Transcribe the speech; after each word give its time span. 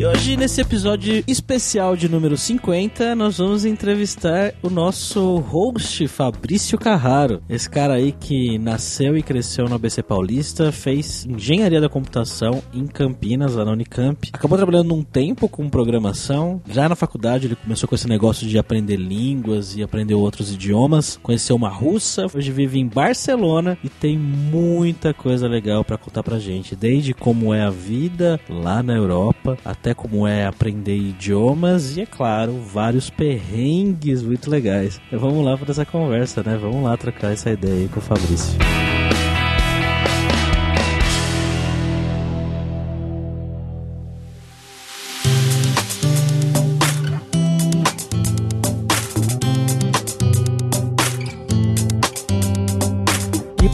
E 0.00 0.06
hoje, 0.06 0.34
nesse 0.34 0.62
episódio 0.62 1.22
especial 1.26 1.94
de 1.94 2.08
número 2.08 2.34
50, 2.34 3.14
nós 3.14 3.36
vamos 3.36 3.66
entrevistar 3.66 4.54
o 4.62 4.70
nosso 4.70 5.36
host, 5.40 6.08
Fabrício 6.08 6.78
Carraro. 6.78 7.42
Esse 7.50 7.68
cara 7.68 7.92
aí 7.92 8.10
que 8.10 8.58
nasceu 8.58 9.14
e 9.14 9.22
cresceu 9.22 9.66
no 9.66 9.74
ABC 9.74 10.02
Paulista, 10.02 10.72
fez 10.72 11.26
engenharia 11.26 11.82
da 11.82 11.88
computação 11.90 12.62
em 12.72 12.86
Campinas, 12.86 13.56
lá 13.56 13.66
na 13.66 13.72
Unicamp. 13.72 14.30
Acabou 14.32 14.56
trabalhando 14.56 14.94
um 14.94 15.02
tempo 15.02 15.46
com 15.50 15.68
programação. 15.68 16.62
Já 16.66 16.88
na 16.88 16.96
faculdade, 16.96 17.48
ele 17.48 17.56
começou 17.56 17.86
com 17.86 17.94
esse 17.94 18.08
negócio 18.08 18.48
de 18.48 18.56
aprender 18.56 18.96
línguas 18.96 19.76
e 19.76 19.82
aprender 19.82 20.14
outros 20.14 20.50
idiomas. 20.50 21.20
Conheceu 21.22 21.54
uma 21.56 21.68
russa, 21.68 22.24
hoje 22.34 22.50
vive 22.50 22.78
em 22.78 22.86
Barcelona 22.86 23.76
e 23.84 23.90
tem 23.90 24.16
muita 24.16 25.12
coisa 25.12 25.46
legal 25.46 25.84
para 25.84 25.98
contar 25.98 26.22
pra 26.22 26.38
gente. 26.38 26.74
Desde 26.74 27.12
como 27.12 27.52
é 27.52 27.60
a 27.60 27.68
vida 27.68 28.40
lá 28.48 28.82
na 28.82 28.94
Europa 28.94 29.58
até 29.62 29.89
até 29.90 29.94
como 29.94 30.26
é 30.26 30.46
aprender 30.46 30.96
idiomas 30.96 31.96
e, 31.96 32.02
é 32.02 32.06
claro, 32.06 32.60
vários 32.60 33.10
perrengues 33.10 34.22
muito 34.22 34.48
legais. 34.48 35.00
Então, 35.08 35.18
vamos 35.18 35.44
lá 35.44 35.56
para 35.56 35.70
essa 35.70 35.84
conversa, 35.84 36.42
né? 36.42 36.56
Vamos 36.60 36.82
lá 36.84 36.96
trocar 36.96 37.32
essa 37.32 37.50
ideia 37.50 37.74
aí 37.74 37.88
com 37.88 37.98
o 37.98 38.02
Fabrício. 38.02 38.58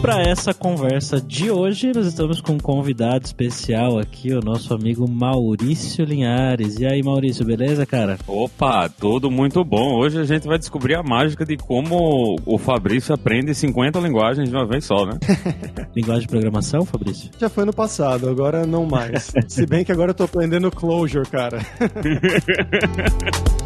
Para 0.00 0.22
essa 0.22 0.52
conversa 0.52 1.20
de 1.20 1.50
hoje, 1.50 1.92
nós 1.94 2.06
estamos 2.06 2.41
com 2.41 2.52
um 2.52 2.58
convidado 2.58 3.25
especial 3.25 3.98
aqui, 3.98 4.33
o 4.33 4.41
nosso 4.41 4.75
amigo 4.75 5.08
Maurício 5.08 6.05
Linhares. 6.05 6.78
E 6.78 6.86
aí, 6.86 7.03
Maurício, 7.03 7.44
beleza, 7.44 7.86
cara? 7.86 8.19
Opa, 8.27 8.88
tudo 8.88 9.30
muito 9.30 9.64
bom. 9.64 9.97
Hoje 9.97 10.20
a 10.20 10.25
gente 10.25 10.47
vai 10.47 10.58
descobrir 10.58 10.94
a 10.94 11.03
mágica 11.03 11.44
de 11.44 11.56
como 11.56 12.36
o 12.44 12.58
Fabrício 12.58 13.14
aprende 13.14 13.55
50 13.55 13.98
linguagens 14.00 14.48
de 14.48 14.55
uma 14.55 14.66
vez 14.66 14.84
só, 14.84 15.06
né? 15.06 15.19
Linguagem 15.94 16.22
de 16.22 16.28
programação, 16.28 16.84
Fabrício? 16.84 17.31
Já 17.38 17.48
foi 17.48 17.64
no 17.64 17.72
passado, 17.72 18.28
agora 18.28 18.66
não 18.66 18.86
mais. 18.86 19.33
Se 19.48 19.66
bem 19.66 19.84
que 19.84 19.92
agora 19.92 20.10
eu 20.10 20.14
tô 20.14 20.25
aprendendo 20.25 20.70
Clojure, 20.70 21.28
cara. 21.28 21.60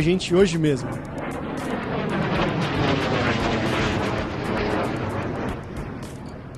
gente 0.01 0.33
hoje 0.35 0.57
mesmo. 0.57 0.89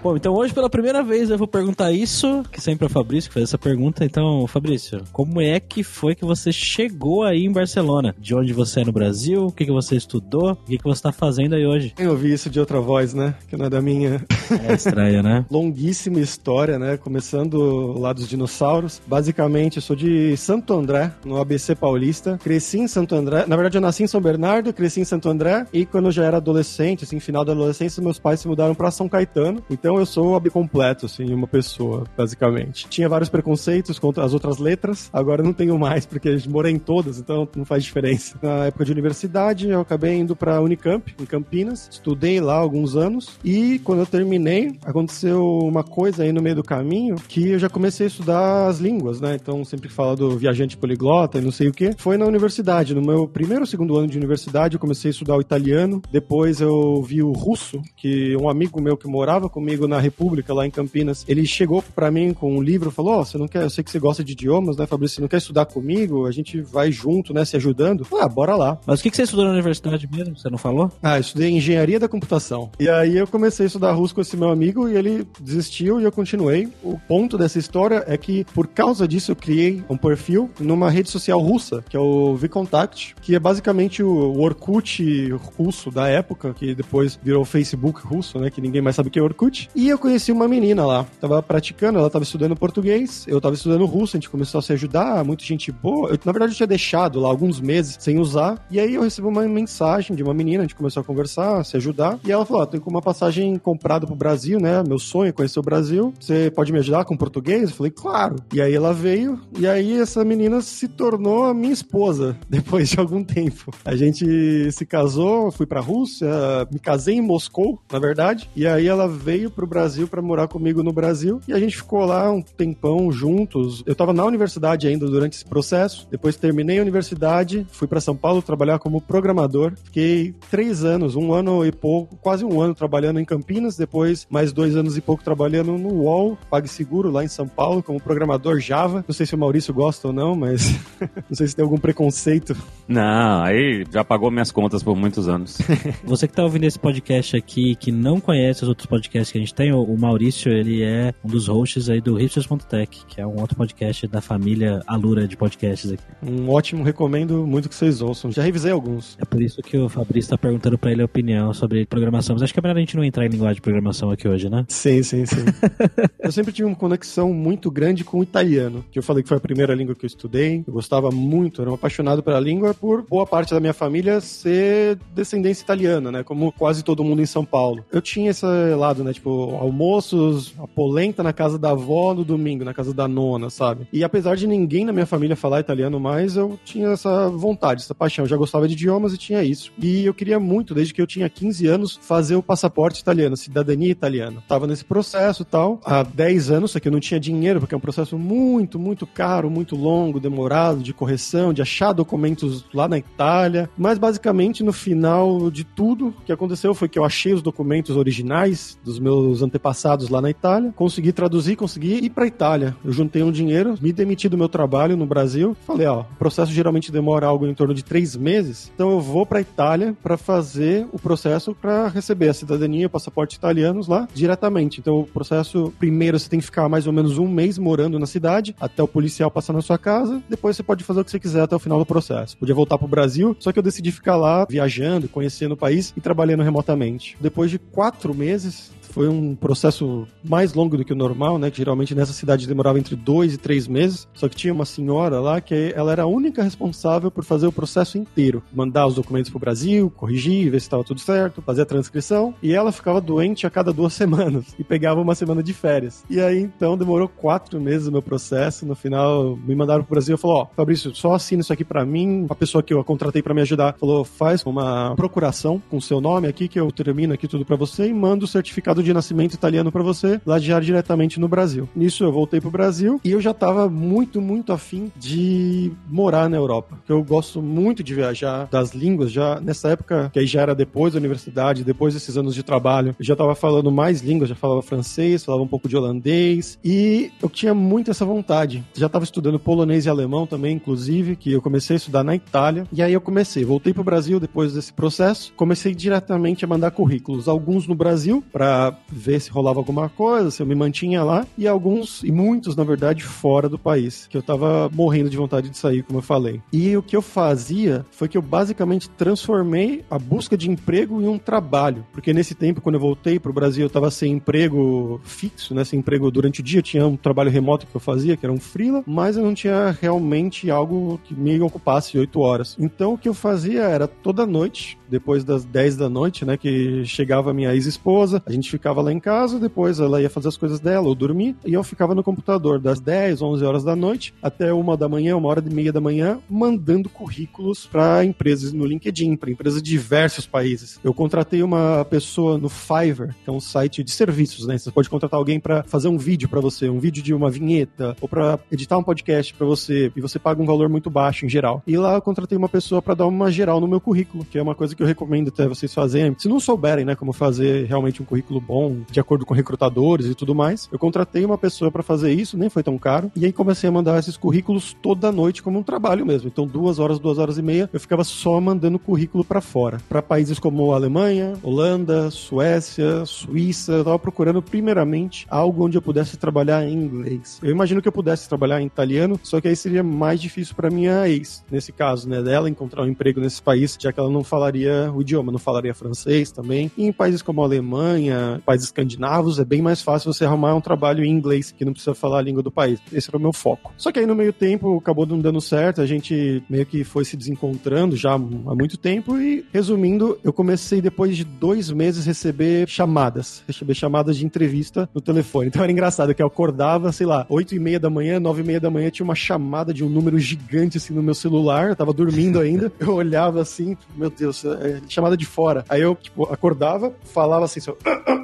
Bom, 0.04 0.18
então 0.18 0.34
hoje 0.34 0.54
pela 0.54 0.70
primeira 0.70 1.02
vez 1.02 1.30
eu 1.30 1.38
vou 1.38 1.48
perguntar 1.48 1.94
isso, 1.94 2.44
que 2.52 2.60
sempre 2.60 2.84
é 2.86 2.88
o 2.88 2.90
Fabrício 2.90 3.30
que 3.30 3.36
faz 3.36 3.46
essa 3.46 3.58
pergunta. 3.58 4.04
Então, 4.04 4.46
Fabrício, 4.48 5.02
como 5.14 5.40
é 5.40 5.62
que 5.62 5.82
foi 5.82 6.14
que 6.14 6.26
você 6.26 6.52
chegou 6.52 7.24
aí 7.24 7.46
em 7.46 7.52
Barcelona? 7.54 8.14
De 8.20 8.36
onde 8.36 8.52
você 8.52 8.82
é 8.82 8.84
no 8.84 8.92
Brasil? 8.92 9.46
O 9.46 9.52
que, 9.54 9.64
que 9.64 9.72
você 9.72 9.96
estudou? 9.96 10.52
O 10.52 10.56
que, 10.58 10.78
que 10.78 10.84
você 10.84 11.00
está 11.00 11.14
fazendo 11.14 11.56
aí 11.56 11.66
hoje? 11.66 11.94
Eu 11.98 12.12
ouvi 12.12 12.34
isso 12.34 12.50
de 12.50 12.60
outra 12.60 12.82
voz, 12.82 13.14
né? 13.14 13.34
Que 13.48 13.56
não 13.56 13.68
é 13.68 13.70
da 13.70 13.82
minha. 13.82 14.22
É 14.68 14.74
estranho, 14.74 15.24
né? 15.24 15.46
Longuíssima 15.50 16.20
história, 16.20 16.78
né? 16.78 16.98
Começando 16.98 17.98
lá 17.98 18.12
dos 18.12 18.28
dinossauros. 18.28 19.02
Basicamente, 19.08 19.78
eu 19.78 19.82
sou 19.82 19.96
de 19.96 20.36
Santo 20.36 20.74
André, 20.74 21.14
no 21.24 21.38
ABC 21.38 21.76
Paulista. 21.76 22.38
Cresci 22.44 22.80
em 22.80 22.90
Santo 22.90 23.16
André. 23.16 23.46
Na 23.48 23.56
verdade, 23.56 23.78
eu 23.78 23.82
nasci 23.82 24.04
em 24.04 24.08
São 24.08 24.20
Bernardo, 24.20 24.74
cresci 24.74 25.00
em 25.00 25.06
Santo 25.06 25.30
André. 25.30 25.66
E 25.72 25.86
quando 25.86 26.08
eu 26.08 26.12
já 26.12 26.26
era 26.26 26.36
adolescente, 26.36 27.06
assim, 27.06 27.22
final 27.22 27.46
da 27.46 27.54
adolescência, 27.54 28.04
meus 28.04 28.20
pais 28.20 28.42
se 28.42 28.50
mudaram 28.50 28.76
para 28.76 28.92
São 28.92 29.08
Caetano. 29.08 29.64
Então, 29.70 29.93
então 29.94 30.00
eu 30.00 30.06
sou 30.06 30.42
completo, 30.52 31.06
assim, 31.06 31.34
uma 31.34 31.48
pessoa, 31.48 32.04
basicamente. 32.18 32.88
Tinha 32.90 33.08
vários 33.08 33.30
preconceitos 33.30 34.00
contra 34.00 34.24
as 34.24 34.34
outras 34.34 34.58
letras, 34.58 35.10
agora 35.14 35.44
não 35.44 35.54
tenho 35.54 35.78
mais, 35.78 36.06
porque 36.06 36.36
morei 36.50 36.74
em 36.74 36.80
todas, 36.80 37.20
então 37.20 37.48
não 37.56 37.64
faz 37.64 37.84
diferença. 37.84 38.38
Na 38.42 38.66
época 38.66 38.86
de 38.86 38.92
universidade, 38.92 39.70
eu 39.70 39.82
acabei 39.82 40.16
indo 40.16 40.36
pra 40.36 40.62
Unicamp, 40.62 41.14
em 41.20 41.26
Campinas, 41.26 41.88
estudei 41.92 42.42
lá 42.42 42.56
alguns 42.56 42.96
anos, 42.96 43.38
e 43.44 43.80
quando 43.80 44.00
eu 44.00 44.06
terminei, 44.06 44.78
aconteceu 44.84 45.44
uma 45.44 45.84
coisa 45.84 46.24
aí 46.24 46.32
no 46.32 46.42
meio 46.42 46.56
do 46.56 46.64
caminho, 46.64 47.16
que 47.28 47.50
eu 47.50 47.60
já 47.60 47.70
comecei 47.70 48.08
a 48.08 48.10
estudar 48.10 48.68
as 48.68 48.80
línguas, 48.80 49.22
né? 49.22 49.38
Então 49.40 49.64
sempre 49.64 49.90
fala 49.90 50.16
do 50.16 50.38
viajante 50.38 50.78
poliglota 50.78 51.38
e 51.38 51.42
não 51.42 51.52
sei 51.52 51.68
o 51.68 51.74
que. 51.74 51.92
Foi 51.98 52.18
na 52.18 52.26
universidade, 52.26 52.96
no 52.96 53.02
meu 53.02 53.28
primeiro 53.28 53.62
ou 53.62 53.68
segundo 53.68 53.98
ano 53.98 54.08
de 54.08 54.18
universidade, 54.18 54.76
eu 54.76 54.80
comecei 54.80 55.10
a 55.10 55.12
estudar 55.12 55.38
o 55.38 55.42
italiano, 55.42 56.02
depois 56.12 56.62
eu 56.62 57.02
vi 57.04 57.22
o 57.22 57.32
russo, 57.32 57.82
que 57.96 58.36
um 58.38 58.50
amigo 58.50 58.82
meu 58.82 58.98
que 58.98 59.08
morava 59.08 59.50
comigo 59.50 59.83
na 59.88 60.00
República, 60.00 60.54
lá 60.54 60.66
em 60.66 60.72
Campinas, 60.72 61.26
ele 61.28 61.46
chegou 61.46 61.84
para 61.96 62.12
mim 62.12 62.34
com 62.34 62.58
um 62.58 62.62
livro 62.62 62.90
e 62.90 62.92
falou: 62.92 63.14
Ó, 63.14 63.22
oh, 63.22 63.26
você 63.26 63.38
não 63.38 63.48
quer, 63.48 63.64
eu 63.64 63.70
sei 63.70 63.84
que 63.84 63.92
você 63.92 64.00
gosta 64.00 64.24
de 64.24 64.34
idiomas, 64.34 64.78
né, 64.78 64.86
Fabrício? 64.86 65.16
Você 65.16 65.22
não 65.22 65.28
quer 65.28 65.38
estudar 65.38 65.66
comigo? 65.66 66.26
A 66.26 66.32
gente 66.32 66.62
vai 66.62 66.92
junto, 66.92 67.34
né, 67.34 67.46
se 67.46 67.56
ajudando. 67.56 68.06
Ah, 68.20 68.28
bora 68.28 68.56
lá. 68.56 68.78
Mas 68.86 69.00
o 69.00 69.04
que 69.04 69.16
você 69.16 69.24
estudou 69.24 69.46
na 69.46 69.52
universidade 69.52 70.08
mesmo? 70.12 70.38
Você 70.38 70.50
não 70.50 70.58
falou? 70.58 70.92
Ah, 71.02 71.18
eu 71.18 71.22
estudei 71.22 71.50
engenharia 71.50 72.00
da 72.00 72.08
computação. 72.08 72.70
E 72.80 72.90
aí 72.90 73.18
eu 73.18 73.28
comecei 73.28 73.66
a 73.66 73.68
estudar 73.68 73.92
russo 73.92 74.16
com 74.16 74.22
esse 74.22 74.38
meu 74.38 74.50
amigo 74.50 74.88
e 74.88 74.96
ele 74.96 75.28
desistiu 75.40 76.00
e 76.00 76.04
eu 76.04 76.12
continuei. 76.12 76.70
O 76.84 77.00
ponto 77.00 77.38
dessa 77.38 77.60
história 77.60 78.04
é 78.08 78.18
que, 78.18 78.46
por 78.54 78.68
causa 78.68 79.08
disso, 79.08 79.32
eu 79.32 79.36
criei 79.36 79.84
um 79.90 79.98
perfil 79.98 80.50
numa 80.60 80.90
rede 80.90 81.10
social 81.10 81.40
russa, 81.40 81.84
que 81.90 81.98
é 81.98 82.00
o 82.00 82.36
Vkontact, 82.36 83.16
que 83.22 83.36
é 83.36 83.40
basicamente 83.40 84.04
o 84.04 84.40
Orkut 84.40 85.32
russo 85.58 85.92
da 85.92 86.08
época, 86.08 86.54
que 86.54 86.74
depois 86.74 87.20
virou 87.22 87.42
o 87.42 87.46
Facebook 87.46 88.02
russo, 88.06 88.40
né, 88.40 88.50
que 88.50 88.62
ninguém 88.62 88.82
mais 88.82 88.96
sabe 88.96 89.10
o 89.10 89.12
que 89.12 89.20
é 89.20 89.22
Orkut. 89.22 89.70
E 89.76 89.90
eu 89.90 89.98
conheci 89.98 90.32
uma 90.32 90.48
menina 90.48 90.86
lá. 90.86 91.06
Tava 91.20 91.42
praticando, 91.42 92.00
ela 92.00 92.10
tava 92.10 92.24
estudando 92.24 92.56
português, 92.56 93.26
eu 93.28 93.42
tava 93.42 93.56
estudando 93.56 93.86
russo, 93.86 94.16
a 94.16 94.20
gente 94.20 94.30
começou 94.30 94.60
a 94.60 94.62
se 94.62 94.74
ajudar, 94.74 95.24
muita 95.24 95.44
gente 95.44 95.72
boa. 95.72 96.10
Eu, 96.10 96.20
na 96.24 96.32
verdade, 96.32 96.54
eu 96.54 96.58
tinha 96.58 96.68
deixado 96.68 97.20
lá 97.20 97.30
alguns 97.30 97.60
meses 97.60 97.98
sem 98.00 98.20
usar. 98.20 98.64
E 98.70 98.80
aí 98.80 98.94
eu 98.94 99.02
recebi 99.02 99.28
uma 99.28 99.42
mensagem 99.44 100.16
de 100.16 100.24
uma 100.24 100.34
menina, 100.34 100.64
a 100.64 100.64
gente 100.66 100.76
começou 100.76 101.02
a 101.02 101.04
conversar, 101.04 101.64
se 101.66 101.76
ajudar. 101.78 102.20
E 102.24 102.32
ela 102.32 102.46
falou: 102.46 102.64
com 102.68 102.90
uma 102.90 103.02
passagem 103.02 103.58
comprada 103.58 104.06
pro 104.06 104.16
Brasil, 104.16 104.60
né? 104.60 104.84
Meu 104.88 105.00
sonho 105.00 105.30
é 105.30 105.32
conhecer 105.32 105.60
o 105.60 105.64
Brasil. 105.64 106.14
Você 106.20 106.52
pode 106.52 106.72
me 106.72 106.80
ajudar 106.80 107.06
com 107.06 107.18
português? 107.18 107.70
Eu 107.70 107.76
falei, 107.76 107.92
claro. 107.92 108.36
E 108.54 108.62
aí 108.62 108.74
ela 108.74 108.94
veio, 108.94 109.40
e 109.58 109.68
aí 109.68 110.00
essa 110.00 110.24
menina 110.24 110.62
se 110.62 110.88
tornou 110.88 111.46
a 111.46 111.54
minha 111.54 111.74
esposa 111.74 112.38
depois 112.50 112.90
de 112.90 113.00
algum 113.00 113.24
tempo. 113.24 113.74
A 113.84 113.96
gente 113.96 114.72
se 114.72 114.86
casou, 114.86 115.52
fui 115.52 115.66
pra 115.66 115.80
Rússia, 115.80 116.28
me 116.72 116.80
casei 116.80 117.16
em 117.16 117.22
Moscou, 117.22 117.80
na 117.92 118.00
verdade. 118.00 118.50
E 118.56 118.68
aí 118.68 118.88
ela 118.88 119.08
veio 119.08 119.50
pro 119.50 119.63
pro 119.64 119.68
Brasil 119.68 120.08
para 120.08 120.22
morar 120.22 120.48
comigo 120.48 120.84
no 120.84 120.92
Brasil 120.92 121.40
e 121.48 121.54
a 121.54 121.60
gente 121.60 121.78
ficou 121.78 122.06
lá 122.06 122.30
um 122.32 122.42
tempão 122.42 123.12
juntos. 123.12 123.84
Eu 123.86 123.96
tava 123.96 124.14
na 124.14 124.26
universidade 124.26 124.88
ainda 124.88 125.06
durante 125.06 125.34
esse 125.34 125.46
processo. 125.46 126.08
Depois 126.12 126.36
terminei 126.36 126.80
a 126.80 126.82
universidade, 126.82 127.66
fui 127.72 127.88
para 127.88 128.02
São 128.02 128.16
Paulo 128.16 128.42
trabalhar 128.42 128.80
como 128.80 129.02
programador. 129.02 129.74
Fiquei 129.86 130.34
três 130.50 130.84
anos, 130.84 131.16
um 131.16 131.34
ano 131.34 131.66
e 131.66 131.72
pouco, 131.72 132.16
quase 132.18 132.44
um 132.44 132.62
ano 132.62 132.76
trabalhando 132.76 133.20
em 133.20 133.26
Campinas. 133.26 133.78
Depois 133.78 134.28
mais 134.30 134.52
dois 134.52 134.76
anos 134.76 134.98
e 134.98 135.02
pouco 135.02 135.24
trabalhando 135.24 135.78
no 135.78 135.90
UOL, 136.04 136.38
PagSeguro 136.50 137.10
lá 137.10 137.24
em 137.24 137.28
São 137.28 137.48
Paulo 137.48 137.82
como 137.82 138.02
programador 138.02 138.60
Java. 138.60 139.04
Não 139.08 139.14
sei 139.14 139.26
se 139.26 139.36
o 139.36 139.38
Maurício 139.38 139.74
gosta 139.74 140.10
ou 140.10 140.14
não, 140.14 140.36
mas 140.36 140.76
não 141.30 141.36
sei 141.36 141.48
se 141.48 141.56
tem 141.56 141.64
algum 141.64 141.78
preconceito. 141.78 142.56
Não, 142.88 143.44
aí 143.44 143.86
já 143.92 144.04
pagou 144.04 144.30
minhas 144.30 144.52
contas 144.52 144.84
por 144.84 144.96
muitos 144.96 145.30
anos. 145.30 145.58
Você 146.04 146.28
que 146.28 146.34
tá 146.34 146.44
ouvindo 146.44 146.66
esse 146.66 146.78
podcast 146.78 147.38
aqui 147.38 147.76
que 147.76 147.92
não 147.92 148.20
conhece 148.20 148.64
os 148.64 148.70
outros 148.70 148.88
podcasts 148.88 149.32
que 149.32 149.38
a 149.38 149.42
gente 149.42 149.53
gente 149.54 149.56
tem. 149.56 149.72
O, 149.72 149.84
o 149.84 149.98
Maurício, 149.98 150.52
ele 150.52 150.84
é 150.84 151.14
um 151.24 151.30
dos 151.30 151.48
hosts 151.48 151.90
aí 151.90 152.02
do 152.02 152.16
Hipsters.tech, 152.16 153.06
que 153.08 153.22
é 153.22 153.28
um 153.28 153.40
outro 153.40 153.56
podcast 153.56 154.08
da 154.08 154.20
família 154.20 154.82
Alura 154.88 155.28
de 155.28 155.38
podcasts 155.38 155.92
aqui. 155.92 156.04
Um 156.22 156.50
ótimo, 156.50 156.84
recomendo 156.84 157.46
muito 157.46 157.70
que 157.70 157.76
vocês 157.76 158.02
ouçam. 158.02 158.32
Já 158.32 158.42
revisei 158.42 158.72
alguns. 158.72 159.16
É 159.20 159.26
por 159.26 159.42
isso 159.42 159.62
que 159.62 159.78
o 159.78 159.88
Fabrício 159.88 160.32
tá 160.32 160.38
perguntando 160.38 160.78
pra 160.78 160.92
ele 160.92 161.02
a 161.02 161.06
opinião 161.06 161.54
sobre 161.54 161.86
programação. 161.86 162.36
Mas 162.36 162.44
acho 162.44 162.54
que 162.54 162.60
é 162.60 162.62
melhor 162.62 162.78
a 162.78 162.80
gente 162.80 162.98
não 162.98 163.04
entrar 163.04 163.26
em 163.26 163.30
linguagem 163.30 163.56
de 163.56 163.62
programação 163.62 164.10
aqui 164.10 164.28
hoje, 164.28 164.50
né? 164.50 164.66
Sim, 164.68 165.04
sim, 165.04 165.26
sim. 165.26 165.46
eu 166.20 166.32
sempre 166.32 166.52
tive 166.52 166.68
uma 166.68 166.76
conexão 166.76 167.34
muito 167.34 167.70
grande 167.70 168.04
com 168.04 168.20
o 168.20 168.24
italiano, 168.24 168.84
que 168.92 168.98
eu 168.98 169.04
falei 169.04 169.22
que 169.22 169.30
foi 169.30 169.38
a 169.38 169.42
primeira 169.42 169.76
língua 169.76 169.96
que 169.96 170.06
eu 170.06 170.08
estudei. 170.08 170.64
Eu 170.66 170.74
gostava 170.74 171.12
muito, 171.12 171.62
era 171.62 171.70
um 171.70 171.76
apaixonado 171.76 172.24
pela 172.24 172.40
língua 172.40 172.74
por 172.74 173.04
boa 173.04 173.28
parte 173.28 173.54
da 173.54 173.60
minha 173.60 173.74
família 173.74 174.20
ser 174.22 174.98
descendência 175.14 175.64
italiana, 175.64 176.12
né? 176.12 176.24
Como 176.24 176.52
quase 176.52 176.84
todo 176.84 177.04
mundo 177.04 177.22
em 177.22 177.26
São 177.26 177.46
Paulo. 177.46 177.86
Eu 177.92 178.02
tinha 178.02 178.32
esse 178.32 178.46
lado, 178.76 179.04
né? 179.04 179.14
Tipo, 179.14 179.43
almoços, 179.52 180.54
a 180.60 180.68
polenta 180.68 181.24
na 181.24 181.34
casa 181.34 181.58
da 181.58 181.72
avó 181.72 182.14
no 182.14 182.24
domingo, 182.24 182.64
na 182.64 182.74
casa 182.74 182.94
da 182.94 183.08
nona, 183.08 183.50
sabe? 183.50 183.88
E 183.92 184.04
apesar 184.04 184.36
de 184.36 184.48
ninguém 184.48 184.86
na 184.86 184.94
minha 184.94 185.06
família 185.06 185.36
falar 185.36 185.60
italiano 185.60 186.00
mais, 186.00 186.36
eu 186.36 186.60
tinha 186.64 186.90
essa 186.90 187.30
vontade, 187.30 187.82
essa 187.82 187.96
paixão. 187.96 188.26
Eu 188.26 188.30
já 188.30 188.38
gostava 188.38 188.68
de 188.68 188.74
idiomas 188.74 189.14
e 189.14 189.18
tinha 189.18 189.44
isso. 189.44 189.72
E 189.80 190.06
eu 190.06 190.14
queria 190.14 190.40
muito, 190.40 190.74
desde 190.74 190.94
que 190.94 191.02
eu 191.02 191.08
tinha 191.08 191.30
15 191.30 191.68
anos, 191.68 192.00
fazer 192.02 192.36
o 192.36 192.44
passaporte 192.44 193.02
italiano, 193.02 193.38
cidadania 193.38 193.92
italiana. 193.92 194.44
Tava 194.48 194.68
nesse 194.68 194.86
processo 194.86 195.44
e 195.44 195.46
tal, 195.46 195.80
há 195.84 196.04
10 196.04 196.52
anos, 196.52 196.72
só 196.72 196.80
que 196.80 196.88
eu 196.88 196.92
não 196.92 197.00
tinha 197.00 197.20
dinheiro, 197.20 197.60
porque 197.60 197.74
é 197.74 197.78
um 197.78 197.82
processo 197.82 198.18
muito, 198.18 198.80
muito 198.80 199.06
caro, 199.06 199.50
muito 199.50 199.76
longo, 199.76 200.20
demorado, 200.20 200.82
de 200.82 200.94
correção, 200.94 201.54
de 201.54 201.62
achar 201.62 201.94
documentos 201.94 202.66
lá 202.74 202.88
na 202.88 202.98
Itália. 202.98 203.70
Mas 203.78 203.98
basicamente, 203.98 204.64
no 204.64 204.74
final 204.74 205.50
de 205.50 205.64
tudo, 205.64 206.08
o 206.08 206.26
que 206.26 206.32
aconteceu 206.32 206.74
foi 206.74 206.88
que 206.88 207.00
eu 207.00 207.06
achei 207.06 207.34
os 207.34 207.42
documentos 207.42 207.96
originais 207.96 208.78
dos 208.84 209.00
meus 209.00 209.23
antepassados 209.42 210.10
lá 210.10 210.22
na 210.22 210.30
Itália, 210.30 210.74
consegui 210.76 211.12
traduzir, 211.12 211.56
consegui 211.56 212.06
ir 212.06 212.10
para 212.10 212.28
Itália. 212.28 212.76
Eu 212.84 212.92
juntei 212.92 213.24
um 213.24 213.32
dinheiro, 213.32 213.76
me 213.82 213.94
demiti 213.94 214.28
do 214.28 214.38
meu 214.38 214.50
trabalho 214.50 214.98
no 214.98 215.06
Brasil, 215.06 215.56
falei, 215.66 215.88
ó, 215.88 216.02
o 216.02 216.16
processo 216.18 216.52
geralmente 216.52 216.92
demora 216.92 217.28
algo 217.28 217.46
em 217.46 217.54
torno 217.54 217.74
de 217.74 217.84
três 217.84 218.16
meses, 218.16 218.72
então 218.74 218.92
eu 218.92 219.00
vou 219.00 219.26
para 219.26 219.42
Itália 219.42 219.96
para 220.02 220.18
fazer 220.18 220.88
o 220.92 221.00
processo 221.00 221.56
para 221.56 221.88
receber 221.88 222.30
a 222.30 222.34
cidadania, 222.34 222.88
o 222.88 222.90
passaporte 222.90 223.36
italianos 223.36 223.88
lá 223.88 224.08
diretamente. 224.14 224.80
Então 224.80 225.02
o 225.02 225.06
processo 225.06 225.74
primeiro 225.80 226.20
você 226.20 226.30
tem 226.30 226.40
que 226.40 226.46
ficar 226.46 226.68
mais 226.70 226.88
ou 226.88 226.94
menos 226.94 227.18
um 227.18 227.28
mês 227.28 227.58
morando 227.58 228.00
na 228.00 228.06
cidade 228.06 228.56
até 228.60 228.82
o 228.82 228.88
policial 228.88 229.30
passar 229.32 229.54
na 229.54 229.62
sua 229.62 229.78
casa, 229.78 230.22
depois 230.30 230.56
você 230.56 230.64
pode 230.64 230.84
fazer 230.84 231.02
o 231.02 231.06
que 231.06 231.12
você 231.12 231.20
quiser 231.20 231.42
até 231.42 231.56
o 231.56 231.60
final 231.60 231.80
do 231.80 231.86
processo. 231.86 232.38
Podia 232.38 232.56
voltar 232.56 232.78
pro 232.78 232.88
Brasil, 232.88 233.36
só 233.40 233.52
que 233.52 233.60
eu 233.60 233.64
decidi 233.64 233.92
ficar 233.92 234.16
lá 234.16 234.46
viajando, 234.50 235.08
conhecendo 235.08 235.54
o 235.54 235.58
país 235.58 235.94
e 235.96 236.02
trabalhando 236.02 236.44
remotamente. 236.44 237.18
Depois 237.20 237.50
de 237.52 237.60
quatro 237.60 238.14
meses, 238.14 238.72
foi 238.94 239.10
um 239.10 239.36
processo 239.36 240.08
mais 240.24 240.54
longo 240.54 240.78
do 240.78 240.86
que 240.86 240.94
o 240.94 240.96
normal, 240.96 241.40
né? 241.40 241.50
Que 241.50 241.58
geralmente 241.58 241.96
nessa 241.96 242.14
cidade 242.14 242.48
demorava 242.48 242.78
entre 242.78 242.96
dois 242.96 243.34
e 243.34 243.38
três 243.38 243.68
meses. 243.68 244.08
Só 244.14 244.30
que 244.30 244.36
tinha 244.36 244.54
uma 244.54 244.66
senhora 244.66 245.20
lá 245.20 245.42
que 245.42 245.74
ela 245.76 245.92
era 245.92 246.04
a 246.04 246.08
única 246.08 246.44
responsável 246.44 247.10
por 247.10 247.24
fazer 247.24 247.48
o 247.48 247.52
processo 247.52 247.98
inteiro. 247.98 248.44
Mandar 248.54 248.86
os 248.86 248.96
documentos 248.96 249.32
pro 249.32 249.40
Brasil, 249.40 249.90
corrigir, 249.90 250.52
ver 250.52 250.60
se 250.60 250.68
estava 250.68 250.84
tudo 250.84 251.00
certo, 251.00 251.42
fazer 251.42 251.64
a 251.64 251.66
transcrição. 251.66 252.36
E 252.42 252.54
ela 252.54 252.72
ficava 252.72 253.02
doente 253.02 253.48
a 253.48 253.50
cada 253.50 253.74
duas 253.74 253.94
semanas 253.94 254.56
e 254.60 254.64
pegava 254.64 255.02
uma 255.02 255.16
semana 255.16 255.42
de 255.42 255.54
férias. 255.54 256.04
E 256.08 256.22
aí 256.22 256.40
então 256.40 256.78
demorou 256.78 257.08
quatro 257.08 257.60
meses 257.60 257.88
o 257.88 257.92
meu 257.92 258.02
processo. 258.02 258.66
No 258.66 258.76
final 258.76 259.36
me 259.36 259.56
mandaram 259.56 259.84
pro 259.84 259.96
Brasil 259.96 260.16
e 260.16 260.20
falou: 260.20 260.38
Ó, 260.38 260.48
Fabrício, 260.56 260.94
só 260.94 261.16
assina 261.16 261.42
isso 261.42 261.52
aqui 261.52 261.66
para 261.66 261.84
mim. 261.84 262.28
A 262.30 262.36
pessoa 262.36 262.62
que 262.62 262.74
eu 262.74 262.84
contratei 262.84 263.24
para 263.24 263.34
me 263.34 263.42
ajudar 263.42 263.76
falou: 263.80 264.04
faz 264.04 264.46
uma 264.46 264.96
procuração 264.96 265.60
com 265.68 265.82
seu 265.82 266.00
nome 266.00 266.28
aqui 266.28 266.48
que 266.48 266.60
eu 266.60 266.72
termino 266.72 267.14
aqui 267.14 267.28
tudo 267.28 267.44
para 267.44 267.56
você 267.56 267.88
e 267.88 267.94
mando 267.94 268.26
o 268.26 268.28
certificado 268.28 268.83
de 268.84 268.94
nascimento 268.94 269.34
italiano 269.34 269.72
para 269.72 269.84
você, 269.84 270.20
ladear 270.26 270.62
diretamente 270.62 271.20
no 271.20 271.28
Brasil. 271.28 271.68
Nisso 271.76 272.04
eu 272.04 272.12
voltei 272.12 272.40
pro 272.40 272.52
Brasil 272.52 273.00
e 273.04 273.12
eu 273.12 273.22
já 273.22 273.34
tava 273.34 273.70
muito, 273.70 274.22
muito 274.22 274.54
afim 274.54 274.92
de 274.96 275.72
morar 275.90 276.30
na 276.30 276.38
Europa. 276.38 276.78
Eu 276.88 277.04
gosto 277.04 277.42
muito 277.42 277.84
de 277.84 277.94
viajar 277.94 278.48
das 278.50 278.74
línguas, 278.74 279.12
já 279.12 279.40
nessa 279.40 279.70
época, 279.70 280.10
que 280.14 280.20
aí 280.20 280.26
já 280.26 280.42
era 280.42 280.56
depois 280.56 280.94
da 280.94 281.00
universidade, 281.00 281.64
depois 281.64 281.94
desses 281.94 282.18
anos 282.18 282.36
de 282.36 282.44
trabalho, 282.44 282.96
eu 283.00 283.06
já 283.06 283.16
tava 283.16 283.36
falando 283.36 283.72
mais 283.72 284.02
línguas, 284.02 284.30
já 284.30 284.36
falava 284.36 284.62
francês, 284.62 285.24
falava 285.24 285.44
um 285.44 285.48
pouco 285.48 285.68
de 285.68 285.76
holandês 285.76 286.60
e 286.64 287.12
eu 287.22 287.30
tinha 287.30 287.54
muito 287.54 287.92
essa 287.92 288.06
vontade. 288.06 288.64
Já 288.74 288.90
tava 288.90 289.04
estudando 289.04 289.40
polonês 289.40 289.86
e 289.86 289.90
alemão 289.90 290.26
também, 290.26 290.56
inclusive, 290.56 291.16
que 291.16 291.32
eu 291.32 291.42
comecei 291.42 291.76
a 291.76 291.78
estudar 291.78 292.04
na 292.04 292.16
Itália. 292.16 292.68
E 292.72 292.82
aí 292.82 292.94
eu 292.94 293.02
comecei, 293.02 293.44
voltei 293.44 293.74
pro 293.74 293.84
Brasil 293.84 294.20
depois 294.20 294.54
desse 294.54 294.74
processo, 294.74 295.34
comecei 295.36 295.74
diretamente 295.74 296.46
a 296.46 296.48
mandar 296.48 296.72
currículos, 296.72 297.28
alguns 297.28 297.68
no 297.68 297.76
Brasil 297.76 298.24
para 298.32 298.73
ver 298.92 299.20
se 299.20 299.30
rolava 299.30 299.60
alguma 299.60 299.90
coisa, 299.90 300.32
se 300.32 300.42
eu 300.42 300.46
me 300.46 300.56
mantinha 300.56 301.04
lá, 301.04 301.26
e 301.38 301.48
alguns, 301.48 302.04
e 302.04 302.12
muitos, 302.12 302.56
na 302.56 302.64
verdade, 302.64 303.04
fora 303.04 303.50
do 303.50 303.58
país, 303.58 304.08
que 304.10 304.18
eu 304.18 304.22
tava 304.22 304.70
morrendo 304.74 305.10
de 305.10 305.18
vontade 305.18 305.50
de 305.50 305.58
sair, 305.58 305.84
como 305.84 306.00
eu 306.00 306.04
falei. 306.04 306.42
E 306.52 306.76
o 306.76 306.84
que 306.84 306.96
eu 306.96 307.02
fazia 307.02 307.86
foi 307.92 308.08
que 308.08 308.18
eu 308.18 308.22
basicamente 308.22 308.90
transformei 308.90 309.84
a 309.90 309.98
busca 309.98 310.38
de 310.38 310.50
emprego 310.50 311.02
em 311.02 311.08
um 311.08 311.18
trabalho, 311.18 311.86
porque 311.92 312.14
nesse 312.14 312.36
tempo, 312.36 312.62
quando 312.62 312.76
eu 312.76 312.82
voltei 312.82 313.20
pro 313.20 313.34
Brasil, 313.34 313.66
eu 313.66 313.70
tava 313.70 313.92
sem 313.92 314.14
emprego 314.14 315.00
fixo, 315.04 315.54
né, 315.54 315.64
sem 315.64 315.80
emprego 315.80 316.10
durante 316.12 316.40
o 316.40 316.44
dia, 316.44 316.60
eu 316.60 316.64
tinha 316.64 316.88
um 316.88 316.96
trabalho 316.96 317.32
remoto 317.32 317.68
que 317.68 317.76
eu 317.76 317.82
fazia, 317.82 318.18
que 318.18 318.26
era 318.26 318.34
um 318.34 318.40
freela, 318.40 318.84
mas 318.86 319.18
eu 319.18 319.24
não 319.24 319.34
tinha 319.34 319.78
realmente 319.82 320.50
algo 320.50 321.00
que 321.04 321.14
me 321.14 321.40
ocupasse 321.42 321.98
oito 321.98 322.20
horas. 322.20 322.56
Então, 322.60 322.94
o 322.94 322.98
que 322.98 323.10
eu 323.10 323.14
fazia 323.14 323.64
era 323.64 323.88
toda 323.88 324.26
noite, 324.26 324.78
depois 324.90 325.24
das 325.24 325.44
10 325.46 325.78
da 325.78 325.90
noite, 325.90 326.26
né, 326.26 326.38
que 326.38 326.86
chegava 326.86 327.34
minha 327.34 327.54
ex-esposa, 327.54 328.22
a 328.26 328.32
gente 328.32 328.50
ficava 328.64 328.82
lá 328.82 328.94
em 328.94 329.00
casa, 329.00 329.38
depois 329.38 329.82
ela 329.82 330.02
ia 330.02 330.10
fazer 330.10 330.30
as 330.30 330.38
coisas 330.38 330.58
dela 330.58 330.88
ou 330.88 330.96
dormir, 330.96 331.36
e 331.46 331.52
eu 331.52 331.62
ficava 331.66 331.94
no 331.94 332.02
computador 332.02 332.62
das 332.62 332.80
10, 332.80 333.22
11 333.22 333.44
horas 333.44 333.62
da 333.62 333.76
noite 333.76 334.14
até 334.24 334.54
uma 334.54 334.78
da 334.78 334.88
manhã, 334.88 335.18
uma 335.18 335.28
hora 335.28 335.44
e 335.46 335.54
meia 335.54 335.74
da 335.74 335.82
manhã, 335.82 336.20
mandando 336.30 336.88
currículos 336.88 337.68
para 337.70 338.06
empresas 338.06 338.54
no 338.54 338.66
LinkedIn, 338.66 339.18
para 339.18 339.30
empresas 339.30 339.62
de 339.62 339.70
diversos 339.70 340.26
países. 340.26 340.80
Eu 340.82 340.94
contratei 340.94 341.44
uma 341.44 341.84
pessoa 341.90 342.38
no 342.38 342.48
Fiverr, 342.48 343.14
que 343.26 343.30
é 343.30 343.34
um 343.34 343.40
site 343.42 343.84
de 343.84 343.92
serviços, 343.92 344.48
né? 344.48 344.58
Você 344.58 344.72
pode 344.72 344.90
contratar 344.90 345.18
alguém 345.18 345.42
para 345.42 345.64
fazer 345.64 345.90
um 345.90 345.98
vídeo 345.98 346.30
para 346.30 346.40
você, 346.40 346.70
um 346.70 346.80
vídeo 346.80 347.04
de 347.04 347.14
uma 347.14 347.30
vinheta, 347.30 347.98
ou 348.00 348.08
para 348.08 348.40
editar 348.50 348.78
um 348.78 348.84
podcast 348.84 349.34
para 349.34 349.46
você, 349.46 349.92
e 349.94 350.00
você 350.00 350.18
paga 350.18 350.42
um 350.42 350.46
valor 350.46 350.70
muito 350.70 350.90
baixo 350.90 351.26
em 351.26 351.30
geral. 351.30 351.62
E 351.68 351.76
lá 351.76 351.96
eu 351.96 352.02
contratei 352.02 352.38
uma 352.38 352.48
pessoa 352.48 352.82
para 352.82 352.94
dar 352.94 353.08
uma 353.08 353.30
geral 353.30 353.60
no 353.60 353.68
meu 353.68 353.82
currículo, 353.82 354.24
que 354.24 354.38
é 354.38 354.42
uma 354.42 354.56
coisa 354.56 354.74
que 354.74 354.82
eu 354.82 354.88
recomendo 354.88 355.28
até 355.28 355.50
vocês 355.50 355.74
fazerem. 355.74 356.16
Se 356.18 356.30
não 356.30 356.40
souberem, 356.40 356.86
né, 356.86 356.96
como 356.96 357.12
fazer 357.12 357.66
realmente 357.66 358.02
um 358.02 358.06
currículo 358.06 358.40
bom, 358.40 358.53
de 358.90 359.00
acordo 359.00 359.26
com 359.26 359.34
recrutadores 359.34 360.08
e 360.08 360.16
tudo 360.16 360.36
mais, 360.36 360.70
eu 360.72 360.80
contratei 360.80 361.24
uma 361.26 361.38
pessoa 361.38 361.72
para 361.72 361.84
fazer 361.84 362.14
isso, 362.14 362.38
nem 362.38 362.50
foi 362.50 362.64
tão 362.64 362.78
caro, 362.78 363.12
e 363.16 363.26
aí 363.26 363.34
comecei 363.34 363.70
a 363.70 363.72
mandar 363.72 364.00
esses 364.00 364.18
currículos 364.18 364.76
toda 364.82 365.12
noite 365.12 365.44
como 365.44 365.60
um 365.60 365.64
trabalho 365.64 366.06
mesmo. 366.06 366.28
Então, 366.28 366.48
duas 366.48 366.80
horas, 366.80 367.00
duas 367.00 367.18
horas 367.18 367.38
e 367.38 367.42
meia, 367.42 367.70
eu 367.72 367.80
ficava 367.80 368.04
só 368.04 368.40
mandando 368.40 368.80
currículo 368.80 369.24
para 369.24 369.42
fora, 369.42 369.80
para 369.90 370.02
países 370.02 370.40
como 370.40 370.72
Alemanha, 370.72 371.34
Holanda, 371.44 372.10
Suécia, 372.12 373.06
Suíça. 373.06 373.72
Eu 373.74 373.84
tava 373.84 374.00
procurando 374.00 374.42
primeiramente 374.42 375.26
algo 375.30 375.66
onde 375.66 375.78
eu 375.78 375.82
pudesse 375.82 376.18
trabalhar 376.18 376.68
em 376.68 376.74
inglês. 376.74 377.40
Eu 377.42 377.52
imagino 377.52 377.82
que 377.82 377.88
eu 377.88 377.92
pudesse 377.92 378.28
trabalhar 378.28 378.62
em 378.62 378.66
italiano, 378.66 379.20
só 379.24 379.40
que 379.40 379.48
aí 379.48 379.56
seria 379.56 379.84
mais 379.84 380.22
difícil 380.22 380.56
para 380.56 380.70
minha 380.70 381.08
ex, 381.08 381.44
nesse 381.52 381.72
caso, 381.72 382.08
né, 382.08 382.22
dela 382.22 382.50
encontrar 382.50 382.84
um 382.84 382.88
emprego 382.88 383.20
nesse 383.20 383.42
país, 383.42 383.78
já 383.80 383.92
que 383.92 384.00
ela 384.00 384.10
não 384.10 384.24
falaria 384.24 384.92
o 384.94 385.02
idioma, 385.02 385.32
não 385.32 385.40
falaria 385.40 385.74
francês 385.74 386.32
também. 386.32 386.72
E 386.78 386.86
em 386.86 386.92
países 386.92 387.22
como 387.22 387.44
a 387.44 388.33
Países 388.40 388.68
escandinavos, 388.68 389.40
é 389.40 389.46
bem 389.46 389.62
mais 389.62 389.82
fácil 389.82 390.14
você 390.14 390.26
arrumar 390.26 390.56
um 390.56 390.62
trabalho 390.62 391.04
em 391.04 391.10
inglês, 391.10 391.52
que 391.52 391.66
não 391.66 391.74
precisa 391.74 391.96
falar 391.96 392.20
a 392.20 392.22
língua 392.22 392.44
do 392.44 392.52
país. 392.52 392.80
Esse 392.92 393.10
era 393.10 393.18
o 393.18 393.22
meu 393.22 393.34
foco. 393.34 393.74
Só 393.78 393.92
que 393.92 394.00
aí 394.00 394.06
no 394.06 394.16
meio 394.16 394.34
tempo 394.34 394.78
acabou 394.78 395.06
não 395.06 395.20
dando 395.20 395.42
certo, 395.42 395.82
a 395.82 395.86
gente 395.86 396.44
meio 396.50 396.66
que 396.66 396.84
foi 396.84 397.06
se 397.06 397.18
desencontrando 397.18 397.96
já 397.96 398.14
há 398.14 398.18
muito 398.18 398.78
tempo 398.78 399.18
e, 399.20 399.46
resumindo, 399.52 400.20
eu 400.24 400.34
comecei 400.34 400.82
depois 400.82 401.16
de 401.16 401.24
dois 401.24 401.72
meses 401.72 402.06
receber 402.06 402.68
chamadas, 402.68 403.44
receber 403.48 403.74
chamadas 403.74 404.18
de 404.18 404.26
entrevista 404.26 404.90
no 404.94 405.02
telefone. 405.02 405.48
Então 405.48 405.64
era 405.64 405.72
engraçado 405.72 406.14
que 406.14 406.22
eu 406.22 406.28
acordava, 406.28 406.92
sei 406.92 407.06
lá, 407.06 407.26
oito 407.30 407.56
e 407.56 407.60
meia 407.60 407.80
da 407.80 407.90
manhã, 407.90 408.20
nove 408.20 408.42
e 408.42 408.46
meia 408.46 408.60
da 408.60 408.70
manhã, 408.70 408.90
tinha 408.90 409.04
uma 409.04 409.16
chamada 409.16 409.74
de 409.74 409.84
um 409.84 409.90
número 409.90 410.18
gigante 410.20 410.78
assim 410.78 410.94
no 410.94 411.04
meu 411.04 411.14
celular, 411.14 411.70
eu 411.70 411.76
tava 411.76 411.94
dormindo 411.94 412.40
ainda, 412.40 412.72
eu 412.80 412.94
olhava 412.94 413.42
assim, 413.42 413.78
meu 413.96 414.10
Deus, 414.10 414.44
é 414.46 414.82
chamada 414.88 415.18
de 415.18 415.26
fora. 415.26 415.66
Aí 415.70 415.82
eu, 415.82 415.96
tipo, 415.96 416.24
acordava, 416.32 416.94
falava 417.04 417.46
assim, 417.46 417.60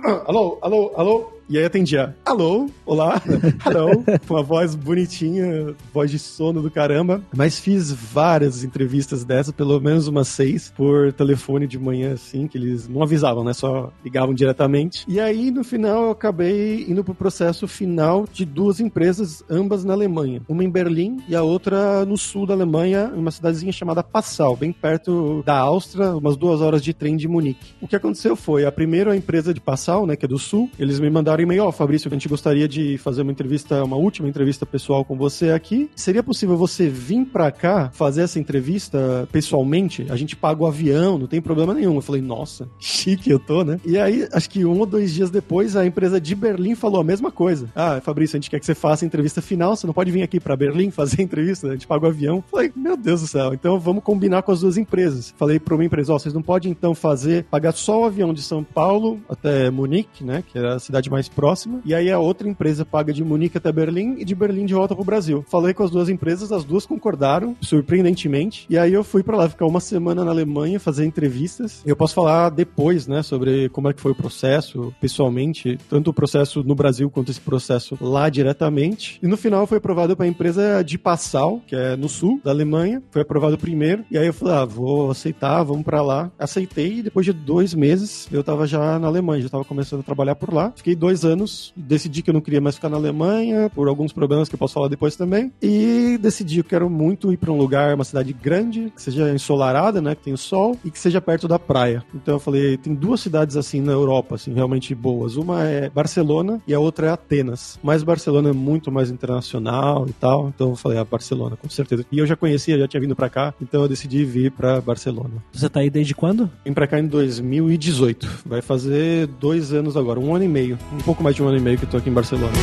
alô, 0.03 0.57
alô, 0.61 0.91
alô, 0.95 1.31
E 1.49 1.57
aí 1.57 1.65
atendia, 1.65 2.15
alô, 2.23 2.69
olá, 2.85 3.19
hello, 3.65 4.03
com 4.27 4.35
uma 4.35 4.43
voz 4.43 4.75
bonitinha, 4.75 5.73
voz 5.91 6.11
de 6.11 6.19
sono 6.19 6.61
do 6.61 6.69
caramba. 6.69 7.23
Mas 7.35 7.57
fiz 7.57 7.91
várias 7.91 8.63
entrevistas 8.63 9.25
dessas, 9.25 9.51
pelo 9.51 9.79
menos 9.79 10.07
umas 10.07 10.27
seis, 10.27 10.71
por 10.77 11.11
telefone 11.11 11.65
de 11.65 11.79
manhã, 11.79 12.13
assim, 12.13 12.47
que 12.47 12.55
eles 12.55 12.87
não 12.87 13.01
avisavam, 13.01 13.43
né? 13.43 13.51
Só 13.53 13.91
ligavam 14.05 14.31
diretamente. 14.31 15.03
E 15.07 15.19
aí, 15.19 15.49
no 15.49 15.63
final, 15.63 16.03
eu 16.03 16.11
acabei 16.11 16.85
indo 16.87 17.03
pro 17.03 17.15
processo 17.15 17.67
final 17.67 18.27
de 18.31 18.45
duas 18.45 18.79
empresas, 18.79 19.43
ambas 19.49 19.83
na 19.83 19.93
Alemanha. 19.93 20.43
Uma 20.47 20.63
em 20.63 20.69
Berlim 20.69 21.17
e 21.27 21.35
a 21.35 21.41
outra 21.41 22.05
no 22.05 22.15
sul 22.15 22.45
da 22.45 22.53
Alemanha, 22.53 23.11
em 23.11 23.19
uma 23.19 23.31
cidadezinha 23.31 23.71
chamada 23.71 24.03
Passau, 24.03 24.55
bem 24.55 24.71
perto 24.71 25.41
da 25.43 25.57
Áustria, 25.57 26.15
umas 26.15 26.37
duas 26.37 26.61
horas 26.61 26.83
de 26.83 26.93
trem 26.93 27.17
de 27.17 27.27
Munique. 27.27 27.73
O 27.81 27.87
que 27.87 27.95
aconteceu 27.95 28.35
foi, 28.35 28.65
a 28.65 28.71
primeira 28.71 29.17
empresa 29.17 29.51
de 29.51 29.59
Passau, 29.59 30.05
né, 30.05 30.15
que 30.15 30.25
é 30.25 30.27
do 30.27 30.37
sul, 30.37 30.69
eles 30.77 30.99
me 30.99 31.09
mandaram 31.09 31.38
e-mail, 31.41 31.63
ó, 31.63 31.69
oh, 31.69 31.71
Fabrício, 31.71 32.07
a 32.09 32.13
gente 32.13 32.27
gostaria 32.27 32.67
de 32.67 32.97
fazer 32.97 33.21
uma 33.21 33.31
entrevista, 33.31 33.83
uma 33.83 33.95
última 33.95 34.27
entrevista 34.27 34.65
pessoal 34.65 35.03
com 35.05 35.17
você 35.17 35.51
aqui. 35.51 35.89
Seria 35.95 36.23
possível 36.23 36.57
você 36.57 36.87
vir 36.87 37.25
para 37.25 37.51
cá 37.51 37.89
fazer 37.93 38.23
essa 38.23 38.39
entrevista 38.39 39.27
pessoalmente? 39.31 40.05
A 40.09 40.15
gente 40.15 40.35
paga 40.35 40.63
o 40.63 40.67
avião, 40.67 41.17
não 41.17 41.27
tem 41.27 41.41
problema 41.41 41.73
nenhum. 41.73 41.95
Eu 41.95 42.01
falei, 42.01 42.21
nossa, 42.21 42.69
chique 42.79 43.29
eu 43.29 43.39
tô, 43.39 43.63
né? 43.63 43.79
E 43.85 43.97
aí, 43.97 44.27
acho 44.31 44.49
que 44.49 44.65
um 44.65 44.79
ou 44.79 44.85
dois 44.85 45.13
dias 45.13 45.29
depois, 45.29 45.75
a 45.75 45.85
empresa 45.85 46.19
de 46.19 46.35
Berlim 46.35 46.75
falou 46.75 47.01
a 47.01 47.03
mesma 47.03 47.31
coisa. 47.31 47.69
Ah, 47.75 48.01
Fabrício, 48.01 48.35
a 48.35 48.39
gente 48.39 48.49
quer 48.49 48.59
que 48.59 48.65
você 48.65 48.75
faça 48.75 49.05
a 49.05 49.07
entrevista 49.07 49.41
final, 49.41 49.75
você 49.75 49.87
não 49.87 49.93
pode 49.93 50.11
vir 50.11 50.21
aqui 50.21 50.39
para 50.39 50.55
Berlim 50.55 50.91
fazer 50.91 51.21
a 51.21 51.23
entrevista, 51.23 51.67
a 51.67 51.71
gente 51.71 51.87
paga 51.87 52.05
o 52.05 52.09
avião. 52.09 52.37
Eu 52.37 52.43
falei, 52.49 52.71
meu 52.75 52.97
Deus 52.97 53.21
do 53.21 53.27
céu, 53.27 53.53
então 53.53 53.79
vamos 53.79 54.03
combinar 54.03 54.41
com 54.41 54.51
as 54.51 54.61
duas 54.61 54.77
empresas. 54.77 55.33
Falei 55.37 55.59
para 55.59 55.75
uma 55.75 55.85
empresa, 55.85 56.11
ó, 56.11 56.15
oh, 56.15 56.19
vocês 56.19 56.33
não 56.33 56.41
podem 56.41 56.71
então 56.71 56.93
fazer, 56.93 57.45
pagar 57.45 57.71
só 57.73 58.01
o 58.01 58.05
avião 58.05 58.33
de 58.33 58.41
São 58.41 58.63
Paulo 58.63 59.19
até 59.29 59.69
Munique, 59.69 60.23
né, 60.23 60.43
que 60.45 60.57
era 60.57 60.75
a 60.75 60.79
cidade 60.79 61.09
mais 61.09 61.28
próxima, 61.29 61.81
e 61.85 61.93
aí 61.93 62.11
a 62.11 62.19
outra 62.19 62.47
empresa 62.47 62.85
paga 62.85 63.13
de 63.13 63.23
Munique 63.23 63.57
até 63.57 63.71
Berlim 63.71 64.15
e 64.17 64.25
de 64.25 64.35
Berlim 64.35 64.65
de 64.65 64.73
volta 64.73 64.95
pro 64.95 65.03
Brasil. 65.03 65.45
Falei 65.47 65.73
com 65.73 65.83
as 65.83 65.91
duas 65.91 66.09
empresas, 66.09 66.51
as 66.51 66.63
duas 66.63 66.85
concordaram, 66.85 67.55
surpreendentemente, 67.61 68.65
e 68.69 68.77
aí 68.77 68.93
eu 68.93 69.03
fui 69.03 69.23
para 69.23 69.37
lá 69.37 69.49
ficar 69.49 69.65
uma 69.65 69.79
semana 69.79 70.23
na 70.23 70.31
Alemanha, 70.31 70.79
fazer 70.79 71.05
entrevistas. 71.05 71.81
Eu 71.85 71.95
posso 71.95 72.13
falar 72.13 72.49
depois, 72.49 73.07
né, 73.07 73.23
sobre 73.23 73.69
como 73.69 73.89
é 73.89 73.93
que 73.93 74.01
foi 74.01 74.11
o 74.11 74.15
processo, 74.15 74.93
pessoalmente, 74.99 75.77
tanto 75.89 76.09
o 76.09 76.13
processo 76.13 76.63
no 76.63 76.75
Brasil 76.75 77.09
quanto 77.09 77.31
esse 77.31 77.41
processo 77.41 77.97
lá 78.01 78.29
diretamente. 78.29 79.19
E 79.21 79.27
no 79.27 79.37
final 79.37 79.65
foi 79.67 79.77
aprovado 79.77 80.15
para 80.15 80.25
a 80.25 80.29
empresa 80.29 80.83
de 80.83 80.97
Passau, 80.97 81.61
que 81.67 81.75
é 81.75 81.95
no 81.95 82.09
sul 82.09 82.39
da 82.43 82.51
Alemanha, 82.51 83.01
foi 83.11 83.21
aprovado 83.21 83.57
primeiro, 83.57 84.03
e 84.09 84.17
aí 84.17 84.27
eu 84.27 84.33
falei, 84.33 84.55
ah, 84.55 84.65
vou 84.65 85.11
aceitar, 85.11 85.63
vamos 85.63 85.83
para 85.83 86.01
lá. 86.01 86.31
Aceitei 86.37 86.99
e 86.99 87.03
depois 87.03 87.25
de 87.25 87.33
dois 87.33 87.73
meses 87.73 88.27
eu 88.31 88.43
tava 88.43 88.65
já 88.67 88.99
na 88.99 89.07
Alemanha, 89.07 89.43
já 89.43 89.49
tava 89.49 89.65
começando 89.65 90.01
a 90.01 90.03
trabalhar 90.03 90.35
por 90.35 90.53
lá. 90.53 90.71
Fiquei 90.75 90.95
dois 90.95 91.18
anos, 91.23 91.73
decidi 91.75 92.21
que 92.21 92.29
eu 92.29 92.33
não 92.33 92.41
queria 92.41 92.61
mais 92.61 92.75
ficar 92.75 92.89
na 92.89 92.97
Alemanha, 92.97 93.69
por 93.73 93.87
alguns 93.87 94.13
problemas 94.13 94.49
que 94.49 94.55
eu 94.55 94.59
posso 94.59 94.73
falar 94.73 94.87
depois 94.87 95.15
também, 95.15 95.51
e 95.61 96.17
decidi 96.19 96.55
que 96.55 96.59
eu 96.59 96.63
quero 96.63 96.89
muito 96.89 97.31
ir 97.31 97.37
para 97.37 97.51
um 97.51 97.57
lugar, 97.57 97.95
uma 97.95 98.03
cidade 98.03 98.33
grande, 98.33 98.91
que 98.95 99.01
seja 99.01 99.31
ensolarada, 99.31 100.01
né, 100.01 100.15
que 100.15 100.23
tenha 100.23 100.37
sol 100.37 100.77
e 100.83 100.91
que 100.91 100.99
seja 100.99 101.21
perto 101.21 101.47
da 101.47 101.59
praia. 101.59 102.03
Então 102.13 102.35
eu 102.35 102.39
falei, 102.39 102.77
tem 102.77 102.93
duas 102.93 103.21
cidades 103.21 103.55
assim 103.55 103.81
na 103.81 103.91
Europa, 103.91 104.35
assim, 104.35 104.53
realmente 104.53 104.93
boas. 104.95 105.35
Uma 105.35 105.63
é 105.63 105.89
Barcelona 105.89 106.61
e 106.67 106.73
a 106.73 106.79
outra 106.79 107.07
é 107.07 107.09
Atenas. 107.09 107.79
Mas 107.83 108.03
Barcelona 108.03 108.49
é 108.49 108.53
muito 108.53 108.91
mais 108.91 109.09
internacional 109.09 110.07
e 110.07 110.13
tal, 110.13 110.49
então 110.49 110.69
eu 110.69 110.75
falei, 110.75 110.97
ah, 110.97 111.05
Barcelona, 111.05 111.55
com 111.55 111.69
certeza. 111.69 112.05
E 112.11 112.19
eu 112.19 112.25
já 112.25 112.35
conhecia, 112.35 112.77
já 112.77 112.87
tinha 112.87 113.01
vindo 113.01 113.15
para 113.15 113.29
cá, 113.29 113.53
então 113.61 113.81
eu 113.81 113.87
decidi 113.87 114.23
vir 114.25 114.51
para 114.51 114.81
Barcelona. 114.81 115.43
Você 115.51 115.69
tá 115.69 115.79
aí 115.79 115.89
desde 115.89 116.13
quando? 116.15 116.49
Vim 116.65 116.73
para 116.73 116.87
cá 116.87 116.99
em 116.99 117.07
2018. 117.07 118.43
Vai 118.45 118.61
fazer 118.61 119.27
dois 119.39 119.73
anos 119.73 119.95
agora, 119.97 120.19
um 120.19 120.35
ano 120.35 120.45
e 120.45 120.47
meio, 120.47 120.77
um 120.93 121.08
pouco 121.09 121.23
mais 121.23 121.35
de 121.35 121.41
um 121.41 121.47
ano 121.47 121.57
e 121.57 121.59
meio 121.59 121.75
que 121.75 121.87
tô 121.87 121.97
aqui 121.97 122.07
em 122.07 122.13
Barcelona. 122.13 122.53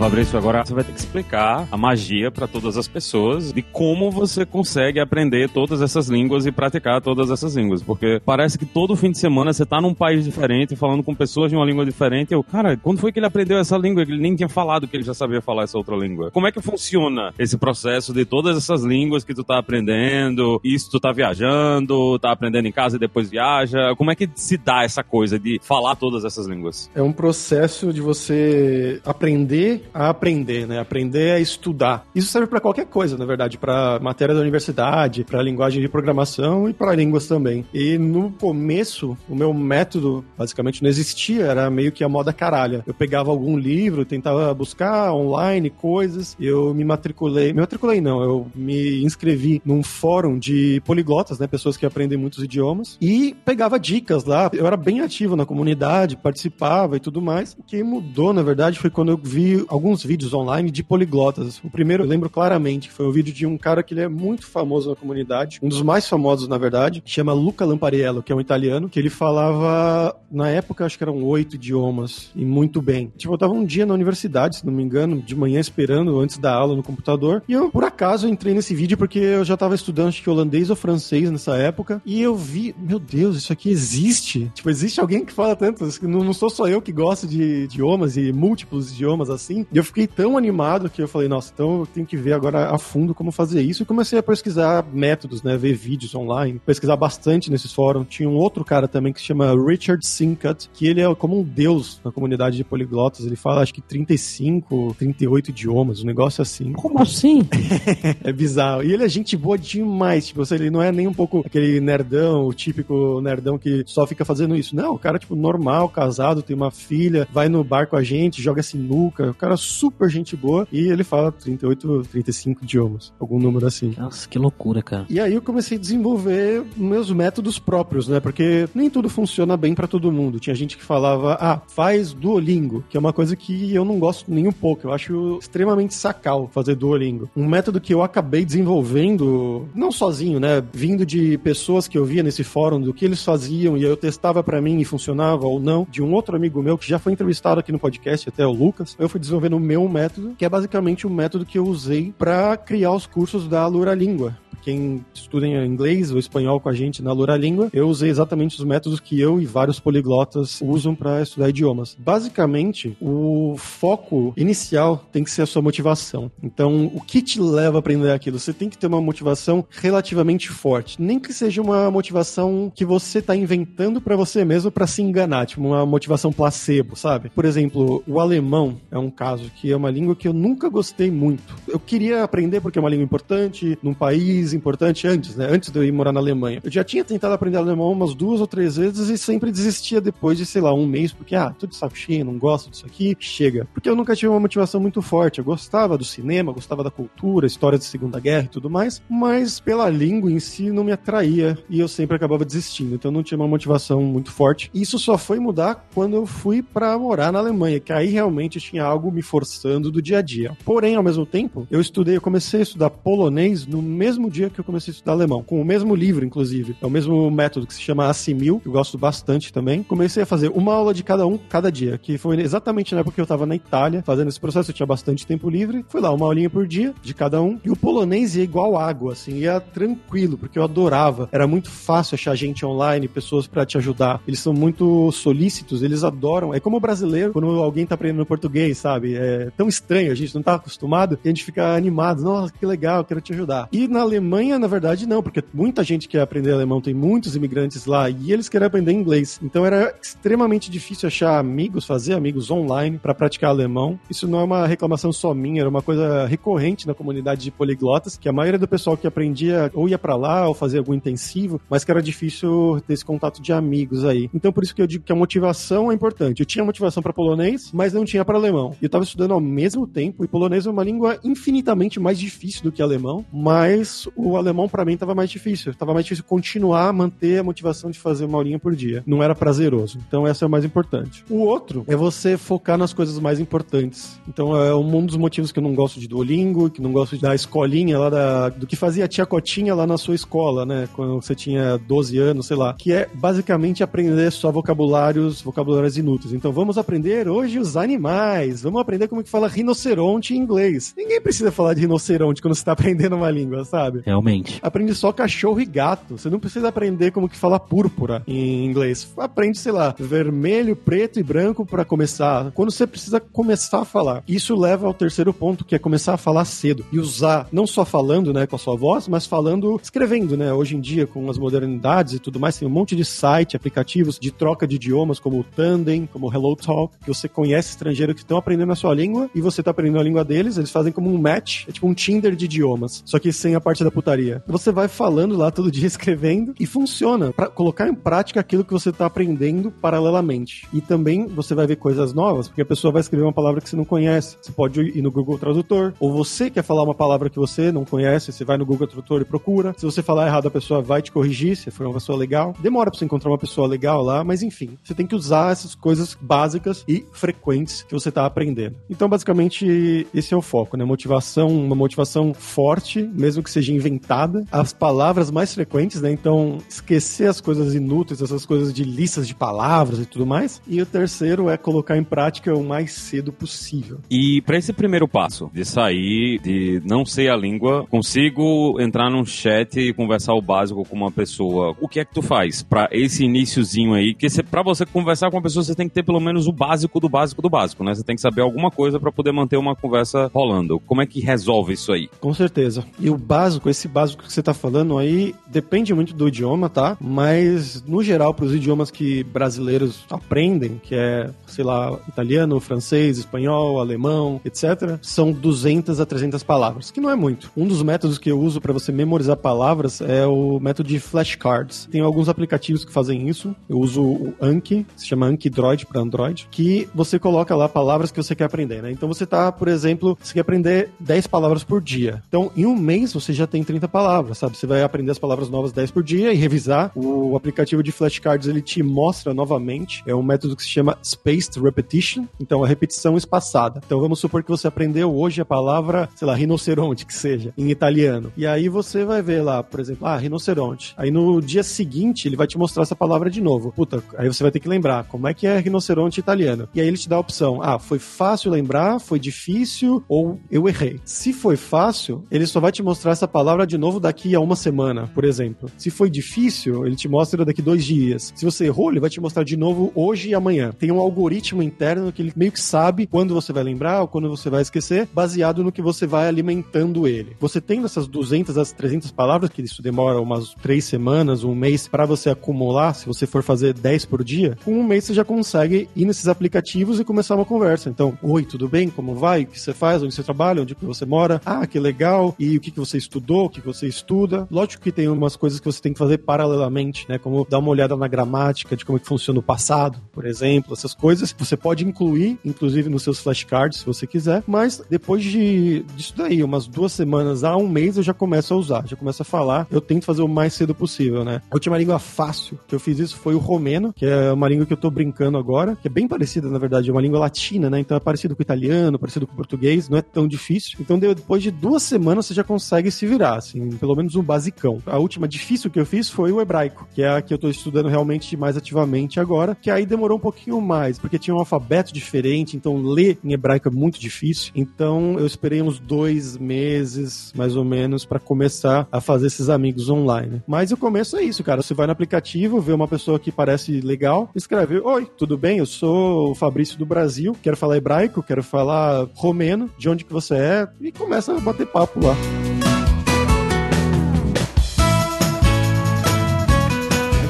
Fabrício, 0.00 0.38
agora 0.38 0.64
você 0.64 0.72
vai 0.72 0.82
ter 0.82 0.92
que 0.92 0.98
explicar 0.98 1.68
a 1.70 1.76
magia 1.76 2.30
para 2.30 2.48
todas 2.48 2.78
as 2.78 2.88
pessoas 2.88 3.52
de 3.52 3.60
como 3.60 4.10
você 4.10 4.46
consegue 4.46 4.98
aprender 4.98 5.50
todas 5.50 5.82
essas 5.82 6.08
línguas 6.08 6.46
e 6.46 6.50
praticar 6.50 7.02
todas 7.02 7.30
essas 7.30 7.54
línguas. 7.54 7.82
Porque 7.82 8.18
parece 8.24 8.56
que 8.56 8.64
todo 8.64 8.96
fim 8.96 9.10
de 9.10 9.18
semana 9.18 9.52
você 9.52 9.66
tá 9.66 9.78
num 9.78 9.92
país 9.92 10.24
diferente, 10.24 10.74
falando 10.74 11.02
com 11.02 11.14
pessoas 11.14 11.50
de 11.50 11.56
uma 11.56 11.66
língua 11.66 11.84
diferente. 11.84 12.32
Eu, 12.32 12.42
cara, 12.42 12.78
quando 12.78 12.98
foi 12.98 13.12
que 13.12 13.18
ele 13.18 13.26
aprendeu 13.26 13.58
essa 13.58 13.76
língua? 13.76 14.00
Ele 14.00 14.16
nem 14.16 14.34
tinha 14.34 14.48
falado 14.48 14.88
que 14.88 14.96
ele 14.96 15.04
já 15.04 15.12
sabia 15.12 15.42
falar 15.42 15.64
essa 15.64 15.76
outra 15.76 15.94
língua. 15.94 16.30
Como 16.30 16.46
é 16.46 16.50
que 16.50 16.62
funciona 16.62 17.34
esse 17.38 17.58
processo 17.58 18.14
de 18.14 18.24
todas 18.24 18.56
essas 18.56 18.82
línguas 18.82 19.22
que 19.22 19.34
tu 19.34 19.44
tá 19.44 19.58
aprendendo? 19.58 20.62
Isso 20.64 20.90
tu 20.90 20.98
tá 20.98 21.12
viajando, 21.12 22.18
tá 22.18 22.32
aprendendo 22.32 22.66
em 22.66 22.72
casa 22.72 22.96
e 22.96 22.98
depois 22.98 23.28
viaja? 23.28 23.94
Como 23.98 24.10
é 24.10 24.14
que 24.14 24.30
se 24.34 24.56
dá 24.56 24.82
essa 24.82 25.04
coisa 25.04 25.38
de 25.38 25.60
falar 25.62 25.94
todas 25.94 26.24
essas 26.24 26.46
línguas? 26.46 26.90
É 26.94 27.02
um 27.02 27.12
processo 27.12 27.92
de 27.92 28.00
você 28.00 28.98
aprender 29.04 29.89
a 29.92 30.08
aprender, 30.08 30.66
né? 30.66 30.78
Aprender 30.78 31.32
a 31.32 31.40
estudar. 31.40 32.06
Isso 32.14 32.28
serve 32.28 32.46
para 32.46 32.60
qualquer 32.60 32.86
coisa, 32.86 33.16
na 33.16 33.24
verdade, 33.24 33.58
para 33.58 33.98
matéria 34.00 34.34
da 34.34 34.40
universidade, 34.40 35.24
para 35.24 35.42
linguagem 35.42 35.80
de 35.80 35.88
programação 35.88 36.68
e 36.68 36.72
para 36.72 36.94
línguas 36.94 37.26
também. 37.26 37.64
E 37.72 37.98
no 37.98 38.30
começo, 38.30 39.16
o 39.28 39.34
meu 39.34 39.52
método 39.52 40.24
basicamente 40.36 40.82
não 40.82 40.88
existia, 40.88 41.46
era 41.46 41.70
meio 41.70 41.92
que 41.92 42.04
a 42.04 42.08
moda 42.08 42.32
caralha. 42.32 42.82
Eu 42.86 42.94
pegava 42.94 43.30
algum 43.30 43.56
livro, 43.58 44.04
tentava 44.04 44.52
buscar 44.54 45.12
online 45.12 45.70
coisas, 45.70 46.36
eu 46.40 46.72
me 46.74 46.84
matriculei, 46.84 47.52
me 47.52 47.60
matriculei 47.60 48.00
não, 48.00 48.22
eu 48.22 48.46
me 48.54 49.02
inscrevi 49.04 49.60
num 49.64 49.82
fórum 49.82 50.38
de 50.38 50.80
poliglotas, 50.84 51.38
né, 51.38 51.46
pessoas 51.46 51.76
que 51.76 51.86
aprendem 51.86 52.18
muitos 52.18 52.42
idiomas 52.42 52.96
e 53.00 53.34
pegava 53.44 53.78
dicas 53.78 54.24
lá. 54.24 54.50
Eu 54.52 54.66
era 54.66 54.76
bem 54.76 55.00
ativo 55.00 55.36
na 55.36 55.46
comunidade, 55.46 56.16
participava 56.16 56.96
e 56.96 57.00
tudo 57.00 57.20
mais. 57.20 57.56
O 57.58 57.62
que 57.62 57.82
mudou, 57.82 58.32
na 58.32 58.42
verdade, 58.42 58.78
foi 58.78 58.90
quando 58.90 59.10
eu 59.10 59.20
vi 59.22 59.64
alguns 59.80 60.04
vídeos 60.04 60.34
online 60.34 60.70
de 60.70 60.84
poliglotas. 60.84 61.58
O 61.64 61.70
primeiro 61.70 62.04
eu 62.04 62.06
lembro 62.06 62.28
claramente, 62.28 62.88
que 62.88 62.94
foi 62.94 63.06
um 63.06 63.10
vídeo 63.10 63.32
de 63.32 63.46
um 63.46 63.56
cara 63.56 63.82
que 63.82 63.94
ele 63.94 64.02
é 64.02 64.08
muito 64.08 64.46
famoso 64.46 64.90
na 64.90 64.94
comunidade, 64.94 65.58
um 65.62 65.68
dos 65.68 65.80
mais 65.80 66.06
famosos, 66.06 66.46
na 66.46 66.58
verdade, 66.58 67.02
chama 67.06 67.32
Luca 67.32 67.64
Lampariello, 67.64 68.22
que 68.22 68.30
é 68.30 68.34
um 68.36 68.40
italiano, 68.40 68.90
que 68.90 68.98
ele 68.98 69.08
falava, 69.08 70.14
na 70.30 70.48
época, 70.48 70.84
acho 70.84 70.98
que 70.98 71.04
eram 71.04 71.24
oito 71.24 71.56
idiomas, 71.56 72.30
e 72.36 72.44
muito 72.44 72.82
bem. 72.82 73.10
Tipo, 73.16 73.32
eu 73.32 73.38
tava 73.38 73.54
um 73.54 73.64
dia 73.64 73.86
na 73.86 73.94
universidade, 73.94 74.58
se 74.58 74.66
não 74.66 74.72
me 74.72 74.82
engano, 74.82 75.22
de 75.22 75.34
manhã 75.34 75.58
esperando, 75.58 76.20
antes 76.20 76.36
da 76.36 76.52
aula 76.52 76.76
no 76.76 76.82
computador, 76.82 77.42
e 77.48 77.54
eu, 77.54 77.70
por 77.70 77.84
acaso, 77.84 78.28
entrei 78.28 78.52
nesse 78.52 78.74
vídeo 78.74 78.98
porque 78.98 79.18
eu 79.18 79.44
já 79.44 79.56
tava 79.56 79.74
estudando, 79.74 80.08
acho 80.08 80.22
que 80.22 80.28
holandês 80.28 80.68
ou 80.68 80.76
francês 80.76 81.30
nessa 81.30 81.56
época, 81.56 82.02
e 82.04 82.20
eu 82.20 82.36
vi, 82.36 82.74
meu 82.78 82.98
Deus, 82.98 83.36
isso 83.38 83.52
aqui 83.52 83.70
existe? 83.70 84.50
Tipo, 84.54 84.68
existe 84.68 85.00
alguém 85.00 85.24
que 85.24 85.32
fala 85.32 85.56
tanto, 85.56 85.88
não 86.02 86.34
sou 86.34 86.50
só 86.50 86.68
eu 86.68 86.82
que 86.82 86.92
gosto 86.92 87.26
de 87.26 87.64
idiomas 87.64 88.18
e 88.18 88.30
múltiplos 88.30 88.92
idiomas 88.92 89.30
assim, 89.30 89.64
e 89.72 89.78
eu 89.78 89.84
fiquei 89.84 90.06
tão 90.06 90.36
animado 90.36 90.90
que 90.90 91.00
eu 91.00 91.06
falei, 91.06 91.28
nossa, 91.28 91.52
então 91.54 91.80
eu 91.80 91.86
tenho 91.86 92.06
que 92.06 92.16
ver 92.16 92.32
agora 92.32 92.70
a 92.70 92.78
fundo 92.78 93.14
como 93.14 93.30
fazer 93.30 93.62
isso. 93.62 93.82
E 93.82 93.86
comecei 93.86 94.18
a 94.18 94.22
pesquisar 94.22 94.84
métodos, 94.92 95.42
né? 95.42 95.56
Ver 95.56 95.74
vídeos 95.74 96.14
online, 96.14 96.60
pesquisar 96.66 96.96
bastante 96.96 97.50
nesses 97.50 97.72
fóruns. 97.72 98.08
Tinha 98.08 98.28
um 98.28 98.36
outro 98.36 98.64
cara 98.64 98.88
também 98.88 99.12
que 99.12 99.20
se 99.20 99.26
chama 99.26 99.54
Richard 99.54 100.04
Sincut, 100.04 100.68
que 100.72 100.86
ele 100.86 101.00
é 101.00 101.14
como 101.14 101.38
um 101.38 101.44
deus 101.44 102.00
na 102.04 102.10
comunidade 102.10 102.56
de 102.56 102.64
poliglotas. 102.64 103.24
Ele 103.24 103.36
fala, 103.36 103.62
acho 103.62 103.72
que 103.72 103.80
35, 103.80 104.96
38 104.98 105.50
idiomas, 105.50 106.02
um 106.02 106.06
negócio 106.06 106.42
assim. 106.42 106.72
Como 106.72 107.00
assim? 107.00 107.42
é 108.24 108.32
bizarro. 108.32 108.82
E 108.82 108.92
ele 108.92 109.04
é 109.04 109.08
gente 109.08 109.36
boa 109.36 109.56
demais. 109.56 110.26
Tipo, 110.26 110.42
ele 110.52 110.70
não 110.70 110.82
é 110.82 110.90
nem 110.90 111.06
um 111.06 111.14
pouco 111.14 111.44
aquele 111.46 111.80
nerdão, 111.80 112.44
o 112.44 112.52
típico 112.52 113.20
nerdão 113.20 113.56
que 113.56 113.84
só 113.86 114.04
fica 114.04 114.24
fazendo 114.24 114.56
isso. 114.56 114.74
Não, 114.74 114.94
o 114.94 114.98
cara, 114.98 115.18
tipo, 115.18 115.36
normal, 115.36 115.88
casado, 115.88 116.42
tem 116.42 116.56
uma 116.56 116.72
filha, 116.72 117.28
vai 117.32 117.48
no 117.48 117.62
bar 117.62 117.86
com 117.86 117.96
a 117.96 118.02
gente, 118.02 118.42
joga 118.42 118.62
sinuca. 118.62 119.30
O 119.30 119.34
cara 119.34 119.56
super 119.60 120.08
gente 120.08 120.36
boa. 120.36 120.66
E 120.72 120.88
ele 120.88 121.04
fala 121.04 121.32
38, 121.32 122.02
35 122.10 122.64
idiomas. 122.64 123.12
Algum 123.18 123.38
número 123.38 123.66
assim. 123.66 123.94
Nossa, 123.96 124.28
que 124.28 124.38
loucura, 124.38 124.82
cara. 124.82 125.06
E 125.08 125.20
aí 125.20 125.34
eu 125.34 125.42
comecei 125.42 125.76
a 125.76 125.80
desenvolver 125.80 126.64
meus 126.76 127.10
métodos 127.12 127.58
próprios, 127.58 128.08
né? 128.08 128.20
Porque 128.20 128.68
nem 128.74 128.90
tudo 128.90 129.08
funciona 129.08 129.56
bem 129.56 129.74
para 129.74 129.86
todo 129.86 130.12
mundo. 130.12 130.40
Tinha 130.40 130.54
gente 130.54 130.76
que 130.76 130.84
falava, 130.84 131.36
ah, 131.40 131.60
faz 131.68 132.12
Duolingo, 132.12 132.84
que 132.88 132.96
é 132.96 133.00
uma 133.00 133.12
coisa 133.12 133.36
que 133.36 133.74
eu 133.74 133.84
não 133.84 133.98
gosto 133.98 134.32
nem 134.32 134.46
um 134.46 134.52
pouco. 134.52 134.86
Eu 134.86 134.92
acho 134.92 135.38
extremamente 135.40 135.94
sacal 135.94 136.48
fazer 136.52 136.74
Duolingo. 136.74 137.30
Um 137.36 137.46
método 137.46 137.80
que 137.80 137.92
eu 137.92 138.02
acabei 138.02 138.44
desenvolvendo, 138.44 139.68
não 139.74 139.92
sozinho, 139.92 140.40
né? 140.40 140.62
Vindo 140.72 141.04
de 141.04 141.38
pessoas 141.38 141.86
que 141.86 141.98
eu 141.98 142.04
via 142.04 142.22
nesse 142.22 142.44
fórum, 142.44 142.80
do 142.80 142.94
que 142.94 143.04
eles 143.04 143.22
faziam, 143.22 143.76
e 143.76 143.82
eu 143.82 143.96
testava 143.96 144.42
para 144.42 144.60
mim 144.60 144.78
e 144.80 144.84
funcionava 144.84 145.46
ou 145.46 145.60
não, 145.60 145.86
de 145.90 146.02
um 146.02 146.12
outro 146.12 146.36
amigo 146.36 146.62
meu 146.62 146.78
que 146.78 146.88
já 146.88 146.98
foi 146.98 147.12
entrevistado 147.12 147.60
aqui 147.60 147.72
no 147.72 147.78
podcast, 147.78 148.28
até 148.28 148.46
o 148.46 148.52
Lucas. 148.52 148.96
Eu 148.98 149.08
fui 149.08 149.20
desenvolvendo 149.20 149.49
o 149.56 149.60
meu 149.60 149.88
método, 149.88 150.34
que 150.36 150.44
é 150.44 150.48
basicamente 150.48 151.06
o 151.06 151.10
método 151.10 151.46
que 151.46 151.58
eu 151.58 151.66
usei 151.66 152.12
para 152.16 152.56
criar 152.56 152.92
os 152.92 153.06
cursos 153.06 153.48
da 153.48 153.62
Alura 153.62 153.94
Língua 153.94 154.36
quem 154.62 155.04
estuda 155.14 155.46
em 155.46 155.66
inglês 155.66 156.10
ou 156.10 156.18
espanhol 156.18 156.60
com 156.60 156.68
a 156.68 156.74
gente 156.74 157.02
na 157.02 157.12
Lura 157.12 157.36
Língua, 157.36 157.68
eu 157.72 157.88
usei 157.88 158.10
exatamente 158.10 158.58
os 158.58 158.64
métodos 158.64 159.00
que 159.00 159.20
eu 159.20 159.40
e 159.40 159.46
vários 159.46 159.80
poliglotas 159.80 160.60
usam 160.62 160.94
para 160.94 161.22
estudar 161.22 161.48
idiomas. 161.48 161.96
Basicamente, 161.98 162.96
o 163.00 163.54
foco 163.56 164.32
inicial 164.36 165.04
tem 165.12 165.24
que 165.24 165.30
ser 165.30 165.42
a 165.42 165.46
sua 165.46 165.62
motivação. 165.62 166.30
Então, 166.42 166.90
o 166.94 167.00
que 167.00 167.22
te 167.22 167.40
leva 167.40 167.78
a 167.78 167.80
aprender 167.80 168.10
aquilo? 168.10 168.38
Você 168.38 168.52
tem 168.52 168.68
que 168.68 168.78
ter 168.78 168.86
uma 168.86 169.00
motivação 169.00 169.64
relativamente 169.70 170.48
forte, 170.48 171.00
nem 171.00 171.18
que 171.18 171.32
seja 171.32 171.62
uma 171.62 171.90
motivação 171.90 172.72
que 172.74 172.84
você 172.84 173.18
está 173.18 173.34
inventando 173.34 174.00
para 174.00 174.16
você 174.16 174.44
mesmo 174.44 174.70
para 174.70 174.86
se 174.86 175.02
enganar, 175.02 175.46
tipo 175.46 175.60
uma 175.62 175.86
motivação 175.86 176.32
placebo, 176.32 176.96
sabe? 176.96 177.30
Por 177.30 177.44
exemplo, 177.44 178.02
o 178.06 178.20
alemão 178.20 178.80
é 178.90 178.98
um 178.98 179.10
caso 179.10 179.50
que 179.56 179.70
é 179.70 179.76
uma 179.76 179.90
língua 179.90 180.16
que 180.16 180.28
eu 180.28 180.32
nunca 180.32 180.68
gostei 180.68 181.10
muito. 181.10 181.54
Eu 181.68 181.78
queria 181.78 182.22
aprender 182.24 182.60
porque 182.60 182.78
é 182.78 182.82
uma 182.82 182.90
língua 182.90 183.04
importante, 183.04 183.78
num 183.82 183.94
país 183.94 184.49
importante 184.52 185.06
antes, 185.06 185.36
né? 185.36 185.48
Antes 185.50 185.70
de 185.70 185.78
eu 185.78 185.84
ir 185.84 185.92
morar 185.92 186.12
na 186.12 186.20
Alemanha. 186.20 186.60
Eu 186.62 186.70
já 186.70 186.84
tinha 186.84 187.04
tentado 187.04 187.34
aprender 187.34 187.56
alemão 187.56 187.92
umas 187.92 188.14
duas 188.14 188.40
ou 188.40 188.46
três 188.46 188.76
vezes 188.76 189.08
e 189.08 189.18
sempre 189.18 189.50
desistia 189.50 190.00
depois 190.00 190.38
de, 190.38 190.46
sei 190.46 190.60
lá, 190.60 190.72
um 190.74 190.86
mês, 190.86 191.12
porque, 191.12 191.34
ah, 191.34 191.54
tô 191.58 191.66
de 191.66 191.76
saco 191.76 191.96
cheio, 191.96 192.24
não 192.24 192.38
gosto 192.38 192.70
disso 192.70 192.86
aqui, 192.86 193.16
chega. 193.18 193.66
Porque 193.72 193.88
eu 193.88 193.96
nunca 193.96 194.14
tive 194.14 194.28
uma 194.28 194.40
motivação 194.40 194.80
muito 194.80 195.02
forte. 195.02 195.38
Eu 195.38 195.44
gostava 195.44 195.96
do 195.96 196.04
cinema, 196.04 196.52
gostava 196.52 196.82
da 196.82 196.90
cultura, 196.90 197.46
história 197.46 197.78
de 197.78 197.84
Segunda 197.84 198.20
Guerra 198.20 198.44
e 198.44 198.48
tudo 198.48 198.70
mais, 198.70 199.02
mas 199.08 199.60
pela 199.60 199.88
língua 199.88 200.30
em 200.30 200.40
si 200.40 200.70
não 200.70 200.84
me 200.84 200.92
atraía 200.92 201.58
e 201.68 201.80
eu 201.80 201.88
sempre 201.88 202.16
acabava 202.16 202.44
desistindo. 202.44 202.94
Então 202.94 203.10
não 203.10 203.22
tinha 203.22 203.38
uma 203.38 203.48
motivação 203.48 204.02
muito 204.02 204.30
forte. 204.30 204.70
Isso 204.72 204.98
só 204.98 205.18
foi 205.18 205.38
mudar 205.38 205.88
quando 205.94 206.16
eu 206.16 206.26
fui 206.26 206.62
para 206.62 206.98
morar 206.98 207.32
na 207.32 207.38
Alemanha, 207.38 207.80
que 207.80 207.92
aí 207.92 208.08
realmente 208.08 208.60
tinha 208.60 208.84
algo 208.84 209.10
me 209.10 209.22
forçando 209.22 209.90
do 209.90 210.02
dia 210.02 210.18
a 210.18 210.22
dia. 210.22 210.56
Porém, 210.64 210.96
ao 210.96 211.02
mesmo 211.02 211.26
tempo, 211.26 211.66
eu 211.70 211.80
estudei, 211.80 212.16
eu 212.16 212.20
comecei 212.20 212.60
a 212.60 212.62
estudar 212.62 212.90
polonês 212.90 213.66
no 213.66 213.82
mesmo 213.82 214.30
dia 214.30 214.39
que 214.48 214.60
eu 214.60 214.64
comecei 214.64 214.92
a 214.92 214.94
estudar 214.94 215.12
alemão, 215.12 215.42
com 215.42 215.60
o 215.60 215.64
mesmo 215.64 215.94
livro, 215.94 216.24
inclusive. 216.24 216.76
É 216.80 216.86
o 216.86 216.90
mesmo 216.90 217.30
método 217.30 217.66
que 217.66 217.74
se 217.74 217.82
chama 217.82 218.06
Assimil, 218.06 218.60
que 218.60 218.68
eu 218.68 218.72
gosto 218.72 218.96
bastante 218.96 219.52
também. 219.52 219.82
Comecei 219.82 220.22
a 220.22 220.26
fazer 220.26 220.50
uma 220.54 220.72
aula 220.72 220.94
de 220.94 221.02
cada 221.02 221.26
um 221.26 221.36
cada 221.36 221.70
dia, 221.70 221.98
que 221.98 222.16
foi 222.16 222.40
exatamente 222.40 222.94
na 222.94 223.00
época 223.00 223.16
que 223.16 223.20
eu 223.20 223.26
tava 223.26 223.44
na 223.44 223.54
Itália 223.54 224.02
fazendo 224.04 224.28
esse 224.28 224.40
processo, 224.40 224.70
eu 224.70 224.74
tinha 224.74 224.86
bastante 224.86 225.26
tempo 225.26 225.50
livre. 225.50 225.84
Fui 225.88 226.00
lá, 226.00 226.12
uma 226.12 226.26
aulinha 226.26 226.48
por 226.48 226.66
dia 226.66 226.94
de 227.02 227.12
cada 227.12 227.42
um. 227.42 227.58
E 227.64 227.70
o 227.70 227.76
polonês 227.76 228.36
ia 228.36 228.44
igual 228.44 228.76
água, 228.76 229.12
assim, 229.12 229.38
ia 229.38 229.60
tranquilo, 229.60 230.38
porque 230.38 230.58
eu 230.58 230.62
adorava. 230.62 231.28
Era 231.32 231.46
muito 231.46 231.70
fácil 231.70 232.14
achar 232.14 232.34
gente 232.34 232.64
online, 232.64 233.08
pessoas 233.08 233.46
para 233.46 233.66
te 233.66 233.76
ajudar. 233.76 234.20
Eles 234.26 234.40
são 234.40 234.52
muito 234.52 235.10
solícitos, 235.12 235.82
eles 235.82 236.04
adoram. 236.04 236.54
É 236.54 236.60
como 236.60 236.76
o 236.76 236.80
brasileiro, 236.80 237.32
quando 237.32 237.48
alguém 237.48 237.86
tá 237.86 237.94
aprendendo 237.94 238.24
português, 238.26 238.78
sabe? 238.78 239.14
É 239.14 239.50
tão 239.56 239.68
estranho, 239.68 240.12
a 240.12 240.14
gente 240.14 240.34
não 240.34 240.42
tá 240.42 240.54
acostumado, 240.54 241.18
e 241.24 241.28
a 241.28 241.30
gente 241.30 241.44
fica 241.44 241.74
animado. 241.74 242.22
Nossa, 242.22 242.52
que 242.52 242.64
legal, 242.64 243.04
quero 243.04 243.20
te 243.20 243.32
ajudar. 243.32 243.68
E 243.72 243.88
na 243.88 244.00
Alemanha, 244.00 244.29
na 244.58 244.66
verdade, 244.66 245.06
não, 245.06 245.22
porque 245.22 245.42
muita 245.52 245.82
gente 245.82 246.08
quer 246.08 246.20
aprender 246.20 246.52
alemão, 246.52 246.80
tem 246.80 246.94
muitos 246.94 247.34
imigrantes 247.36 247.86
lá, 247.86 248.08
e 248.08 248.32
eles 248.32 248.48
querem 248.48 248.66
aprender 248.66 248.92
inglês. 248.92 249.40
Então 249.42 249.66
era 249.66 249.94
extremamente 250.00 250.70
difícil 250.70 251.06
achar 251.06 251.38
amigos, 251.38 251.84
fazer 251.84 252.14
amigos 252.14 252.50
online 252.50 252.98
para 252.98 253.14
praticar 253.14 253.50
alemão. 253.50 253.98
Isso 254.08 254.28
não 254.28 254.40
é 254.40 254.44
uma 254.44 254.66
reclamação 254.66 255.12
só 255.12 255.34
minha, 255.34 255.62
era 255.62 255.68
uma 255.68 255.82
coisa 255.82 256.26
recorrente 256.26 256.86
na 256.86 256.94
comunidade 256.94 257.42
de 257.42 257.50
poliglotas, 257.50 258.16
que 258.16 258.28
a 258.28 258.32
maioria 258.32 258.58
do 258.58 258.68
pessoal 258.68 258.96
que 258.96 259.06
aprendia 259.06 259.70
ou 259.74 259.88
ia 259.88 259.98
para 259.98 260.16
lá 260.16 260.48
ou 260.48 260.54
fazia 260.54 260.78
algum 260.78 260.94
intensivo, 260.94 261.60
mas 261.68 261.84
que 261.84 261.90
era 261.90 262.02
difícil 262.02 262.80
ter 262.86 262.94
esse 262.94 263.04
contato 263.04 263.42
de 263.42 263.52
amigos 263.52 264.04
aí. 264.04 264.30
Então 264.32 264.52
por 264.52 264.62
isso 264.62 264.74
que 264.74 264.82
eu 264.82 264.86
digo 264.86 265.04
que 265.04 265.12
a 265.12 265.16
motivação 265.16 265.90
é 265.90 265.94
importante. 265.94 266.40
Eu 266.40 266.46
tinha 266.46 266.64
motivação 266.64 267.02
para 267.02 267.12
polonês, 267.12 267.70
mas 267.72 267.92
não 267.92 268.04
tinha 268.04 268.24
para 268.24 268.36
alemão. 268.36 268.74
E 268.80 268.84
eu 268.84 268.90
tava 268.90 269.04
estudando 269.04 269.32
ao 269.32 269.40
mesmo 269.40 269.86
tempo, 269.86 270.24
e 270.24 270.28
polonês 270.28 270.66
é 270.66 270.70
uma 270.70 270.84
língua 270.84 271.18
infinitamente 271.24 271.98
mais 271.98 272.18
difícil 272.18 272.62
do 272.62 272.72
que 272.72 272.82
alemão, 272.82 273.24
mas 273.32 274.08
o 274.28 274.36
alemão 274.36 274.68
para 274.68 274.84
mim 274.84 274.96
tava 274.96 275.14
mais 275.14 275.30
difícil. 275.30 275.74
Tava 275.74 275.92
mais 275.92 276.04
difícil 276.04 276.24
continuar 276.24 276.92
manter 276.92 277.38
a 277.38 277.42
motivação 277.42 277.90
de 277.90 277.98
fazer 277.98 278.24
uma 278.24 278.38
aulinha 278.38 278.58
por 278.58 278.74
dia. 278.74 279.02
Não 279.06 279.22
era 279.22 279.34
prazeroso. 279.34 279.98
Então 280.06 280.26
essa 280.26 280.44
é 280.44 280.46
o 280.46 280.50
mais 280.50 280.64
importante. 280.64 281.24
O 281.28 281.40
outro 281.40 281.84
é 281.86 281.96
você 281.96 282.36
focar 282.36 282.76
nas 282.76 282.92
coisas 282.92 283.18
mais 283.18 283.40
importantes. 283.40 284.20
Então 284.28 284.56
é 284.56 284.74
um 284.74 285.04
dos 285.04 285.16
motivos 285.16 285.52
que 285.52 285.58
eu 285.58 285.62
não 285.62 285.74
gosto 285.74 286.00
de 286.00 286.08
Duolingo, 286.08 286.70
que 286.70 286.82
não 286.82 286.92
gosto 286.92 287.16
da 287.18 287.34
escolinha 287.34 287.98
lá 287.98 288.10
da, 288.10 288.48
do 288.50 288.66
que 288.66 288.76
fazia 288.76 289.04
a 289.04 289.08
tia 289.08 289.26
Cotinha 289.26 289.74
lá 289.74 289.86
na 289.86 289.96
sua 289.96 290.14
escola, 290.14 290.66
né? 290.66 290.88
Quando 290.94 291.20
você 291.20 291.34
tinha 291.34 291.78
12 291.78 292.18
anos, 292.18 292.46
sei 292.46 292.56
lá. 292.56 292.74
Que 292.74 292.92
é 292.92 293.08
basicamente 293.12 293.82
aprender 293.82 294.30
só 294.32 294.50
vocabulários, 294.50 295.40
vocabulários 295.40 295.96
inúteis. 295.96 296.32
Então 296.32 296.52
vamos 296.52 296.78
aprender 296.78 297.28
hoje 297.28 297.58
os 297.58 297.76
animais. 297.76 298.62
Vamos 298.62 298.80
aprender 298.80 299.08
como 299.08 299.22
que 299.22 299.30
fala 299.30 299.48
rinoceronte 299.48 300.34
em 300.34 300.38
inglês. 300.38 300.94
Ninguém 300.96 301.20
precisa 301.20 301.50
falar 301.52 301.74
de 301.74 301.80
rinoceronte 301.80 302.42
quando 302.42 302.54
você 302.54 302.60
está 302.60 302.72
aprendendo 302.80 303.16
uma 303.16 303.30
língua, 303.30 303.64
sabe? 303.64 304.02
Realmente. 304.10 304.58
Aprende 304.60 304.92
só 304.92 305.12
cachorro 305.12 305.60
e 305.60 305.64
gato. 305.64 306.18
Você 306.18 306.28
não 306.28 306.40
precisa 306.40 306.68
aprender 306.68 307.12
como 307.12 307.28
que 307.28 307.36
fala 307.36 307.60
púrpura 307.60 308.24
em 308.26 308.66
inglês. 308.66 309.08
Aprende, 309.16 309.56
sei 309.56 309.70
lá, 309.70 309.94
vermelho, 309.96 310.74
preto 310.74 311.20
e 311.20 311.22
branco 311.22 311.64
para 311.64 311.84
começar. 311.84 312.50
Quando 312.50 312.72
você 312.72 312.88
precisa 312.88 313.20
começar 313.20 313.82
a 313.82 313.84
falar. 313.84 314.24
Isso 314.26 314.56
leva 314.56 314.88
ao 314.88 314.94
terceiro 314.94 315.32
ponto, 315.32 315.64
que 315.64 315.76
é 315.76 315.78
começar 315.78 316.14
a 316.14 316.16
falar 316.16 316.44
cedo 316.44 316.84
e 316.90 316.98
usar 316.98 317.46
não 317.52 317.68
só 317.68 317.84
falando, 317.84 318.32
né, 318.32 318.48
com 318.48 318.56
a 318.56 318.58
sua 318.58 318.74
voz, 318.74 319.06
mas 319.06 319.26
falando, 319.26 319.78
escrevendo, 319.80 320.36
né? 320.36 320.52
Hoje 320.52 320.74
em 320.74 320.80
dia 320.80 321.06
com 321.06 321.30
as 321.30 321.38
modernidades 321.38 322.14
e 322.14 322.18
tudo 322.18 322.40
mais, 322.40 322.58
tem 322.58 322.66
um 322.66 322.70
monte 322.70 322.96
de 322.96 323.04
site, 323.04 323.56
aplicativos 323.56 324.18
de 324.18 324.32
troca 324.32 324.66
de 324.66 324.74
idiomas 324.74 325.20
como 325.20 325.38
o 325.38 325.44
Tandem, 325.44 326.08
como 326.12 326.28
o 326.28 326.34
Hello 326.34 326.56
Talk, 326.56 326.96
que 326.98 327.08
você 327.08 327.28
conhece 327.28 327.70
estrangeiros 327.70 328.14
que 328.14 328.22
estão 328.22 328.38
aprendendo 328.38 328.72
a 328.72 328.76
sua 328.76 328.92
língua 328.92 329.30
e 329.34 329.40
você 329.40 329.62
tá 329.62 329.70
aprendendo 329.70 330.00
a 330.00 330.02
língua 330.02 330.24
deles, 330.24 330.56
eles 330.56 330.70
fazem 330.70 330.92
como 330.92 331.12
um 331.12 331.18
match, 331.18 331.68
é 331.68 331.72
tipo 331.72 331.86
um 331.86 331.94
Tinder 331.94 332.34
de 332.34 332.46
idiomas, 332.46 333.02
só 333.06 333.18
que 333.18 333.32
sem 333.32 333.54
a 333.54 333.60
parte 333.60 333.84
da 333.84 333.90
putaria. 334.00 334.42
Você 334.46 334.72
vai 334.72 334.88
falando 334.88 335.36
lá 335.36 335.50
todo 335.50 335.70
dia, 335.70 335.86
escrevendo, 335.90 336.54
e 336.58 336.66
funciona 336.66 337.32
para 337.32 337.48
colocar 337.48 337.88
em 337.88 337.94
prática 337.94 338.40
aquilo 338.40 338.64
que 338.64 338.72
você 338.72 338.90
tá 338.90 339.06
aprendendo 339.06 339.70
paralelamente. 339.70 340.66
E 340.72 340.80
também 340.80 341.26
você 341.26 341.54
vai 341.54 341.66
ver 341.66 341.76
coisas 341.76 342.12
novas, 342.12 342.48
porque 342.48 342.62
a 342.62 342.66
pessoa 342.66 342.92
vai 342.92 343.00
escrever 343.00 343.24
uma 343.24 343.32
palavra 343.32 343.60
que 343.60 343.68
você 343.68 343.76
não 343.76 343.84
conhece. 343.84 344.36
Você 344.40 344.52
pode 344.52 344.80
ir 344.80 345.02
no 345.02 345.10
Google 345.10 345.38
Tradutor, 345.38 345.92
ou 346.00 346.12
você 346.12 346.50
quer 346.50 346.62
falar 346.62 346.82
uma 346.82 346.94
palavra 346.94 347.28
que 347.30 347.38
você 347.38 347.70
não 347.70 347.84
conhece, 347.84 348.32
você 348.32 348.44
vai 348.44 348.56
no 348.56 348.66
Google 348.66 348.86
Tradutor 348.86 349.20
e 349.20 349.24
procura. 349.24 349.74
Se 349.76 349.84
você 349.84 350.02
falar 350.02 350.26
errado, 350.26 350.48
a 350.48 350.50
pessoa 350.50 350.80
vai 350.80 351.02
te 351.02 351.12
corrigir, 351.12 351.56
se 351.56 351.70
for 351.70 351.86
uma 351.86 351.94
pessoa 351.94 352.18
legal. 352.18 352.54
Demora 352.58 352.90
pra 352.90 352.98
você 352.98 353.04
encontrar 353.04 353.30
uma 353.30 353.38
pessoa 353.38 353.66
legal 353.66 354.02
lá, 354.02 354.24
mas 354.24 354.42
enfim, 354.42 354.78
você 354.82 354.94
tem 354.94 355.06
que 355.06 355.14
usar 355.14 355.52
essas 355.52 355.74
coisas 355.74 356.16
básicas 356.20 356.84
e 356.88 357.04
frequentes 357.12 357.82
que 357.82 357.92
você 357.92 358.10
tá 358.10 358.24
aprendendo. 358.24 358.76
Então, 358.88 359.08
basicamente, 359.08 360.06
esse 360.14 360.32
é 360.32 360.36
o 360.36 360.42
foco, 360.42 360.76
né? 360.76 360.84
Motivação, 360.84 361.48
uma 361.48 361.76
motivação 361.76 362.32
forte, 362.32 363.02
mesmo 363.02 363.42
que 363.42 363.50
seja 363.50 363.72
inventada. 363.80 364.44
As 364.52 364.72
palavras 364.72 365.30
mais 365.30 365.54
frequentes, 365.54 366.00
né? 366.00 366.12
Então, 366.12 366.58
esquecer 366.68 367.28
as 367.28 367.40
coisas 367.40 367.74
inúteis, 367.74 368.22
essas 368.22 368.44
coisas 368.46 368.72
de 368.72 368.84
listas 368.84 369.26
de 369.26 369.34
palavras 369.34 369.98
e 369.98 370.06
tudo 370.06 370.26
mais. 370.26 370.60
E 370.66 370.80
o 370.80 370.86
terceiro 370.86 371.48
é 371.48 371.56
colocar 371.56 371.96
em 371.96 372.04
prática 372.04 372.54
o 372.54 372.62
mais 372.62 372.92
cedo 372.92 373.32
possível. 373.32 373.98
E 374.10 374.42
para 374.42 374.58
esse 374.58 374.72
primeiro 374.72 375.08
passo, 375.08 375.50
de 375.52 375.64
sair, 375.64 376.38
de 376.40 376.82
não 376.84 377.04
ser 377.04 377.30
a 377.30 377.36
língua, 377.36 377.86
consigo 377.86 378.80
entrar 378.80 379.10
num 379.10 379.24
chat 379.24 379.78
e 379.78 379.92
conversar 379.94 380.34
o 380.34 380.42
básico 380.42 380.84
com 380.84 380.96
uma 380.96 381.10
pessoa. 381.10 381.74
O 381.80 381.88
que 381.88 382.00
é 382.00 382.04
que 382.04 382.12
tu 382.12 382.22
faz 382.22 382.62
para 382.62 382.88
esse 382.92 383.24
iníciozinho 383.24 383.94
aí? 383.94 384.14
Que 384.14 384.28
para 384.42 384.62
você 384.62 384.84
conversar 384.84 385.30
com 385.30 385.36
uma 385.36 385.42
pessoa, 385.42 385.64
você 385.64 385.74
tem 385.74 385.88
que 385.88 385.94
ter 385.94 386.02
pelo 386.02 386.20
menos 386.20 386.46
o 386.46 386.52
básico 386.52 387.00
do 387.00 387.08
básico 387.08 387.40
do 387.40 387.48
básico, 387.48 387.82
né? 387.82 387.94
Você 387.94 388.04
tem 388.04 388.14
que 388.14 388.20
saber 388.20 388.42
alguma 388.42 388.70
coisa 388.70 389.00
para 389.00 389.10
poder 389.10 389.32
manter 389.32 389.56
uma 389.56 389.74
conversa 389.74 390.30
rolando. 390.34 390.78
Como 390.80 391.00
é 391.00 391.06
que 391.06 391.20
resolve 391.20 391.72
isso 391.72 391.92
aí? 391.92 392.08
Com 392.20 392.34
certeza. 392.34 392.84
E 392.98 393.08
o 393.08 393.16
básico, 393.16 393.69
esse 393.70 393.88
básico 393.88 394.22
que 394.24 394.32
você 394.32 394.42
tá 394.42 394.54
falando 394.54 394.98
aí, 394.98 395.34
depende 395.46 395.94
muito 395.94 396.14
do 396.14 396.28
idioma, 396.28 396.68
tá? 396.68 396.96
Mas, 397.00 397.82
no 397.86 398.02
geral, 398.02 398.34
para 398.34 398.44
os 398.44 398.54
idiomas 398.54 398.90
que 398.90 399.24
brasileiros 399.24 400.04
aprendem, 400.10 400.80
que 400.82 400.94
é, 400.94 401.30
sei 401.46 401.64
lá, 401.64 401.98
italiano, 402.08 402.60
francês, 402.60 403.18
espanhol, 403.18 403.80
alemão, 403.80 404.40
etc., 404.44 404.98
são 405.02 405.32
200 405.32 406.00
a 406.00 406.06
300 406.06 406.42
palavras, 406.42 406.90
que 406.90 407.00
não 407.00 407.10
é 407.10 407.16
muito. 407.16 407.50
Um 407.56 407.66
dos 407.66 407.82
métodos 407.82 408.18
que 408.18 408.30
eu 408.30 408.40
uso 408.40 408.60
para 408.60 408.72
você 408.72 408.92
memorizar 408.92 409.36
palavras 409.36 410.00
é 410.00 410.26
o 410.26 410.58
método 410.60 410.88
de 410.88 410.98
flashcards. 410.98 411.88
Tem 411.90 412.00
alguns 412.00 412.28
aplicativos 412.28 412.84
que 412.84 412.92
fazem 412.92 413.28
isso. 413.28 413.54
Eu 413.68 413.78
uso 413.78 414.02
o 414.02 414.34
Anki, 414.40 414.86
se 414.96 415.06
chama 415.06 415.26
Anki 415.26 415.48
Droid 415.48 415.86
para 415.86 416.00
Android, 416.00 416.48
que 416.50 416.88
você 416.94 417.18
coloca 417.18 417.54
lá 417.54 417.68
palavras 417.68 418.10
que 418.10 418.22
você 418.22 418.34
quer 418.34 418.44
aprender, 418.44 418.82
né? 418.82 418.90
Então 418.90 419.08
você 419.08 419.26
tá, 419.26 419.50
por 419.52 419.68
exemplo, 419.68 420.18
você 420.20 420.34
quer 420.34 420.40
aprender 420.40 420.90
10 421.00 421.26
palavras 421.26 421.64
por 421.64 421.80
dia. 421.80 422.22
Então, 422.28 422.50
em 422.56 422.66
um 422.66 422.76
mês 422.76 423.12
você 423.12 423.32
já 423.32 423.46
tem 423.46 423.59
30 423.64 423.88
palavras, 423.88 424.38
sabe? 424.38 424.56
Você 424.56 424.66
vai 424.66 424.82
aprender 424.82 425.10
as 425.10 425.18
palavras 425.18 425.48
novas 425.48 425.72
10 425.72 425.90
por 425.90 426.02
dia 426.02 426.32
e 426.32 426.36
revisar. 426.36 426.92
O 426.94 427.36
aplicativo 427.36 427.82
de 427.82 427.92
flashcards 427.92 428.48
ele 428.48 428.62
te 428.62 428.82
mostra 428.82 429.34
novamente. 429.34 430.02
É 430.06 430.14
um 430.14 430.22
método 430.22 430.56
que 430.56 430.62
se 430.62 430.68
chama 430.68 430.98
Spaced 431.04 431.60
Repetition, 431.60 432.26
então 432.38 432.62
a 432.62 432.66
repetição 432.66 433.16
espaçada. 433.16 433.80
Então 433.84 434.00
vamos 434.00 434.18
supor 434.18 434.42
que 434.42 434.50
você 434.50 434.66
aprendeu 434.66 435.14
hoje 435.14 435.40
a 435.40 435.44
palavra, 435.44 436.08
sei 436.14 436.26
lá, 436.26 436.34
rinoceronte, 436.34 437.06
que 437.06 437.14
seja, 437.14 437.52
em 437.56 437.70
italiano. 437.70 438.32
E 438.36 438.46
aí 438.46 438.68
você 438.68 439.04
vai 439.04 439.22
ver 439.22 439.42
lá, 439.42 439.62
por 439.62 439.80
exemplo, 439.80 440.06
ah, 440.06 440.16
rinoceronte. 440.16 440.94
Aí 440.96 441.10
no 441.10 441.40
dia 441.40 441.62
seguinte 441.62 442.28
ele 442.28 442.36
vai 442.36 442.46
te 442.46 442.58
mostrar 442.58 442.82
essa 442.82 442.96
palavra 442.96 443.30
de 443.30 443.40
novo. 443.40 443.72
Puta, 443.72 444.02
aí 444.16 444.28
você 444.28 444.42
vai 444.42 444.52
ter 444.52 444.60
que 444.60 444.68
lembrar 444.68 445.04
como 445.04 445.28
é 445.28 445.34
que 445.34 445.46
é 445.46 445.58
rinoceronte 445.58 446.20
italiano. 446.20 446.68
E 446.74 446.80
aí 446.80 446.86
ele 446.86 446.96
te 446.96 447.08
dá 447.08 447.16
a 447.16 447.20
opção: 447.20 447.60
ah, 447.62 447.78
foi 447.78 447.98
fácil 447.98 448.50
lembrar, 448.50 448.98
foi 449.00 449.18
difícil 449.18 450.02
ou 450.08 450.38
eu 450.50 450.68
errei. 450.68 451.00
Se 451.04 451.32
foi 451.32 451.56
fácil, 451.56 452.24
ele 452.30 452.46
só 452.46 452.60
vai 452.60 452.72
te 452.72 452.82
mostrar 452.82 453.12
essa 453.12 453.28
palavra 453.28 453.49
palavra 453.50 453.66
de 453.66 453.76
novo 453.76 453.98
daqui 453.98 454.32
a 454.32 454.38
uma 454.38 454.54
semana, 454.54 455.10
por 455.12 455.24
exemplo. 455.24 455.68
Se 455.76 455.90
foi 455.90 456.08
difícil, 456.08 456.86
ele 456.86 456.94
te 456.94 457.08
mostra 457.08 457.44
daqui 457.44 457.60
dois 457.60 457.84
dias. 457.84 458.32
Se 458.36 458.44
você 458.44 458.66
errou, 458.66 458.92
ele 458.92 459.00
vai 459.00 459.10
te 459.10 459.20
mostrar 459.20 459.42
de 459.42 459.56
novo 459.56 459.90
hoje 459.92 460.28
e 460.28 460.34
amanhã. 460.36 460.70
Tem 460.70 460.92
um 460.92 461.00
algoritmo 461.00 461.60
interno 461.60 462.12
que 462.12 462.22
ele 462.22 462.32
meio 462.36 462.52
que 462.52 462.60
sabe 462.60 463.08
quando 463.08 463.34
você 463.34 463.52
vai 463.52 463.64
lembrar 463.64 464.02
ou 464.02 464.06
quando 464.08 464.28
você 464.28 464.48
vai 464.48 464.62
esquecer, 464.62 465.08
baseado 465.12 465.64
no 465.64 465.72
que 465.72 465.82
você 465.82 466.06
vai 466.06 466.28
alimentando 466.28 467.08
ele. 467.08 467.34
Você 467.40 467.60
tem 467.60 467.82
essas 467.82 468.06
200 468.06 468.56
às 468.56 468.70
300 468.70 469.10
palavras, 469.10 469.50
que 469.50 469.62
isso 469.62 469.82
demora 469.82 470.20
umas 470.20 470.54
três 470.62 470.84
semanas, 470.84 471.42
um 471.42 471.52
mês, 471.52 471.88
para 471.88 472.06
você 472.06 472.30
acumular, 472.30 472.94
se 472.94 473.06
você 473.06 473.26
for 473.26 473.42
fazer 473.42 473.74
10 473.74 474.04
por 474.04 474.22
dia, 474.22 474.56
com 474.64 474.78
um 474.78 474.84
mês 474.84 475.06
você 475.06 475.14
já 475.14 475.24
consegue 475.24 475.88
ir 475.96 476.04
nesses 476.04 476.28
aplicativos 476.28 477.00
e 477.00 477.04
começar 477.04 477.34
uma 477.34 477.44
conversa. 477.44 477.90
Então, 477.90 478.16
oi, 478.22 478.44
tudo 478.44 478.68
bem? 478.68 478.88
Como 478.88 479.16
vai? 479.16 479.42
O 479.42 479.46
que 479.46 479.58
você 479.58 479.74
faz? 479.74 480.04
Onde 480.04 480.14
você 480.14 480.22
trabalha? 480.22 480.62
Onde 480.62 480.76
você 480.80 481.04
mora? 481.04 481.42
Ah, 481.44 481.66
que 481.66 481.80
legal. 481.80 482.32
E 482.38 482.56
o 482.56 482.60
que 482.60 482.70
você 482.78 483.00
estudou? 483.00 483.39
O 483.44 483.50
que, 483.50 483.60
você 483.60 483.86
estuda? 483.86 484.46
Lógico 484.50 484.82
que 484.82 484.92
tem 484.92 485.08
umas 485.08 485.36
coisas 485.36 485.60
que 485.60 485.66
você 485.66 485.80
tem 485.80 485.92
que 485.92 485.98
fazer 485.98 486.18
paralelamente, 486.18 487.06
né? 487.08 487.18
Como 487.18 487.46
dar 487.48 487.58
uma 487.58 487.70
olhada 487.70 487.96
na 487.96 488.08
gramática 488.08 488.76
de 488.76 488.84
como 488.84 488.98
é 488.98 489.00
que 489.00 489.06
funciona 489.06 489.38
o 489.38 489.42
passado, 489.42 490.00
por 490.12 490.26
exemplo, 490.26 490.72
essas 490.72 490.94
coisas. 490.94 491.34
Você 491.38 491.56
pode 491.56 491.84
incluir, 491.84 492.38
inclusive, 492.44 492.88
nos 492.88 493.02
seus 493.02 493.18
flashcards, 493.20 493.80
se 493.80 493.86
você 493.86 494.06
quiser, 494.06 494.42
mas 494.46 494.82
depois 494.88 495.22
de, 495.22 495.84
disso 495.94 496.14
daí, 496.16 496.42
umas 496.42 496.66
duas 496.66 496.92
semanas 496.92 497.44
a 497.44 497.56
um 497.56 497.68
mês, 497.68 497.96
eu 497.96 498.02
já 498.02 498.14
começo 498.14 498.54
a 498.54 498.56
usar, 498.56 498.86
já 498.86 498.96
começo 498.96 499.22
a 499.22 499.24
falar. 499.24 499.66
Eu 499.70 499.80
tento 499.80 500.04
fazer 500.04 500.22
o 500.22 500.28
mais 500.28 500.54
cedo 500.54 500.74
possível, 500.74 501.24
né? 501.24 501.42
A 501.50 501.54
última 501.54 501.78
língua 501.78 501.98
fácil 501.98 502.58
que 502.66 502.74
eu 502.74 502.80
fiz 502.80 502.98
isso 502.98 503.16
foi 503.16 503.34
o 503.34 503.38
romeno, 503.38 503.92
que 503.92 504.06
é 504.06 504.32
uma 504.32 504.48
língua 504.48 504.66
que 504.66 504.72
eu 504.72 504.76
tô 504.76 504.90
brincando 504.90 505.38
agora, 505.38 505.76
que 505.76 505.88
é 505.88 505.90
bem 505.90 506.06
parecida, 506.06 506.48
na 506.48 506.58
verdade, 506.58 506.88
é 506.88 506.92
uma 506.92 507.00
língua 507.00 507.18
latina, 507.18 507.70
né? 507.70 507.80
Então 507.80 507.96
é 507.96 508.00
parecido 508.00 508.34
com 508.34 508.42
o 508.42 508.44
italiano, 508.44 508.98
parecido 508.98 509.26
com 509.26 509.32
o 509.32 509.36
português, 509.36 509.88
não 509.88 509.98
é 509.98 510.02
tão 510.02 510.26
difícil. 510.26 510.78
Então 510.80 510.98
depois 510.98 511.42
de 511.42 511.50
duas 511.50 511.82
semanas 511.82 512.26
você 512.26 512.34
já 512.34 512.44
consegue 512.44 512.90
se 512.90 513.06
virar, 513.06 513.29
assim, 513.36 513.70
pelo 513.76 513.94
menos 513.94 514.16
um 514.16 514.22
basicão. 514.22 514.78
A 514.86 514.98
última 514.98 515.28
difícil 515.28 515.70
que 515.70 515.80
eu 515.80 515.86
fiz 515.86 516.08
foi 516.08 516.32
o 516.32 516.40
hebraico, 516.40 516.86
que 516.94 517.02
é 517.02 517.08
a 517.08 517.22
que 517.22 517.32
eu 517.32 517.38
tô 517.38 517.48
estudando 517.48 517.88
realmente 517.88 518.36
mais 518.36 518.56
ativamente 518.56 519.20
agora, 519.20 519.54
que 519.54 519.70
aí 519.70 519.86
demorou 519.86 520.18
um 520.18 520.20
pouquinho 520.20 520.60
mais, 520.60 520.98
porque 520.98 521.18
tinha 521.18 521.34
um 521.34 521.38
alfabeto 521.38 521.92
diferente, 521.92 522.56
então 522.56 522.76
ler 522.76 523.18
em 523.22 523.32
hebraico 523.32 523.68
é 523.68 523.70
muito 523.70 524.00
difícil. 524.00 524.52
Então 524.54 525.18
eu 525.18 525.26
esperei 525.26 525.62
uns 525.62 525.78
dois 525.78 526.36
meses, 526.36 527.32
mais 527.36 527.56
ou 527.56 527.64
menos, 527.64 528.04
para 528.04 528.18
começar 528.18 528.86
a 528.90 529.00
fazer 529.00 529.26
esses 529.26 529.48
amigos 529.48 529.88
online. 529.88 530.42
Mas 530.46 530.72
o 530.72 530.76
começo 530.76 531.16
é 531.16 531.22
isso, 531.22 531.44
cara. 531.44 531.62
Você 531.62 531.74
vai 531.74 531.86
no 531.86 531.92
aplicativo, 531.92 532.60
vê 532.60 532.72
uma 532.72 532.88
pessoa 532.88 533.18
que 533.18 533.32
parece 533.32 533.80
legal, 533.80 534.30
escreve: 534.34 534.80
Oi, 534.80 535.08
tudo 535.16 535.36
bem? 535.36 535.58
Eu 535.58 535.66
sou 535.66 536.30
o 536.30 536.34
Fabrício 536.34 536.78
do 536.78 536.86
Brasil, 536.86 537.36
quero 537.42 537.56
falar 537.56 537.76
hebraico, 537.76 538.22
quero 538.22 538.42
falar 538.42 539.06
romeno, 539.14 539.70
de 539.78 539.88
onde 539.88 540.04
que 540.04 540.12
você 540.12 540.34
é, 540.34 540.68
e 540.80 540.92
começa 540.92 541.36
a 541.36 541.40
bater 541.40 541.66
papo 541.66 542.04
lá. 542.04 542.59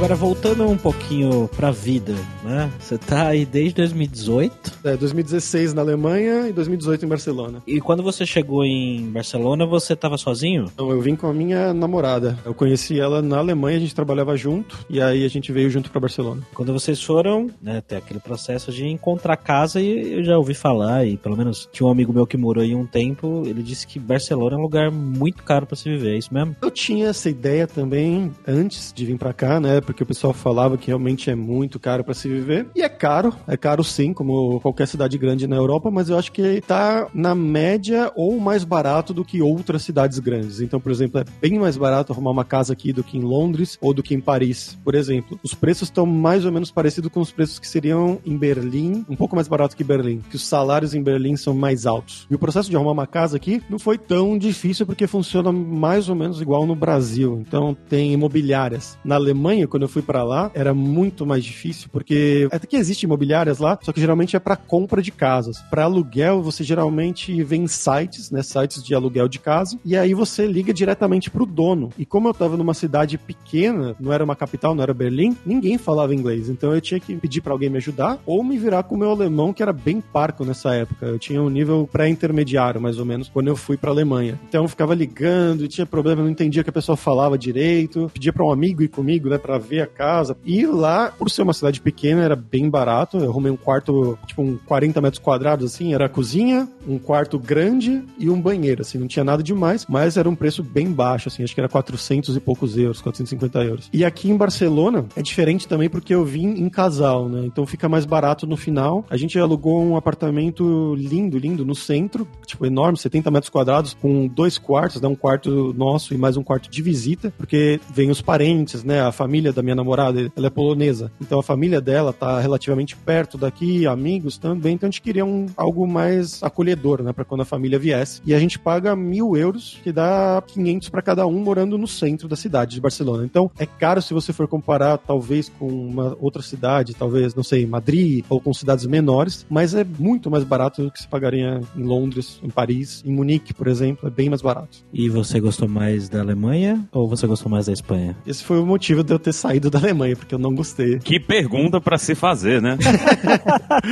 Agora, 0.00 0.14
voltando 0.14 0.66
um 0.66 0.78
pouquinho 0.78 1.46
pra 1.54 1.70
vida, 1.70 2.14
né? 2.42 2.72
Você 2.80 2.96
tá 2.96 3.28
aí 3.28 3.44
desde 3.44 3.74
2018. 3.74 4.72
É, 4.82 4.96
2016 4.96 5.74
na 5.74 5.82
Alemanha 5.82 6.48
e 6.48 6.54
2018 6.54 7.04
em 7.04 7.08
Barcelona. 7.08 7.62
E 7.66 7.82
quando 7.82 8.02
você 8.02 8.24
chegou 8.24 8.64
em 8.64 9.10
Barcelona, 9.10 9.66
você 9.66 9.94
tava 9.94 10.16
sozinho? 10.16 10.70
Então, 10.72 10.90
eu 10.90 11.02
vim 11.02 11.14
com 11.14 11.26
a 11.26 11.34
minha 11.34 11.74
namorada. 11.74 12.38
Eu 12.46 12.54
conheci 12.54 12.98
ela 12.98 13.20
na 13.20 13.36
Alemanha, 13.36 13.76
a 13.76 13.80
gente 13.80 13.94
trabalhava 13.94 14.34
junto, 14.38 14.78
e 14.88 15.02
aí 15.02 15.22
a 15.22 15.28
gente 15.28 15.52
veio 15.52 15.68
junto 15.68 15.90
pra 15.90 16.00
Barcelona. 16.00 16.40
Quando 16.54 16.72
vocês 16.72 17.02
foram, 17.02 17.50
né, 17.60 17.82
tem 17.86 17.98
aquele 17.98 18.20
processo 18.20 18.72
de 18.72 18.86
encontrar 18.86 19.36
casa, 19.36 19.82
e 19.82 20.14
eu 20.14 20.24
já 20.24 20.38
ouvi 20.38 20.54
falar, 20.54 21.06
e 21.06 21.18
pelo 21.18 21.36
menos 21.36 21.68
tinha 21.70 21.86
um 21.86 21.90
amigo 21.90 22.10
meu 22.10 22.26
que 22.26 22.38
morou 22.38 22.64
aí 22.64 22.74
um 22.74 22.86
tempo, 22.86 23.42
ele 23.44 23.62
disse 23.62 23.86
que 23.86 23.98
Barcelona 23.98 24.56
é 24.56 24.58
um 24.58 24.62
lugar 24.62 24.90
muito 24.90 25.42
caro 25.42 25.66
pra 25.66 25.76
se 25.76 25.90
viver, 25.90 26.14
é 26.14 26.16
isso 26.16 26.32
mesmo? 26.32 26.56
Eu 26.62 26.70
tinha 26.70 27.08
essa 27.08 27.28
ideia 27.28 27.66
também 27.66 28.32
antes 28.48 28.94
de 28.94 29.04
vir 29.04 29.18
pra 29.18 29.34
cá, 29.34 29.60
né? 29.60 29.78
Porque 29.90 30.04
o 30.04 30.06
pessoal 30.06 30.32
falava 30.32 30.78
que 30.78 30.86
realmente 30.86 31.30
é 31.30 31.34
muito 31.34 31.80
caro 31.80 32.04
para 32.04 32.14
se 32.14 32.28
viver. 32.28 32.68
E 32.76 32.80
é 32.80 32.88
caro, 32.88 33.34
é 33.48 33.56
caro 33.56 33.82
sim, 33.82 34.12
como 34.12 34.60
qualquer 34.60 34.86
cidade 34.86 35.18
grande 35.18 35.48
na 35.48 35.56
Europa, 35.56 35.90
mas 35.90 36.08
eu 36.08 36.16
acho 36.16 36.30
que 36.30 36.60
tá 36.60 37.08
na 37.12 37.34
média 37.34 38.12
ou 38.14 38.38
mais 38.38 38.62
barato 38.62 39.12
do 39.12 39.24
que 39.24 39.42
outras 39.42 39.82
cidades 39.82 40.20
grandes. 40.20 40.60
Então, 40.60 40.80
por 40.80 40.92
exemplo, 40.92 41.20
é 41.20 41.24
bem 41.40 41.58
mais 41.58 41.76
barato 41.76 42.12
arrumar 42.12 42.30
uma 42.30 42.44
casa 42.44 42.72
aqui 42.72 42.92
do 42.92 43.02
que 43.02 43.18
em 43.18 43.20
Londres 43.20 43.76
ou 43.80 43.92
do 43.92 44.00
que 44.00 44.14
em 44.14 44.20
Paris, 44.20 44.78
por 44.84 44.94
exemplo. 44.94 45.40
Os 45.42 45.54
preços 45.54 45.88
estão 45.88 46.06
mais 46.06 46.44
ou 46.44 46.52
menos 46.52 46.70
parecidos 46.70 47.10
com 47.10 47.20
os 47.20 47.32
preços 47.32 47.58
que 47.58 47.66
seriam 47.66 48.20
em 48.24 48.36
Berlim, 48.36 49.04
um 49.08 49.16
pouco 49.16 49.34
mais 49.34 49.48
barato 49.48 49.76
que 49.76 49.82
Berlim, 49.82 50.20
que 50.30 50.36
os 50.36 50.46
salários 50.46 50.94
em 50.94 51.02
Berlim 51.02 51.34
são 51.34 51.52
mais 51.52 51.84
altos. 51.84 52.28
E 52.30 52.34
o 52.36 52.38
processo 52.38 52.70
de 52.70 52.76
arrumar 52.76 52.92
uma 52.92 53.08
casa 53.08 53.36
aqui 53.36 53.60
não 53.68 53.78
foi 53.78 53.98
tão 53.98 54.38
difícil 54.38 54.86
porque 54.86 55.08
funciona 55.08 55.50
mais 55.50 56.08
ou 56.08 56.14
menos 56.14 56.40
igual 56.40 56.64
no 56.64 56.76
Brasil. 56.76 57.42
Então, 57.44 57.76
tem 57.88 58.12
imobiliárias. 58.12 58.96
Na 59.04 59.16
Alemanha, 59.16 59.66
quando 59.66 59.79
eu 59.84 59.88
fui 59.88 60.02
para 60.02 60.22
lá, 60.22 60.50
era 60.54 60.74
muito 60.74 61.26
mais 61.26 61.44
difícil, 61.44 61.88
porque 61.92 62.48
até 62.50 62.66
que 62.66 62.76
existem 62.76 63.06
imobiliárias 63.06 63.58
lá, 63.58 63.78
só 63.82 63.92
que 63.92 64.00
geralmente 64.00 64.36
é 64.36 64.38
para 64.38 64.56
compra 64.56 65.02
de 65.02 65.10
casas. 65.10 65.58
Para 65.70 65.84
aluguel, 65.84 66.42
você 66.42 66.62
geralmente 66.64 67.42
vem 67.42 67.64
em 67.64 67.66
sites, 67.66 68.30
né, 68.30 68.42
sites 68.42 68.82
de 68.82 68.94
aluguel 68.94 69.28
de 69.28 69.38
casa, 69.38 69.78
e 69.84 69.96
aí 69.96 70.14
você 70.14 70.46
liga 70.46 70.72
diretamente 70.72 71.30
pro 71.30 71.46
dono. 71.46 71.90
E 71.98 72.04
como 72.04 72.28
eu 72.28 72.34
tava 72.34 72.56
numa 72.56 72.74
cidade 72.74 73.18
pequena, 73.18 73.94
não 74.00 74.12
era 74.12 74.24
uma 74.24 74.36
capital, 74.36 74.74
não 74.74 74.82
era 74.82 74.94
Berlim, 74.94 75.36
ninguém 75.44 75.78
falava 75.78 76.14
inglês. 76.14 76.48
Então 76.48 76.74
eu 76.74 76.80
tinha 76.80 77.00
que 77.00 77.14
pedir 77.16 77.40
para 77.40 77.52
alguém 77.52 77.70
me 77.70 77.78
ajudar 77.78 78.18
ou 78.26 78.42
me 78.42 78.58
virar 78.58 78.82
com 78.82 78.94
o 78.94 78.98
meu 78.98 79.10
alemão, 79.10 79.52
que 79.52 79.62
era 79.62 79.72
bem 79.72 80.00
parco 80.00 80.44
nessa 80.44 80.74
época. 80.74 81.06
Eu 81.06 81.18
tinha 81.18 81.42
um 81.42 81.48
nível 81.48 81.88
pré-intermediário, 81.90 82.80
mais 82.80 82.98
ou 82.98 83.04
menos, 83.04 83.28
quando 83.28 83.48
eu 83.48 83.56
fui 83.56 83.76
para 83.76 83.90
Alemanha. 83.90 84.38
Então 84.48 84.64
eu 84.64 84.68
ficava 84.68 84.94
ligando, 84.94 85.64
e 85.64 85.68
tinha 85.68 85.86
problema, 85.86 86.22
não 86.22 86.30
entendia 86.30 86.62
que 86.62 86.70
a 86.70 86.72
pessoa 86.72 86.96
falava 86.96 87.36
direito, 87.36 88.10
pedia 88.12 88.32
para 88.32 88.44
um 88.44 88.52
amigo 88.52 88.82
ir 88.82 88.88
comigo, 88.88 89.28
né, 89.28 89.38
para 89.38 89.58
ver 89.70 89.80
a 89.82 89.86
casa. 89.86 90.36
E 90.44 90.66
lá, 90.66 91.12
por 91.16 91.30
ser 91.30 91.42
uma 91.42 91.52
cidade 91.52 91.80
pequena, 91.80 92.22
era 92.22 92.34
bem 92.34 92.68
barato. 92.68 93.18
Eu 93.18 93.30
arrumei 93.30 93.52
um 93.52 93.56
quarto, 93.56 94.18
tipo, 94.26 94.42
um 94.42 94.58
40 94.66 95.00
metros 95.00 95.22
quadrados, 95.22 95.72
assim. 95.72 95.94
Era 95.94 96.06
a 96.06 96.08
cozinha, 96.08 96.68
um 96.86 96.98
quarto 96.98 97.38
grande 97.38 98.02
e 98.18 98.28
um 98.28 98.40
banheiro, 98.40 98.82
assim. 98.82 98.98
Não 98.98 99.06
tinha 99.06 99.24
nada 99.24 99.42
demais, 99.42 99.86
mas 99.88 100.16
era 100.16 100.28
um 100.28 100.34
preço 100.34 100.62
bem 100.62 100.90
baixo, 100.90 101.28
assim. 101.28 101.44
Acho 101.44 101.54
que 101.54 101.60
era 101.60 101.68
400 101.68 102.36
e 102.36 102.40
poucos 102.40 102.76
euros, 102.76 103.00
450 103.00 103.58
euros. 103.60 103.88
E 103.92 104.04
aqui 104.04 104.30
em 104.30 104.36
Barcelona 104.36 105.06
é 105.14 105.22
diferente 105.22 105.68
também 105.68 105.88
porque 105.88 106.12
eu 106.12 106.24
vim 106.24 106.48
em 106.48 106.68
casal, 106.68 107.28
né? 107.28 107.44
Então 107.46 107.64
fica 107.64 107.88
mais 107.88 108.04
barato 108.04 108.46
no 108.46 108.56
final. 108.56 109.04
A 109.08 109.16
gente 109.16 109.38
alugou 109.38 109.82
um 109.82 109.96
apartamento 109.96 110.94
lindo, 110.96 111.38
lindo, 111.38 111.64
no 111.64 111.74
centro, 111.74 112.26
tipo, 112.44 112.66
enorme, 112.66 112.98
70 112.98 113.30
metros 113.30 113.50
quadrados, 113.50 113.94
com 113.94 114.26
dois 114.26 114.58
quartos, 114.58 115.00
né? 115.00 115.06
Um 115.06 115.14
quarto 115.14 115.72
nosso 115.74 116.12
e 116.12 116.18
mais 116.18 116.36
um 116.36 116.42
quarto 116.42 116.68
de 116.68 116.82
visita, 116.82 117.32
porque 117.36 117.80
vem 117.92 118.10
os 118.10 118.20
parentes, 118.20 118.82
né? 118.82 119.00
A 119.00 119.12
família 119.12 119.52
da 119.52 119.59
minha 119.62 119.74
namorada 119.74 119.90
namorada, 119.90 120.32
ela 120.36 120.46
é 120.46 120.50
polonesa. 120.50 121.10
Então 121.20 121.38
a 121.38 121.42
família 121.42 121.80
dela 121.80 122.12
tá 122.12 122.40
relativamente 122.40 122.96
perto 122.96 123.36
daqui, 123.36 123.86
amigos 123.86 124.38
também. 124.38 124.74
Então 124.74 124.88
a 124.88 124.90
gente 124.90 125.02
queria 125.02 125.24
um, 125.24 125.46
algo 125.56 125.86
mais 125.86 126.42
acolhedor, 126.42 127.02
né? 127.02 127.12
Pra 127.12 127.24
quando 127.24 127.42
a 127.42 127.44
família 127.44 127.78
viesse. 127.78 128.22
E 128.24 128.34
a 128.34 128.38
gente 128.38 128.58
paga 128.58 128.94
mil 128.94 129.36
euros, 129.36 129.78
que 129.82 129.92
dá 129.92 130.42
500 130.46 130.88
para 130.88 131.02
cada 131.02 131.26
um 131.26 131.40
morando 131.40 131.76
no 131.76 131.86
centro 131.86 132.28
da 132.28 132.36
cidade 132.36 132.74
de 132.74 132.80
Barcelona. 132.80 133.24
Então 133.24 133.50
é 133.58 133.66
caro 133.66 134.00
se 134.00 134.14
você 134.14 134.32
for 134.32 134.46
comparar, 134.46 134.98
talvez, 134.98 135.48
com 135.58 135.66
uma 135.66 136.16
outra 136.20 136.42
cidade, 136.42 136.94
talvez, 136.94 137.34
não 137.34 137.42
sei, 137.42 137.66
Madrid 137.66 138.24
ou 138.28 138.40
com 138.40 138.52
cidades 138.52 138.86
menores, 138.86 139.46
mas 139.48 139.74
é 139.74 139.84
muito 139.98 140.30
mais 140.30 140.44
barato 140.44 140.84
do 140.84 140.90
que 140.90 141.00
se 141.00 141.08
pagaria 141.08 141.60
em 141.76 141.82
Londres, 141.82 142.40
em 142.42 142.50
Paris, 142.50 143.02
em 143.04 143.12
Munique, 143.12 143.52
por 143.52 143.66
exemplo. 143.66 144.08
É 144.08 144.10
bem 144.10 144.28
mais 144.28 144.42
barato. 144.42 144.78
E 144.92 145.08
você 145.08 145.40
gostou 145.40 145.68
mais 145.68 146.08
da 146.08 146.20
Alemanha 146.20 146.86
ou 146.92 147.08
você 147.08 147.26
gostou 147.26 147.50
mais 147.50 147.66
da 147.66 147.72
Espanha? 147.72 148.16
Esse 148.26 148.44
foi 148.44 148.58
o 148.58 148.66
motivo 148.66 149.02
de 149.02 149.12
eu 149.12 149.18
ter 149.18 149.32
saído 149.32 149.49
da 149.58 149.78
Alemanha, 149.78 150.14
porque 150.14 150.34
eu 150.34 150.38
não 150.38 150.54
gostei. 150.54 150.98
Que 150.98 151.18
pergunta 151.18 151.80
para 151.80 151.98
se 151.98 152.14
fazer, 152.14 152.60
né? 152.60 152.76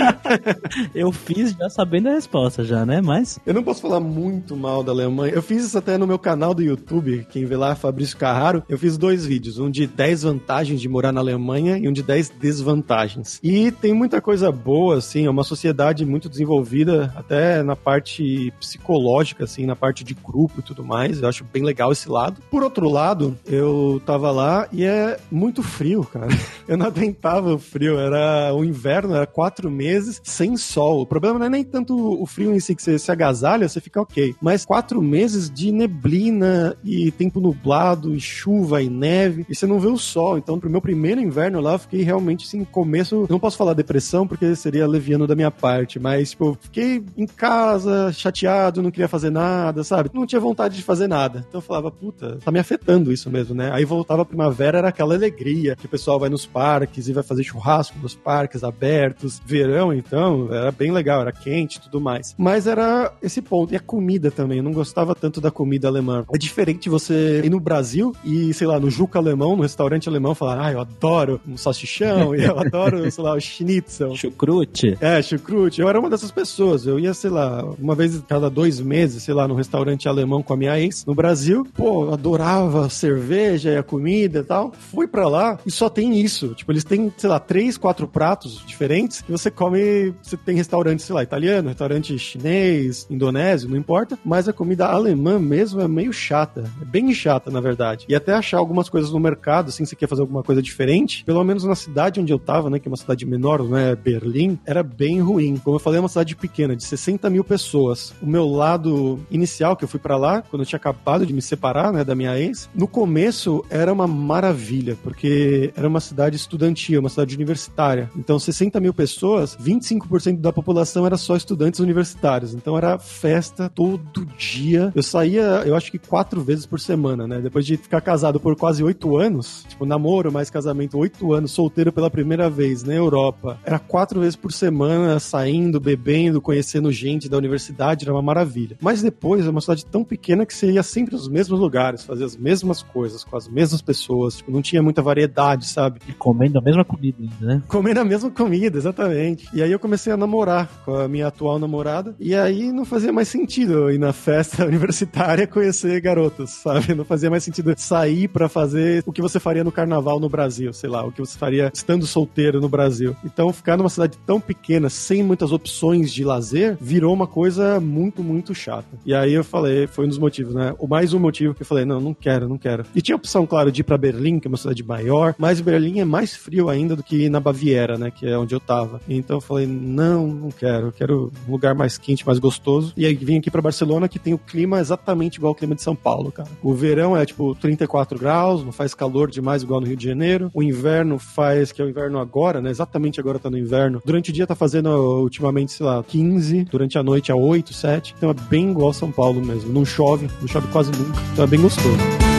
eu 0.94 1.10
fiz 1.10 1.52
já 1.52 1.68
sabendo 1.68 2.08
a 2.08 2.12
resposta 2.12 2.62
já, 2.62 2.84
né? 2.84 3.00
Mas... 3.00 3.40
Eu 3.44 3.54
não 3.54 3.62
posso 3.62 3.82
falar 3.82 4.00
muito 4.00 4.56
mal 4.56 4.82
da 4.82 4.92
Alemanha. 4.92 5.32
Eu 5.32 5.42
fiz 5.42 5.64
isso 5.64 5.78
até 5.78 5.96
no 5.96 6.06
meu 6.06 6.18
canal 6.18 6.54
do 6.54 6.62
YouTube, 6.62 7.26
quem 7.30 7.44
vê 7.44 7.56
lá, 7.56 7.74
Fabrício 7.74 8.16
Carraro. 8.16 8.62
Eu 8.68 8.78
fiz 8.78 8.98
dois 8.98 9.24
vídeos, 9.24 9.58
um 9.58 9.70
de 9.70 9.86
10 9.86 10.22
vantagens 10.22 10.80
de 10.80 10.88
morar 10.88 11.12
na 11.12 11.20
Alemanha 11.20 11.78
e 11.78 11.88
um 11.88 11.92
de 11.92 12.02
10 12.02 12.30
desvantagens. 12.40 13.40
E 13.42 13.70
tem 13.70 13.92
muita 13.92 14.20
coisa 14.20 14.52
boa, 14.52 14.98
assim, 14.98 15.26
é 15.26 15.30
uma 15.30 15.44
sociedade 15.44 16.04
muito 16.04 16.28
desenvolvida, 16.28 17.12
até 17.16 17.62
na 17.62 17.74
parte 17.74 18.52
psicológica, 18.58 19.44
assim, 19.44 19.66
na 19.66 19.76
parte 19.76 20.04
de 20.04 20.14
grupo 20.14 20.60
e 20.60 20.62
tudo 20.62 20.84
mais. 20.84 21.22
Eu 21.22 21.28
acho 21.28 21.44
bem 21.44 21.62
legal 21.62 21.92
esse 21.92 22.08
lado. 22.08 22.40
Por 22.50 22.62
outro 22.62 22.88
lado, 22.88 23.36
eu 23.46 24.02
tava 24.04 24.30
lá 24.30 24.68
e 24.72 24.84
é 24.84 25.18
muito 25.30 25.47
muito 25.48 25.62
frio, 25.62 26.04
cara. 26.04 26.28
Eu 26.68 26.76
não 26.76 26.86
aguentava 26.86 27.54
o 27.54 27.58
frio. 27.58 27.98
Era 27.98 28.54
o 28.54 28.64
inverno, 28.64 29.14
era 29.14 29.26
quatro 29.26 29.70
meses 29.70 30.20
sem 30.22 30.56
sol. 30.56 31.00
O 31.00 31.06
problema 31.06 31.38
não 31.38 31.46
é 31.46 31.48
nem 31.48 31.64
tanto 31.64 31.96
o 31.96 32.26
frio 32.26 32.54
em 32.54 32.60
si, 32.60 32.74
que 32.74 32.82
você 32.82 32.98
se 32.98 33.10
agasalha, 33.10 33.68
você 33.68 33.80
fica 33.80 34.00
ok. 34.00 34.34
Mas 34.40 34.64
quatro 34.64 35.00
meses 35.00 35.50
de 35.50 35.72
neblina 35.72 36.76
e 36.84 37.10
tempo 37.10 37.40
nublado, 37.40 38.14
e 38.14 38.20
chuva 38.20 38.82
e 38.82 38.90
neve, 38.90 39.46
e 39.48 39.54
você 39.54 39.66
não 39.66 39.80
vê 39.80 39.88
o 39.88 39.96
sol. 39.96 40.36
Então, 40.38 40.58
pro 40.58 40.70
meu 40.70 40.80
primeiro 40.80 41.20
inverno 41.20 41.60
lá, 41.60 41.72
eu 41.72 41.78
fiquei 41.78 42.02
realmente 42.02 42.46
assim, 42.46 42.64
começo. 42.64 43.26
Não 43.30 43.40
posso 43.40 43.56
falar 43.56 43.72
depressão, 43.72 44.26
porque 44.26 44.54
seria 44.54 44.86
leviano 44.86 45.26
da 45.26 45.34
minha 45.34 45.50
parte, 45.50 45.98
mas, 45.98 46.30
tipo, 46.30 46.46
eu 46.46 46.58
fiquei 46.60 47.02
em 47.16 47.26
casa, 47.26 48.12
chateado, 48.12 48.82
não 48.82 48.90
queria 48.90 49.08
fazer 49.08 49.30
nada, 49.30 49.82
sabe? 49.82 50.10
Não 50.12 50.26
tinha 50.26 50.40
vontade 50.40 50.76
de 50.76 50.82
fazer 50.82 51.08
nada. 51.08 51.44
Então 51.48 51.58
eu 51.58 51.62
falava, 51.62 51.90
puta, 51.90 52.38
tá 52.44 52.50
me 52.50 52.58
afetando 52.58 53.12
isso 53.12 53.30
mesmo, 53.30 53.54
né? 53.54 53.70
Aí 53.72 53.84
voltava 53.84 54.22
a 54.22 54.26
primavera, 54.26 54.78
era 54.78 54.88
aquela 54.88 55.14
alegria, 55.14 55.37
que 55.76 55.86
o 55.86 55.88
pessoal 55.88 56.18
vai 56.18 56.28
nos 56.28 56.46
parques 56.46 57.08
e 57.08 57.12
vai 57.12 57.22
fazer 57.22 57.44
churrasco 57.44 57.98
nos 58.00 58.14
parques 58.14 58.64
abertos. 58.64 59.40
Verão, 59.44 59.92
então, 59.92 60.52
era 60.52 60.70
bem 60.70 60.90
legal, 60.92 61.20
era 61.20 61.32
quente 61.32 61.76
e 61.76 61.80
tudo 61.80 62.00
mais. 62.00 62.34
Mas 62.36 62.66
era 62.66 63.12
esse 63.22 63.40
ponto. 63.40 63.72
E 63.72 63.76
a 63.76 63.80
comida 63.80 64.30
também, 64.30 64.58
eu 64.58 64.64
não 64.64 64.72
gostava 64.72 65.14
tanto 65.14 65.40
da 65.40 65.50
comida 65.50 65.88
alemã. 65.88 66.24
É 66.32 66.38
diferente 66.38 66.88
você 66.88 67.42
ir 67.44 67.50
no 67.50 67.60
Brasil 67.60 68.14
e, 68.24 68.52
sei 68.54 68.66
lá, 68.66 68.78
no 68.78 68.90
Juca 68.90 69.18
Alemão, 69.18 69.56
no 69.56 69.62
restaurante 69.62 70.08
alemão, 70.08 70.34
falar, 70.34 70.66
ah, 70.66 70.72
eu 70.72 70.80
adoro 70.80 71.40
um 71.46 71.56
salsichão, 71.56 72.34
e 72.34 72.44
eu 72.44 72.58
adoro, 72.60 73.10
sei 73.10 73.24
lá, 73.24 73.34
o 73.34 73.40
schnitzel. 73.40 74.14
Chucrute. 74.16 74.96
É, 75.00 75.20
chucrute. 75.22 75.80
Eu 75.80 75.88
era 75.88 75.98
uma 75.98 76.10
dessas 76.10 76.30
pessoas. 76.30 76.86
Eu 76.86 76.98
ia, 76.98 77.14
sei 77.14 77.30
lá, 77.30 77.64
uma 77.78 77.94
vez 77.94 78.20
cada 78.28 78.48
dois 78.50 78.80
meses, 78.80 79.22
sei 79.22 79.34
lá, 79.34 79.46
num 79.46 79.54
restaurante 79.54 80.08
alemão 80.08 80.42
com 80.42 80.52
a 80.52 80.56
minha 80.56 80.78
ex, 80.78 81.04
no 81.04 81.14
Brasil. 81.14 81.66
Pô, 81.74 82.12
adorava 82.12 82.86
a 82.86 82.90
cerveja 82.90 83.70
e 83.70 83.76
a 83.76 83.82
comida 83.82 84.40
e 84.40 84.44
tal. 84.44 84.72
Fui 84.72 85.06
pra 85.06 85.17
lá 85.26 85.58
e 85.66 85.70
só 85.70 85.88
tem 85.88 86.20
isso. 86.20 86.54
Tipo, 86.54 86.72
eles 86.72 86.84
têm, 86.84 87.12
sei 87.16 87.28
lá, 87.30 87.40
três, 87.40 87.76
quatro 87.76 88.06
pratos 88.06 88.62
diferentes 88.66 89.22
que 89.22 89.30
você 89.30 89.50
come. 89.50 90.12
Você 90.22 90.36
tem 90.36 90.56
restaurante, 90.56 91.02
sei 91.02 91.14
lá, 91.14 91.22
italiano, 91.22 91.68
restaurante 91.68 92.18
chinês, 92.18 93.06
indonésio, 93.10 93.68
não 93.68 93.76
importa. 93.76 94.18
Mas 94.24 94.48
a 94.48 94.52
comida 94.52 94.86
alemã 94.86 95.38
mesmo 95.38 95.80
é 95.80 95.88
meio 95.88 96.12
chata. 96.12 96.70
É 96.80 96.84
bem 96.84 97.12
chata, 97.12 97.50
na 97.50 97.60
verdade. 97.60 98.06
E 98.08 98.14
até 98.14 98.32
achar 98.32 98.58
algumas 98.58 98.88
coisas 98.88 99.10
no 99.10 99.18
mercado, 99.18 99.68
assim, 99.68 99.84
você 99.84 99.96
quer 99.96 100.08
fazer 100.08 100.22
alguma 100.22 100.42
coisa 100.42 100.62
diferente, 100.62 101.24
pelo 101.24 101.42
menos 101.44 101.64
na 101.64 101.74
cidade 101.74 102.20
onde 102.20 102.32
eu 102.32 102.38
tava, 102.38 102.70
né, 102.70 102.78
que 102.78 102.88
é 102.88 102.90
uma 102.90 102.96
cidade 102.96 103.24
menor, 103.26 103.62
não 103.62 103.76
é 103.76 103.94
Berlim, 103.96 104.58
era 104.64 104.82
bem 104.82 105.20
ruim. 105.20 105.56
Como 105.56 105.76
eu 105.76 105.80
falei, 105.80 105.98
é 105.98 106.00
uma 106.00 106.08
cidade 106.08 106.36
pequena, 106.36 106.76
de 106.76 106.84
60 106.84 107.28
mil 107.30 107.44
pessoas. 107.44 108.12
O 108.22 108.26
meu 108.26 108.46
lado 108.46 109.20
inicial, 109.30 109.76
que 109.76 109.84
eu 109.84 109.88
fui 109.88 110.00
para 110.00 110.16
lá, 110.16 110.42
quando 110.42 110.62
eu 110.62 110.66
tinha 110.66 110.76
acabado 110.76 111.26
de 111.26 111.32
me 111.32 111.42
separar, 111.42 111.92
né, 111.92 112.04
da 112.04 112.14
minha 112.14 112.38
ex, 112.38 112.68
no 112.74 112.86
começo 112.86 113.64
era 113.70 113.92
uma 113.92 114.06
maravilha, 114.06 114.96
porque 115.08 115.72
era 115.74 115.88
uma 115.88 116.00
cidade 116.00 116.36
estudantil, 116.36 117.00
uma 117.00 117.08
cidade 117.08 117.34
universitária. 117.34 118.10
Então, 118.14 118.38
60 118.38 118.78
mil 118.78 118.92
pessoas, 118.92 119.56
25% 119.56 120.38
da 120.38 120.52
população 120.52 121.06
era 121.06 121.16
só 121.16 121.34
estudantes 121.34 121.80
universitários. 121.80 122.52
Então, 122.52 122.76
era 122.76 122.98
festa 122.98 123.70
todo 123.74 124.26
dia. 124.36 124.92
Eu 124.94 125.02
saía, 125.02 125.62
eu 125.64 125.74
acho 125.74 125.90
que 125.90 125.98
quatro 125.98 126.42
vezes 126.42 126.66
por 126.66 126.78
semana, 126.78 127.26
né? 127.26 127.40
Depois 127.40 127.64
de 127.64 127.78
ficar 127.78 128.02
casado 128.02 128.38
por 128.38 128.54
quase 128.54 128.84
oito 128.84 129.16
anos, 129.16 129.64
tipo, 129.66 129.86
namoro 129.86 130.30
mais 130.30 130.50
casamento, 130.50 130.98
oito 130.98 131.32
anos, 131.32 131.52
solteiro 131.52 131.90
pela 131.90 132.10
primeira 132.10 132.50
vez 132.50 132.82
na 132.82 132.92
Europa. 132.92 133.58
Era 133.64 133.78
quatro 133.78 134.20
vezes 134.20 134.36
por 134.36 134.52
semana, 134.52 135.18
saindo, 135.18 135.80
bebendo, 135.80 136.42
conhecendo 136.42 136.92
gente 136.92 137.30
da 137.30 137.38
universidade, 137.38 138.04
era 138.04 138.12
uma 138.12 138.20
maravilha. 138.20 138.76
Mas 138.78 139.00
depois, 139.00 139.46
é 139.46 139.48
uma 139.48 139.62
cidade 139.62 139.86
tão 139.86 140.04
pequena 140.04 140.44
que 140.44 140.54
você 140.54 140.70
ia 140.70 140.82
sempre 140.82 141.14
nos 141.14 141.28
mesmos 141.28 141.58
lugares, 141.58 142.04
fazia 142.04 142.26
as 142.26 142.36
mesmas 142.36 142.82
coisas, 142.82 143.24
com 143.24 143.38
as 143.38 143.48
mesmas 143.48 143.80
pessoas, 143.80 144.36
tipo, 144.36 144.50
não 144.50 144.60
tinha 144.60 144.82
muita 144.98 145.02
variedade, 145.02 145.66
sabe? 145.66 146.00
E 146.08 146.12
comendo 146.12 146.58
a 146.58 146.60
mesma 146.60 146.84
comida 146.84 147.18
ainda, 147.20 147.54
né? 147.54 147.62
Comendo 147.68 148.00
a 148.00 148.04
mesma 148.04 148.30
comida, 148.30 148.76
exatamente. 148.76 149.48
E 149.52 149.62
aí 149.62 149.70
eu 149.70 149.78
comecei 149.78 150.12
a 150.12 150.16
namorar 150.16 150.68
com 150.84 150.94
a 150.94 151.08
minha 151.08 151.28
atual 151.28 151.58
namorada, 151.58 152.14
e 152.18 152.34
aí 152.34 152.72
não 152.72 152.84
fazia 152.84 153.12
mais 153.12 153.28
sentido 153.28 153.90
ir 153.90 153.98
na 153.98 154.12
festa 154.12 154.64
universitária 154.66 155.46
conhecer 155.46 156.00
garotas, 156.00 156.50
sabe? 156.50 156.94
Não 156.94 157.04
fazia 157.04 157.30
mais 157.30 157.44
sentido 157.44 157.74
sair 157.76 158.28
para 158.28 158.48
fazer 158.48 159.02
o 159.06 159.12
que 159.12 159.22
você 159.22 159.38
faria 159.38 159.62
no 159.62 159.72
carnaval 159.72 160.18
no 160.18 160.28
Brasil, 160.28 160.72
sei 160.72 160.90
lá, 160.90 161.04
o 161.04 161.12
que 161.12 161.20
você 161.20 161.38
faria 161.38 161.70
estando 161.72 162.06
solteiro 162.06 162.60
no 162.60 162.68
Brasil. 162.68 163.16
Então, 163.24 163.52
ficar 163.52 163.76
numa 163.76 163.88
cidade 163.88 164.18
tão 164.26 164.40
pequena, 164.40 164.88
sem 164.88 165.22
muitas 165.22 165.52
opções 165.52 166.12
de 166.12 166.24
lazer, 166.24 166.76
virou 166.80 167.12
uma 167.12 167.26
coisa 167.26 167.78
muito, 167.80 168.22
muito 168.22 168.54
chata. 168.54 168.98
E 169.04 169.14
aí 169.14 169.32
eu 169.32 169.44
falei, 169.44 169.86
foi 169.86 170.06
um 170.06 170.08
dos 170.08 170.18
motivos, 170.18 170.54
né? 170.54 170.74
O 170.78 170.86
mais 170.86 171.12
um 171.12 171.18
motivo 171.18 171.54
que 171.54 171.62
eu 171.62 171.66
falei, 171.66 171.84
não, 171.84 172.00
não 172.00 172.14
quero, 172.14 172.48
não 172.48 172.58
quero. 172.58 172.84
E 172.94 173.00
tinha 173.00 173.14
a 173.14 173.18
opção, 173.18 173.46
claro, 173.46 173.70
de 173.70 173.80
ir 173.80 173.84
pra 173.84 173.98
Berlim, 173.98 174.38
que 174.40 174.48
é 174.48 174.50
uma 174.50 174.56
cidade 174.56 174.82
maior, 174.88 175.34
mas 175.38 175.60
Berlim 175.60 176.00
é 176.00 176.04
mais 176.04 176.34
frio 176.34 176.70
ainda 176.70 176.96
do 176.96 177.02
que 177.02 177.28
na 177.28 177.38
Baviera, 177.38 177.98
né? 177.98 178.10
Que 178.10 178.26
é 178.26 178.38
onde 178.38 178.54
eu 178.54 178.60
tava. 178.60 179.00
Então 179.06 179.36
eu 179.36 179.40
falei, 179.40 179.66
não, 179.66 180.26
não 180.26 180.50
quero, 180.50 180.86
eu 180.86 180.92
quero 180.92 181.32
um 181.46 181.52
lugar 181.52 181.74
mais 181.74 181.98
quente, 181.98 182.26
mais 182.26 182.38
gostoso. 182.38 182.94
E 182.96 183.04
aí 183.04 183.14
vim 183.14 183.38
aqui 183.38 183.50
pra 183.50 183.60
Barcelona, 183.60 184.08
que 184.08 184.18
tem 184.18 184.32
o 184.32 184.38
clima 184.38 184.80
exatamente 184.80 185.36
igual 185.36 185.50
ao 185.50 185.54
clima 185.54 185.74
de 185.74 185.82
São 185.82 185.94
Paulo, 185.94 186.32
cara. 186.32 186.48
O 186.62 186.72
verão 186.72 187.14
é 187.14 187.26
tipo 187.26 187.54
34 187.54 188.18
graus, 188.18 188.64
não 188.64 188.72
faz 188.72 188.94
calor 188.94 189.30
demais 189.30 189.62
igual 189.62 189.80
no 189.80 189.86
Rio 189.86 189.96
de 189.96 190.04
Janeiro. 190.04 190.50
O 190.54 190.62
inverno 190.62 191.18
faz, 191.18 191.70
que 191.70 191.82
é 191.82 191.84
o 191.84 191.88
inverno 191.90 192.18
agora, 192.18 192.62
né? 192.62 192.70
Exatamente 192.70 193.20
agora 193.20 193.38
tá 193.38 193.50
no 193.50 193.58
inverno. 193.58 194.00
Durante 194.04 194.30
o 194.30 194.32
dia 194.32 194.46
tá 194.46 194.54
fazendo 194.54 194.88
ultimamente, 195.20 195.72
sei 195.72 195.84
lá, 195.84 196.02
15, 196.02 196.64
durante 196.64 196.96
a 196.96 197.02
noite 197.02 197.30
a 197.30 197.36
8, 197.36 197.74
7. 197.74 198.14
Então 198.16 198.30
é 198.30 198.34
bem 198.34 198.70
igual 198.70 198.92
São 198.92 199.12
Paulo 199.12 199.44
mesmo. 199.44 199.70
Não 199.70 199.84
chove, 199.84 200.28
não 200.40 200.48
chove 200.48 200.66
quase 200.68 200.90
nunca. 200.92 201.20
Então 201.32 201.44
é 201.44 201.48
bem 201.48 201.60
gostoso. 201.60 202.37